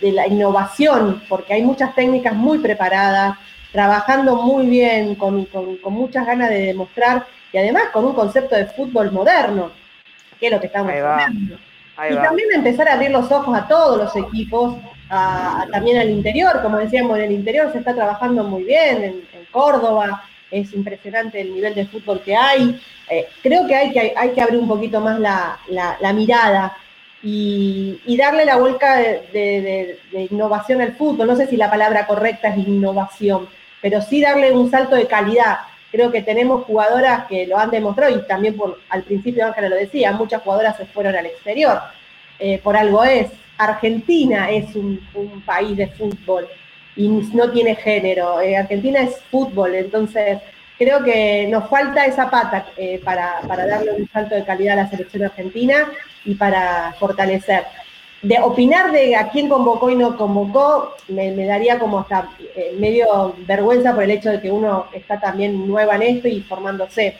la 0.00 0.26
innovación, 0.26 1.22
porque 1.28 1.54
hay 1.54 1.62
muchas 1.62 1.94
técnicas 1.94 2.34
muy 2.34 2.58
preparadas, 2.58 3.36
trabajando 3.72 4.36
muy 4.36 4.66
bien, 4.66 5.14
con, 5.14 5.46
muchas 5.84 6.26
ganas 6.26 6.50
de 6.50 6.66
demostrar 6.66 7.26
y 7.52 7.58
además 7.58 7.84
con 7.92 8.04
un 8.04 8.14
concepto 8.14 8.56
de 8.56 8.66
fútbol 8.66 9.12
moderno, 9.12 9.70
que 10.40 10.46
es 10.46 10.52
lo 10.52 10.60
que 10.60 10.66
estamos 10.66 10.92
hablando. 10.92 11.56
Y 12.10 12.14
también 12.14 12.48
empezar 12.54 12.88
a 12.88 12.94
abrir 12.94 13.10
los 13.10 13.30
ojos 13.30 13.56
a 13.56 13.68
todos 13.68 13.98
los 13.98 14.16
equipos, 14.16 14.76
también 15.70 15.98
al 15.98 16.10
interior, 16.10 16.60
como 16.62 16.78
decíamos, 16.78 17.18
en 17.18 17.24
el 17.24 17.32
interior 17.32 17.70
se 17.70 17.78
está 17.78 17.94
trabajando 17.94 18.42
muy 18.42 18.64
bien, 18.64 19.04
en 19.04 19.44
Córdoba, 19.50 20.22
es 20.50 20.72
impresionante 20.72 21.40
el 21.40 21.54
nivel 21.54 21.74
de 21.74 21.86
fútbol 21.86 22.20
que 22.22 22.34
hay. 22.34 22.80
Eh, 23.08 23.26
creo 23.42 23.66
que 23.66 23.74
hay, 23.74 23.92
que 23.92 24.14
hay 24.16 24.30
que 24.30 24.40
abrir 24.40 24.58
un 24.58 24.68
poquito 24.68 25.00
más 25.00 25.18
la, 25.18 26.12
mirada 26.12 26.76
y, 27.22 28.16
darle 28.16 28.44
la 28.44 28.56
vuelta 28.56 28.96
de, 28.96 29.98
innovación 30.30 30.80
al 30.80 30.94
fútbol. 30.94 31.28
No 31.28 31.36
sé 31.36 31.46
si 31.46 31.56
la 31.56 31.70
palabra 31.70 32.06
correcta 32.06 32.48
es 32.48 32.58
innovación, 32.58 33.48
pero 33.80 34.00
sí 34.02 34.20
darle 34.20 34.52
un 34.52 34.70
salto 34.70 34.96
de 34.96 35.06
calidad. 35.06 35.58
Creo 35.90 36.12
que 36.12 36.22
tenemos 36.22 36.64
jugadoras 36.64 37.26
que 37.26 37.46
lo 37.46 37.58
han 37.58 37.70
demostrado 37.70 38.16
y 38.16 38.22
también 38.26 38.56
por, 38.56 38.78
al 38.88 39.02
principio 39.02 39.46
Ángela 39.46 39.68
lo 39.68 39.76
decía, 39.76 40.12
muchas 40.12 40.42
jugadoras 40.42 40.76
se 40.76 40.86
fueron 40.86 41.16
al 41.16 41.26
exterior. 41.26 41.80
Eh, 42.38 42.58
por 42.62 42.76
algo 42.76 43.04
es. 43.04 43.30
Argentina 43.58 44.50
es 44.50 44.74
un, 44.74 45.00
país 45.44 45.76
de 45.76 45.88
fútbol 45.88 46.48
y 46.96 47.08
no 47.08 47.50
tiene 47.50 47.74
género. 47.74 48.40
Eh, 48.40 48.56
Argentina 48.56 49.02
es 49.02 49.20
fútbol, 49.30 49.74
entonces 49.74 50.38
creo 50.78 51.04
que 51.04 51.46
nos 51.50 51.68
falta 51.68 52.06
esa 52.06 52.30
pata 52.30 52.66
eh, 52.78 52.98
para, 53.04 53.42
darle 53.46 53.92
un 53.92 54.08
salto 54.08 54.34
de 54.34 54.46
calidad 54.46 54.78
a 54.78 54.84
la 54.84 54.88
selección 54.88 55.24
argentina 55.24 55.90
y 56.24 56.34
para 56.36 56.94
fortalecer. 56.98 57.64
De 58.22 58.38
opinar 58.40 58.92
de 58.92 59.16
a 59.16 59.30
quién 59.30 59.48
convocó 59.48 59.88
y 59.88 59.96
no 59.96 60.16
convocó, 60.16 60.94
me, 61.08 61.34
daría 61.46 61.78
como 61.78 62.00
hasta 62.00 62.28
eh, 62.54 62.74
medio 62.78 63.34
vergüenza 63.46 63.94
por 63.94 64.04
el 64.04 64.10
hecho 64.10 64.30
de 64.30 64.40
que 64.40 64.50
uno 64.50 64.86
está 64.92 65.18
también 65.18 65.66
nueva 65.66 65.96
en 65.96 66.02
esto 66.02 66.28
y 66.28 66.42
formándose. 66.42 67.16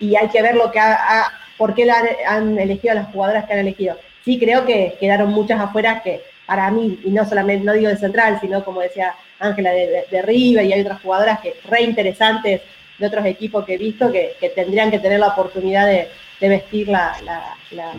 Y 0.00 0.16
hay 0.16 0.28
que 0.28 0.42
ver 0.42 0.56
lo 0.56 0.72
que 0.72 0.80
ha, 0.80 1.30
por 1.56 1.74
qué 1.74 1.88
han, 1.88 2.08
han 2.26 2.58
elegido 2.58 2.92
a 2.92 2.96
las 2.96 3.12
jugadoras 3.12 3.44
que 3.46 3.52
han 3.52 3.60
elegido. 3.60 3.96
Sí, 4.24 4.38
creo 4.38 4.64
que 4.64 4.96
quedaron 4.98 5.30
muchas 5.30 5.60
afuera 5.60 6.02
que 6.02 6.22
para 6.46 6.70
mí, 6.70 6.98
y 7.04 7.10
no 7.10 7.24
solamente, 7.24 7.64
no 7.64 7.72
digo 7.72 7.88
de 7.88 7.96
central, 7.96 8.38
sino 8.40 8.64
como 8.64 8.80
decía 8.80 9.14
Ángela 9.38 9.70
de, 9.70 10.04
de, 10.10 10.22
River 10.22 10.64
y 10.64 10.72
hay 10.72 10.80
otras 10.80 11.00
jugadoras 11.00 11.40
que 11.40 11.54
re 11.68 11.82
interesantes 11.82 12.60
de 12.98 13.06
otros 13.06 13.24
equipos 13.26 13.64
que 13.64 13.74
he 13.74 13.78
visto 13.78 14.12
que, 14.12 14.36
tendrían 14.54 14.90
que 14.90 14.98
tener 14.98 15.18
la 15.20 15.28
oportunidad 15.28 15.86
de, 15.86 16.08
vestir 16.40 16.88
la, 16.88 17.16
la, 17.24 17.56
la, 17.70 17.92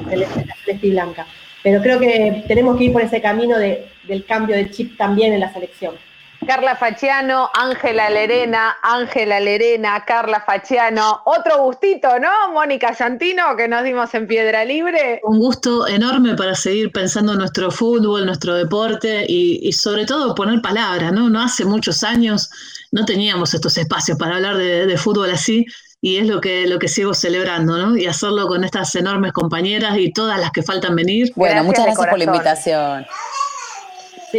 blanca. 0.81 1.25
Pero 1.63 1.81
creo 1.81 1.99
que 1.99 2.43
tenemos 2.47 2.77
que 2.77 2.85
ir 2.85 2.93
por 2.93 3.01
ese 3.01 3.21
camino 3.21 3.57
del 3.57 4.25
cambio 4.27 4.55
de 4.55 4.69
chip 4.69 4.97
también 4.97 5.33
en 5.33 5.39
la 5.39 5.51
selección. 5.53 5.95
Carla 6.45 6.75
Faciano, 6.75 7.49
Ángela 7.53 8.09
Lerena, 8.09 8.75
Ángela 8.81 9.39
Lerena, 9.39 10.03
Carla 10.05 10.43
Faciano. 10.45 11.21
Otro 11.25 11.63
gustito, 11.63 12.19
¿no? 12.19 12.51
Mónica 12.51 12.93
Santino, 12.93 13.55
que 13.55 13.67
nos 13.67 13.83
dimos 13.83 14.13
en 14.13 14.27
Piedra 14.27 14.65
Libre. 14.65 15.21
Un 15.23 15.39
gusto 15.39 15.87
enorme 15.87 16.35
para 16.35 16.55
seguir 16.55 16.91
pensando 16.91 17.33
en 17.33 17.39
nuestro 17.39 17.71
fútbol, 17.71 18.25
nuestro 18.25 18.55
deporte 18.55 19.25
y, 19.27 19.71
sobre 19.71 20.05
todo 20.05 20.35
poner 20.35 20.61
palabras, 20.61 21.11
¿no? 21.13 21.29
No 21.29 21.41
hace 21.41 21.65
muchos 21.65 22.03
años 22.03 22.49
no 22.91 23.05
teníamos 23.05 23.53
estos 23.53 23.77
espacios 23.77 24.17
para 24.17 24.35
hablar 24.35 24.57
de, 24.57 24.97
fútbol 24.97 25.31
así 25.31 25.65
y 26.03 26.17
es 26.17 26.27
lo 26.27 26.41
que, 26.41 26.67
lo 26.67 26.79
que 26.79 26.89
sigo 26.89 27.13
celebrando, 27.13 27.77
¿no? 27.77 27.95
Y 27.95 28.07
hacerlo 28.07 28.45
con 28.47 28.65
estas 28.65 28.93
enormes 28.95 29.31
compañeras 29.31 29.97
y 29.97 30.11
todas 30.11 30.37
las 30.37 30.51
que 30.51 30.61
faltan 30.61 30.97
venir. 30.97 31.31
Bueno, 31.33 31.63
muchas 31.63 31.85
gracias 31.85 32.07
por 32.09 32.17
la 32.17 32.25
invitación 32.25 33.05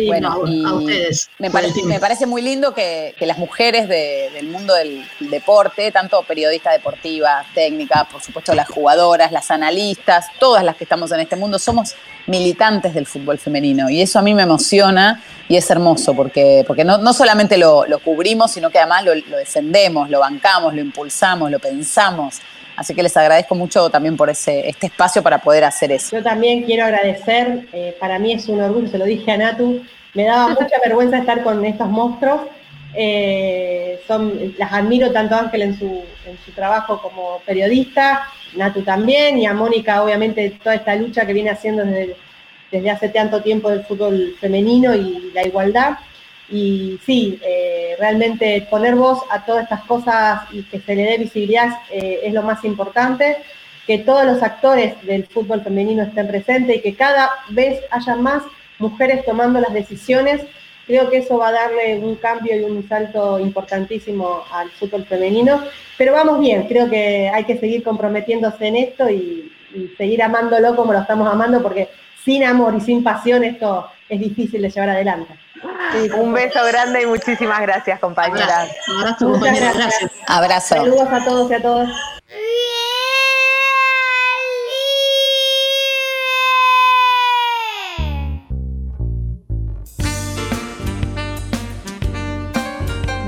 bueno, 0.06 0.32
a, 0.32 0.74
ustedes. 0.74 1.30
Me 1.38 1.50
parece, 1.50 2.26
muy 2.26 2.42
lindo 2.42 2.74
que, 2.74 3.14
las 3.20 3.38
mujeres 3.38 3.88
del 3.88 4.48
mundo 4.48 4.74
del 4.74 5.04
deporte, 5.20 5.90
tanto 5.92 6.22
periodistas 6.22 6.74
deportivas, 6.74 7.46
técnicas, 7.54 8.06
por 8.10 8.22
supuesto 8.22 8.54
las 8.54 8.68
jugadoras, 8.68 9.32
las 9.32 9.50
analistas, 9.50 10.26
todas 10.38 10.64
las 10.64 10.76
que 10.76 10.84
estamos 10.84 11.10
en 11.12 11.20
este 11.20 11.36
mundo, 11.36 11.58
somos 11.58 11.94
militantes 12.26 12.94
del 12.94 13.06
fútbol 13.06 13.38
femenino. 13.38 13.88
Y 13.90 14.00
eso 14.00 14.18
a 14.18 14.22
mí 14.22 14.34
me 14.34 14.42
emociona 14.42 15.22
y 15.48 15.56
es 15.56 15.70
hermoso 15.70 16.14
porque, 16.14 16.64
porque 16.66 16.84
no, 16.84 17.12
solamente 17.12 17.58
lo, 17.58 17.84
cubrimos, 18.04 18.52
sino 18.52 18.70
que 18.70 18.78
además 18.78 19.04
lo, 19.04 19.14
lo 19.14 19.36
defendemos, 19.36 20.10
lo 20.10 20.20
bancamos, 20.20 20.74
lo 20.74 20.80
impulsamos, 20.80 21.50
lo 21.50 21.58
pensamos. 21.58 22.40
Así 22.76 22.94
que 22.94 23.02
les 23.02 23.16
agradezco 23.16 23.54
mucho 23.54 23.88
también 23.88 24.16
por 24.16 24.28
ese, 24.30 24.68
este 24.68 24.86
espacio 24.86 25.22
para 25.22 25.38
poder 25.38 25.64
hacer 25.64 25.92
eso. 25.92 26.16
Yo 26.16 26.22
también 26.22 26.64
quiero 26.64 26.84
agradecer, 26.84 27.68
eh, 27.72 27.96
para 28.00 28.18
mí 28.18 28.32
es 28.32 28.48
un 28.48 28.60
orgullo, 28.60 28.88
se 28.88 28.98
lo 28.98 29.04
dije 29.04 29.30
a 29.30 29.36
Natu, 29.36 29.82
me 30.14 30.24
daba 30.24 30.48
mucha 30.48 30.76
vergüenza 30.82 31.18
estar 31.18 31.42
con 31.42 31.64
estos 31.64 31.88
monstruos. 31.88 32.40
Eh, 32.96 34.00
las 34.58 34.72
admiro 34.72 35.10
tanto 35.10 35.34
Ángel 35.34 35.62
en 35.62 35.78
su, 35.78 36.04
en 36.26 36.38
su 36.44 36.52
trabajo 36.52 37.00
como 37.02 37.40
periodista, 37.44 38.28
Natu 38.56 38.82
también, 38.82 39.38
y 39.38 39.46
a 39.46 39.52
Mónica 39.52 40.02
obviamente 40.02 40.58
toda 40.62 40.76
esta 40.76 40.94
lucha 40.94 41.26
que 41.26 41.32
viene 41.32 41.50
haciendo 41.50 41.84
desde 42.70 42.90
hace 42.90 43.08
tanto 43.08 43.42
tiempo 43.42 43.70
del 43.70 43.84
fútbol 43.84 44.36
femenino 44.40 44.94
y 44.94 45.30
la 45.32 45.44
igualdad. 45.44 45.94
Y 46.50 46.98
sí, 47.04 47.40
eh, 47.42 47.96
realmente 47.98 48.66
poner 48.70 48.94
voz 48.94 49.20
a 49.30 49.44
todas 49.44 49.64
estas 49.64 49.82
cosas 49.84 50.42
y 50.52 50.62
que 50.64 50.80
se 50.80 50.94
le 50.94 51.04
dé 51.04 51.18
visibilidad 51.18 51.70
eh, 51.90 52.20
es 52.22 52.32
lo 52.32 52.42
más 52.42 52.64
importante. 52.64 53.38
que 53.86 53.98
todos 53.98 54.24
los 54.24 54.42
actores 54.42 54.94
del 55.02 55.26
fútbol 55.26 55.60
femenino 55.62 56.04
estén 56.04 56.26
presentes 56.26 56.76
y 56.76 56.80
que 56.80 56.94
cada 56.94 57.30
vez 57.50 57.82
haya 57.90 58.16
más 58.16 58.42
mujeres 58.78 59.24
tomando 59.24 59.60
las 59.60 59.72
decisiones. 59.72 60.40
Creo 60.86 61.08
que 61.10 61.18
eso 61.18 61.38
va 61.38 61.48
a 61.48 61.52
darle 61.52 61.98
un 61.98 62.14
cambio 62.16 62.56
y 62.56 62.62
un 62.62 62.86
salto 62.88 63.38
importantísimo 63.38 64.42
al 64.50 64.70
fútbol 64.70 65.04
femenino. 65.04 65.62
Pero 65.96 66.12
vamos 66.12 66.40
bien, 66.40 66.66
creo 66.66 66.90
que 66.90 67.30
hay 67.32 67.44
que 67.44 67.58
seguir 67.58 67.82
comprometiéndose 67.82 68.66
en 68.66 68.76
esto 68.76 69.08
y, 69.08 69.50
seguir 69.98 70.22
amándolo 70.22 70.76
como 70.76 70.92
lo 70.92 71.00
estamos 71.00 71.28
amando, 71.28 71.60
porque 71.60 71.88
sin 72.24 72.44
amor 72.44 72.74
y 72.74 72.80
sin 72.80 73.04
pasión 73.04 73.44
esto 73.44 73.86
es 74.08 74.20
difícil 74.20 74.62
de 74.62 74.70
llevar 74.70 74.90
adelante. 74.90 75.34
un 76.16 76.32
beso 76.32 76.64
grande 76.64 77.02
y 77.02 77.06
muchísimas 77.06 77.60
gracias, 77.60 78.00
compañeras. 78.00 78.70
Abrazo, 78.98 79.30
compañeras. 79.30 79.76
Gracias. 79.76 80.10
Abrazo. 80.26 80.74
Saludos 80.76 81.08
a 81.10 81.24
todos 81.24 81.50
y 81.50 81.54
a 81.54 81.62
todas. 81.62 81.88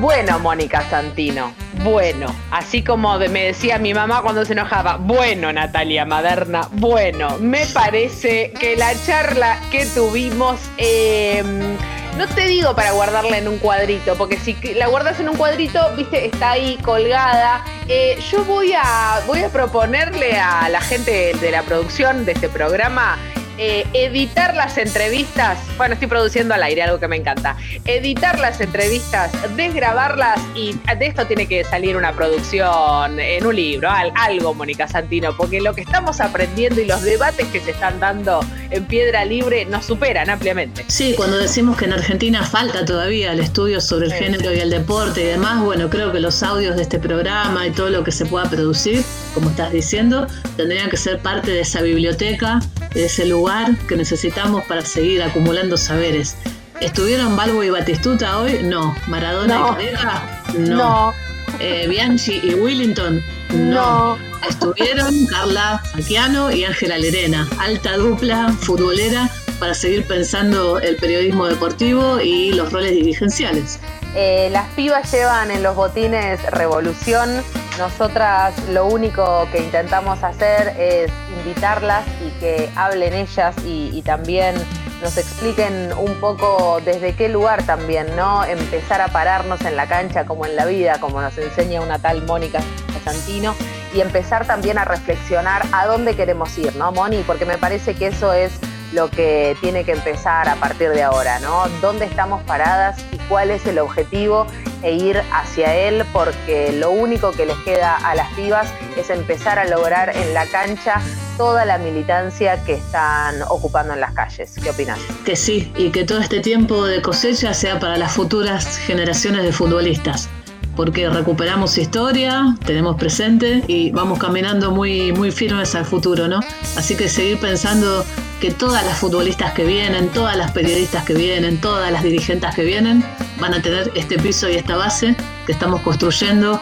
Bueno, 0.01 0.39
Mónica 0.39 0.83
Santino, 0.89 1.53
bueno, 1.83 2.35
así 2.51 2.83
como 2.83 3.19
me 3.19 3.45
decía 3.45 3.79
mi 3.79 3.95
mamá 3.95 4.23
cuando 4.23 4.45
se 4.45 4.53
enojaba, 4.53 4.97
bueno, 4.97 5.53
Natalia 5.53 6.05
Maderna, 6.05 6.69
bueno, 6.73 7.37
me 7.39 7.67
parece 7.67 8.53
que 8.59 8.77
la 8.77 8.93
charla 9.05 9.61
que 9.71 9.87
tuvimos, 9.87 10.61
em, 10.79 11.77
no 12.17 12.27
te 12.29 12.47
digo 12.47 12.75
para 12.75 12.93
guardarla 12.93 13.39
en 13.39 13.49
un 13.49 13.59
cuadrito, 13.59 14.15
porque 14.17 14.39
si 14.39 14.55
la 14.75 14.87
guardas 14.87 15.21
en 15.21 15.29
un 15.29 15.37
cuadrito, 15.37 15.81
viste, 15.97 16.27
está 16.27 16.53
ahí 16.53 16.79
colgada. 16.83 17.65
Eh, 17.89 18.19
yo 18.31 18.45
voy 18.45 18.73
a, 18.73 19.21
voy 19.27 19.43
a 19.43 19.49
proponerle 19.51 20.39
a 20.39 20.69
la 20.69 20.81
gente 20.81 21.33
de 21.41 21.51
la 21.51 21.63
producción 21.63 22.25
de 22.25 22.33
este 22.33 22.49
programa 22.49 23.19
eh, 23.59 23.87
editar 23.95 24.55
las 24.55 24.77
entrevistas, 24.77 25.59
bueno, 25.79 25.95
estoy 25.95 26.09
produciendo 26.09 26.53
al 26.53 26.63
aire, 26.63 26.83
algo 26.83 27.01
que 27.01 27.09
me 27.09 27.17
encanta, 27.17 27.57
editar 27.87 28.39
las 28.39 28.61
entrevistas, 28.61 29.33
desgrabarlas 29.57 30.39
y 30.55 30.75
de 30.75 31.07
esto 31.07 31.27
tiene 31.27 31.47
que 31.47 31.65
salir 31.65 31.97
una 31.97 32.13
producción 32.13 33.19
en 33.19 33.47
un 33.47 33.57
libro, 33.57 33.89
algo, 33.91 34.53
Mónica 34.53 34.87
Santino, 34.87 35.35
porque 35.39 35.63
lo 35.63 35.75
que 35.75 35.81
estamos 35.81 36.21
aprendiendo 36.21 36.83
y 36.83 36.85
los 36.85 37.03
debates 37.03 37.47
que 37.49 37.61
se 37.61 37.71
están 37.71 37.99
dando 37.99 38.41
en 38.71 38.85
Piedra 38.85 39.25
Libre 39.25 39.65
nos 39.65 39.87
superan 39.87 40.29
ampliamente. 40.29 40.85
Sí, 40.89 41.15
cuando 41.17 41.39
decimos 41.39 41.79
que 41.79 41.87
en 41.87 41.95
Argentina 41.95 42.43
falta 42.43 42.85
todavía 42.85 43.33
el 43.33 43.41
estudio 43.41 43.81
sobre 43.81 44.07
el 44.07 44.13
género 44.13 44.53
y 44.53 44.59
el 44.59 44.69
deporte 44.69 45.23
y 45.23 45.25
demás, 45.25 45.65
bueno, 45.65 45.89
creo 45.89 46.13
que 46.13 46.21
los 46.21 46.43
audios 46.43 46.77
de 46.77 46.83
este 46.83 46.99
programa 46.99 47.67
y 47.67 47.71
todo 47.71 47.89
lo 47.89 48.05
que 48.05 48.13
se 48.13 48.27
pueda 48.27 48.51
producir, 48.51 49.03
como 49.33 49.49
estás 49.49 49.73
diciendo, 49.73 50.27
tendrían 50.59 50.91
que 50.91 50.99
ser 50.99 51.21
parte 51.21 51.53
de 51.53 51.61
esa 51.61 51.81
biblioteca, 51.81 52.61
de 52.93 53.07
ese 53.07 53.25
lugar 53.25 53.46
que 53.89 53.97
necesitamos 53.97 54.65
para 54.65 54.83
seguir 54.83 55.23
acumulando 55.23 55.77
saberes. 55.77 56.37
¿Estuvieron 56.81 57.37
Balbo 57.37 57.63
y 57.63 57.71
Batistuta 57.71 58.39
hoy? 58.39 58.61
No. 58.65 58.97
¿Maradona 59.07 59.57
y 59.57 59.73
Pareja? 59.73 60.43
No. 60.59 61.15
Eh, 61.61 61.87
¿Bianchi 61.89 62.41
y 62.43 62.55
Willington? 62.55 63.23
No. 63.55 64.19
Estuvieron 64.49 65.27
Carla 65.27 65.81
Faquiano 65.93 66.51
y 66.51 66.65
Ángela 66.65 66.99
Lerena. 66.99 67.49
Alta 67.59 67.97
dupla 67.97 68.53
futbolera 68.53 69.31
para 69.61 69.75
seguir 69.75 70.05
pensando 70.05 70.81
el 70.81 70.97
periodismo 70.97 71.47
deportivo 71.47 72.21
y 72.21 72.53
los 72.53 72.73
roles 72.73 72.93
dirigenciales. 72.93 73.79
Eh, 74.19 74.49
las 74.51 74.67
pibas 74.69 75.13
llevan 75.13 75.51
en 75.51 75.63
los 75.63 75.77
botines 75.77 76.43
revolución. 76.51 77.43
Nosotras 77.79 78.55
lo 78.71 78.87
único 78.87 79.47
que 79.53 79.59
intentamos 79.59 80.23
hacer 80.23 80.75
es 80.79 81.13
invitarlas 81.39 82.03
y 82.27 82.31
que 82.41 82.71
hablen 82.77 83.13
ellas 83.13 83.55
y, 83.67 84.01
también 84.01 84.55
nos 85.03 85.19
expliquen 85.19 85.93
un 85.99 86.15
poco 86.15 86.81
desde 86.83 87.15
qué 87.15 87.29
lugar 87.29 87.65
también, 87.65 88.17
¿no? 88.17 88.43
Empezar 88.43 89.03
a 89.03 89.09
pararnos 89.09 89.61
en 89.67 89.77
la 89.77 89.87
cancha 89.87 90.25
como 90.25 90.47
en 90.47 90.57
la 90.57 90.65
vida, 90.65 90.99
como 90.99 91.21
nos 91.21 91.37
enseña 91.37 91.83
una 91.83 91.99
tal 91.99 92.25
Mónica 92.25 92.61
Santino, 93.05 93.55
y 93.95 94.01
empezar 94.01 94.47
también 94.47 94.79
a 94.79 94.87
reflexionar 94.87 95.63
a 95.73 95.87
dónde 95.87 96.17
queremos 96.17 96.57
ir, 96.57 96.75
¿no, 96.77 96.91
Moni? 96.91 97.23
Porque 97.27 97.45
me 97.45 97.59
parece 97.59 97.95
que 97.95 98.07
eso 98.07 98.33
es 98.33 98.53
lo 98.93 99.11
que 99.11 99.57
tiene 99.61 99.85
que 99.85 99.93
empezar 99.93 100.49
a 100.49 100.57
partir 100.57 100.91
de 100.91 101.03
ahora, 101.03 101.39
¿no? 101.41 101.65
¿Dónde 101.81 102.05
estamos 102.05 102.43
paradas 102.45 103.05
y 103.13 103.19
cuál 103.29 103.51
es 103.51 103.67
el 103.67 103.79
objetivo 103.79 104.47
e 104.83 104.93
ir 104.93 105.23
hacia 105.33 105.75
él? 105.75 106.05
Porque 106.13 106.73
lo 106.73 106.91
único 106.91 107.33
que 107.33 107.47
les 107.47 107.57
queda 107.59 107.97
a 107.97 108.15
las 108.15 108.33
pibas 108.35 108.73
es 108.97 109.11
empezar 109.11 109.59
a 109.59 109.67
lograr 109.67 110.17
en 110.17 110.35
la 110.35 110.47
cancha 110.47 111.01
toda 111.37 111.65
la 111.65 111.79
militancia 111.79 112.63
que 112.65 112.75
están 112.75 113.43
ocupando 113.49 113.95
en 113.95 114.01
las 114.01 114.13
calles. 114.13 114.55
¿Qué 114.63 114.71
opinas? 114.71 114.99
Que 115.25 115.37
sí, 115.37 115.73
y 115.77 115.91
que 115.91 116.05
todo 116.05 116.21
este 116.21 116.41
tiempo 116.41 116.87
de 116.87 117.03
cosecha 117.03 117.53
sea 117.53 117.79
para 117.79 117.97
las 117.97 118.13
futuras 118.13 118.79
generaciones 118.79 119.43
de 119.43 119.53
futbolistas 119.53 120.29
porque 120.77 121.09
recuperamos 121.09 121.79
historia, 121.79 122.55
tenemos 122.65 122.97
presente 122.97 123.65
y 123.67 123.91
vamos 123.91 124.19
caminando 124.19 124.71
muy, 124.71 125.11
muy 125.13 125.33
firmes 125.33 125.75
al 125.75 125.87
futuro, 125.87 126.29
¿no? 126.29 126.41
Así 126.77 126.95
que 126.95 127.09
seguir 127.09 127.41
pensando 127.41 128.05
que 128.41 128.51
todas 128.51 128.85
las 128.85 128.99
futbolistas 128.99 129.53
que 129.53 129.65
vienen, 129.65 130.09
todas 130.11 130.37
las 130.37 130.53
periodistas 130.53 131.05
que 131.05 131.15
vienen, 131.15 131.61
todas 131.61 131.91
las 131.91 132.03
dirigentes 132.03 132.55
que 132.55 132.63
vienen, 132.63 133.03
van 133.41 133.55
a 133.55 133.63
tener 133.63 133.91
este 133.95 134.19
piso 134.19 134.49
y 134.49 134.57
esta 134.57 134.77
base 134.77 135.17
que 135.47 135.53
estamos 135.53 135.81
construyendo 135.81 136.61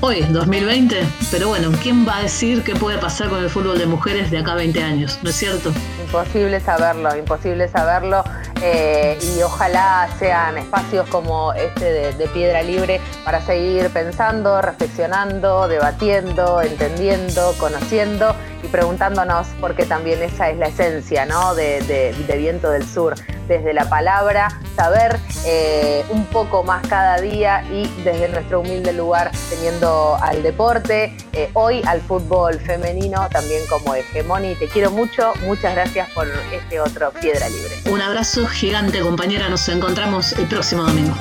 hoy, 0.00 0.22
2020. 0.22 1.06
Pero 1.30 1.48
bueno, 1.48 1.70
¿quién 1.82 2.06
va 2.06 2.18
a 2.18 2.22
decir 2.22 2.62
qué 2.64 2.74
puede 2.74 2.98
pasar 2.98 3.28
con 3.28 3.42
el 3.42 3.50
fútbol 3.50 3.78
de 3.78 3.86
mujeres 3.86 4.30
de 4.30 4.38
acá 4.38 4.52
a 4.52 4.56
20 4.56 4.82
años? 4.82 5.18
¿No 5.22 5.30
es 5.30 5.36
cierto? 5.36 5.72
Imposible 6.04 6.58
saberlo, 6.60 7.16
imposible 7.16 7.68
saberlo. 7.68 8.24
Eh, 8.62 9.18
y 9.22 9.42
ojalá 9.42 10.08
sean 10.18 10.58
espacios 10.58 11.08
como 11.08 11.52
este 11.54 12.12
de, 12.12 12.28
Piedra 12.28 12.62
Libre 12.62 13.00
para 13.24 13.40
seguir 13.40 13.88
pensando, 13.90 14.60
reflexionando, 14.60 15.66
debatiendo, 15.66 16.60
entendiendo, 16.60 17.54
conociendo 17.58 18.34
y 18.62 18.68
preguntándonos, 18.68 19.48
porque 19.60 19.86
también 19.86 20.22
esa 20.22 20.50
es 20.50 20.58
la 20.58 20.66
esencia 20.66 21.26
¿no? 21.26 21.54
de, 21.54 22.14
Viento 22.36 22.70
del 22.70 22.86
Sur, 22.86 23.14
desde 23.48 23.74
la 23.74 23.88
palabra, 23.88 24.48
saber 24.76 25.18
eh, 25.44 26.04
un 26.08 26.24
poco 26.26 26.62
más 26.62 26.86
cada 26.86 27.20
día 27.20 27.62
y 27.70 27.86
desde 28.02 28.28
nuestro 28.28 28.60
humilde 28.60 28.92
lugar 28.92 29.30
teniendo 29.50 30.16
al 30.22 30.42
deporte, 30.42 31.14
eh, 31.32 31.50
hoy 31.54 31.82
al 31.86 32.00
fútbol 32.00 32.58
femenino 32.60 33.28
también 33.30 33.62
como 33.68 33.94
hegemoni. 33.94 34.54
Te 34.54 34.68
quiero 34.68 34.90
mucho, 34.90 35.32
muchas 35.44 35.74
gracias 35.74 36.08
por 36.10 36.28
este 36.52 36.80
otro 36.80 37.10
Piedra 37.20 37.48
Libre. 37.48 37.74
Un 37.90 38.00
abrazo 38.00 38.46
gigante 38.50 39.00
compañera, 39.00 39.48
nos 39.48 39.68
encontramos 39.68 40.32
el 40.32 40.46
próximo 40.46 40.84
domingo. 40.84 41.16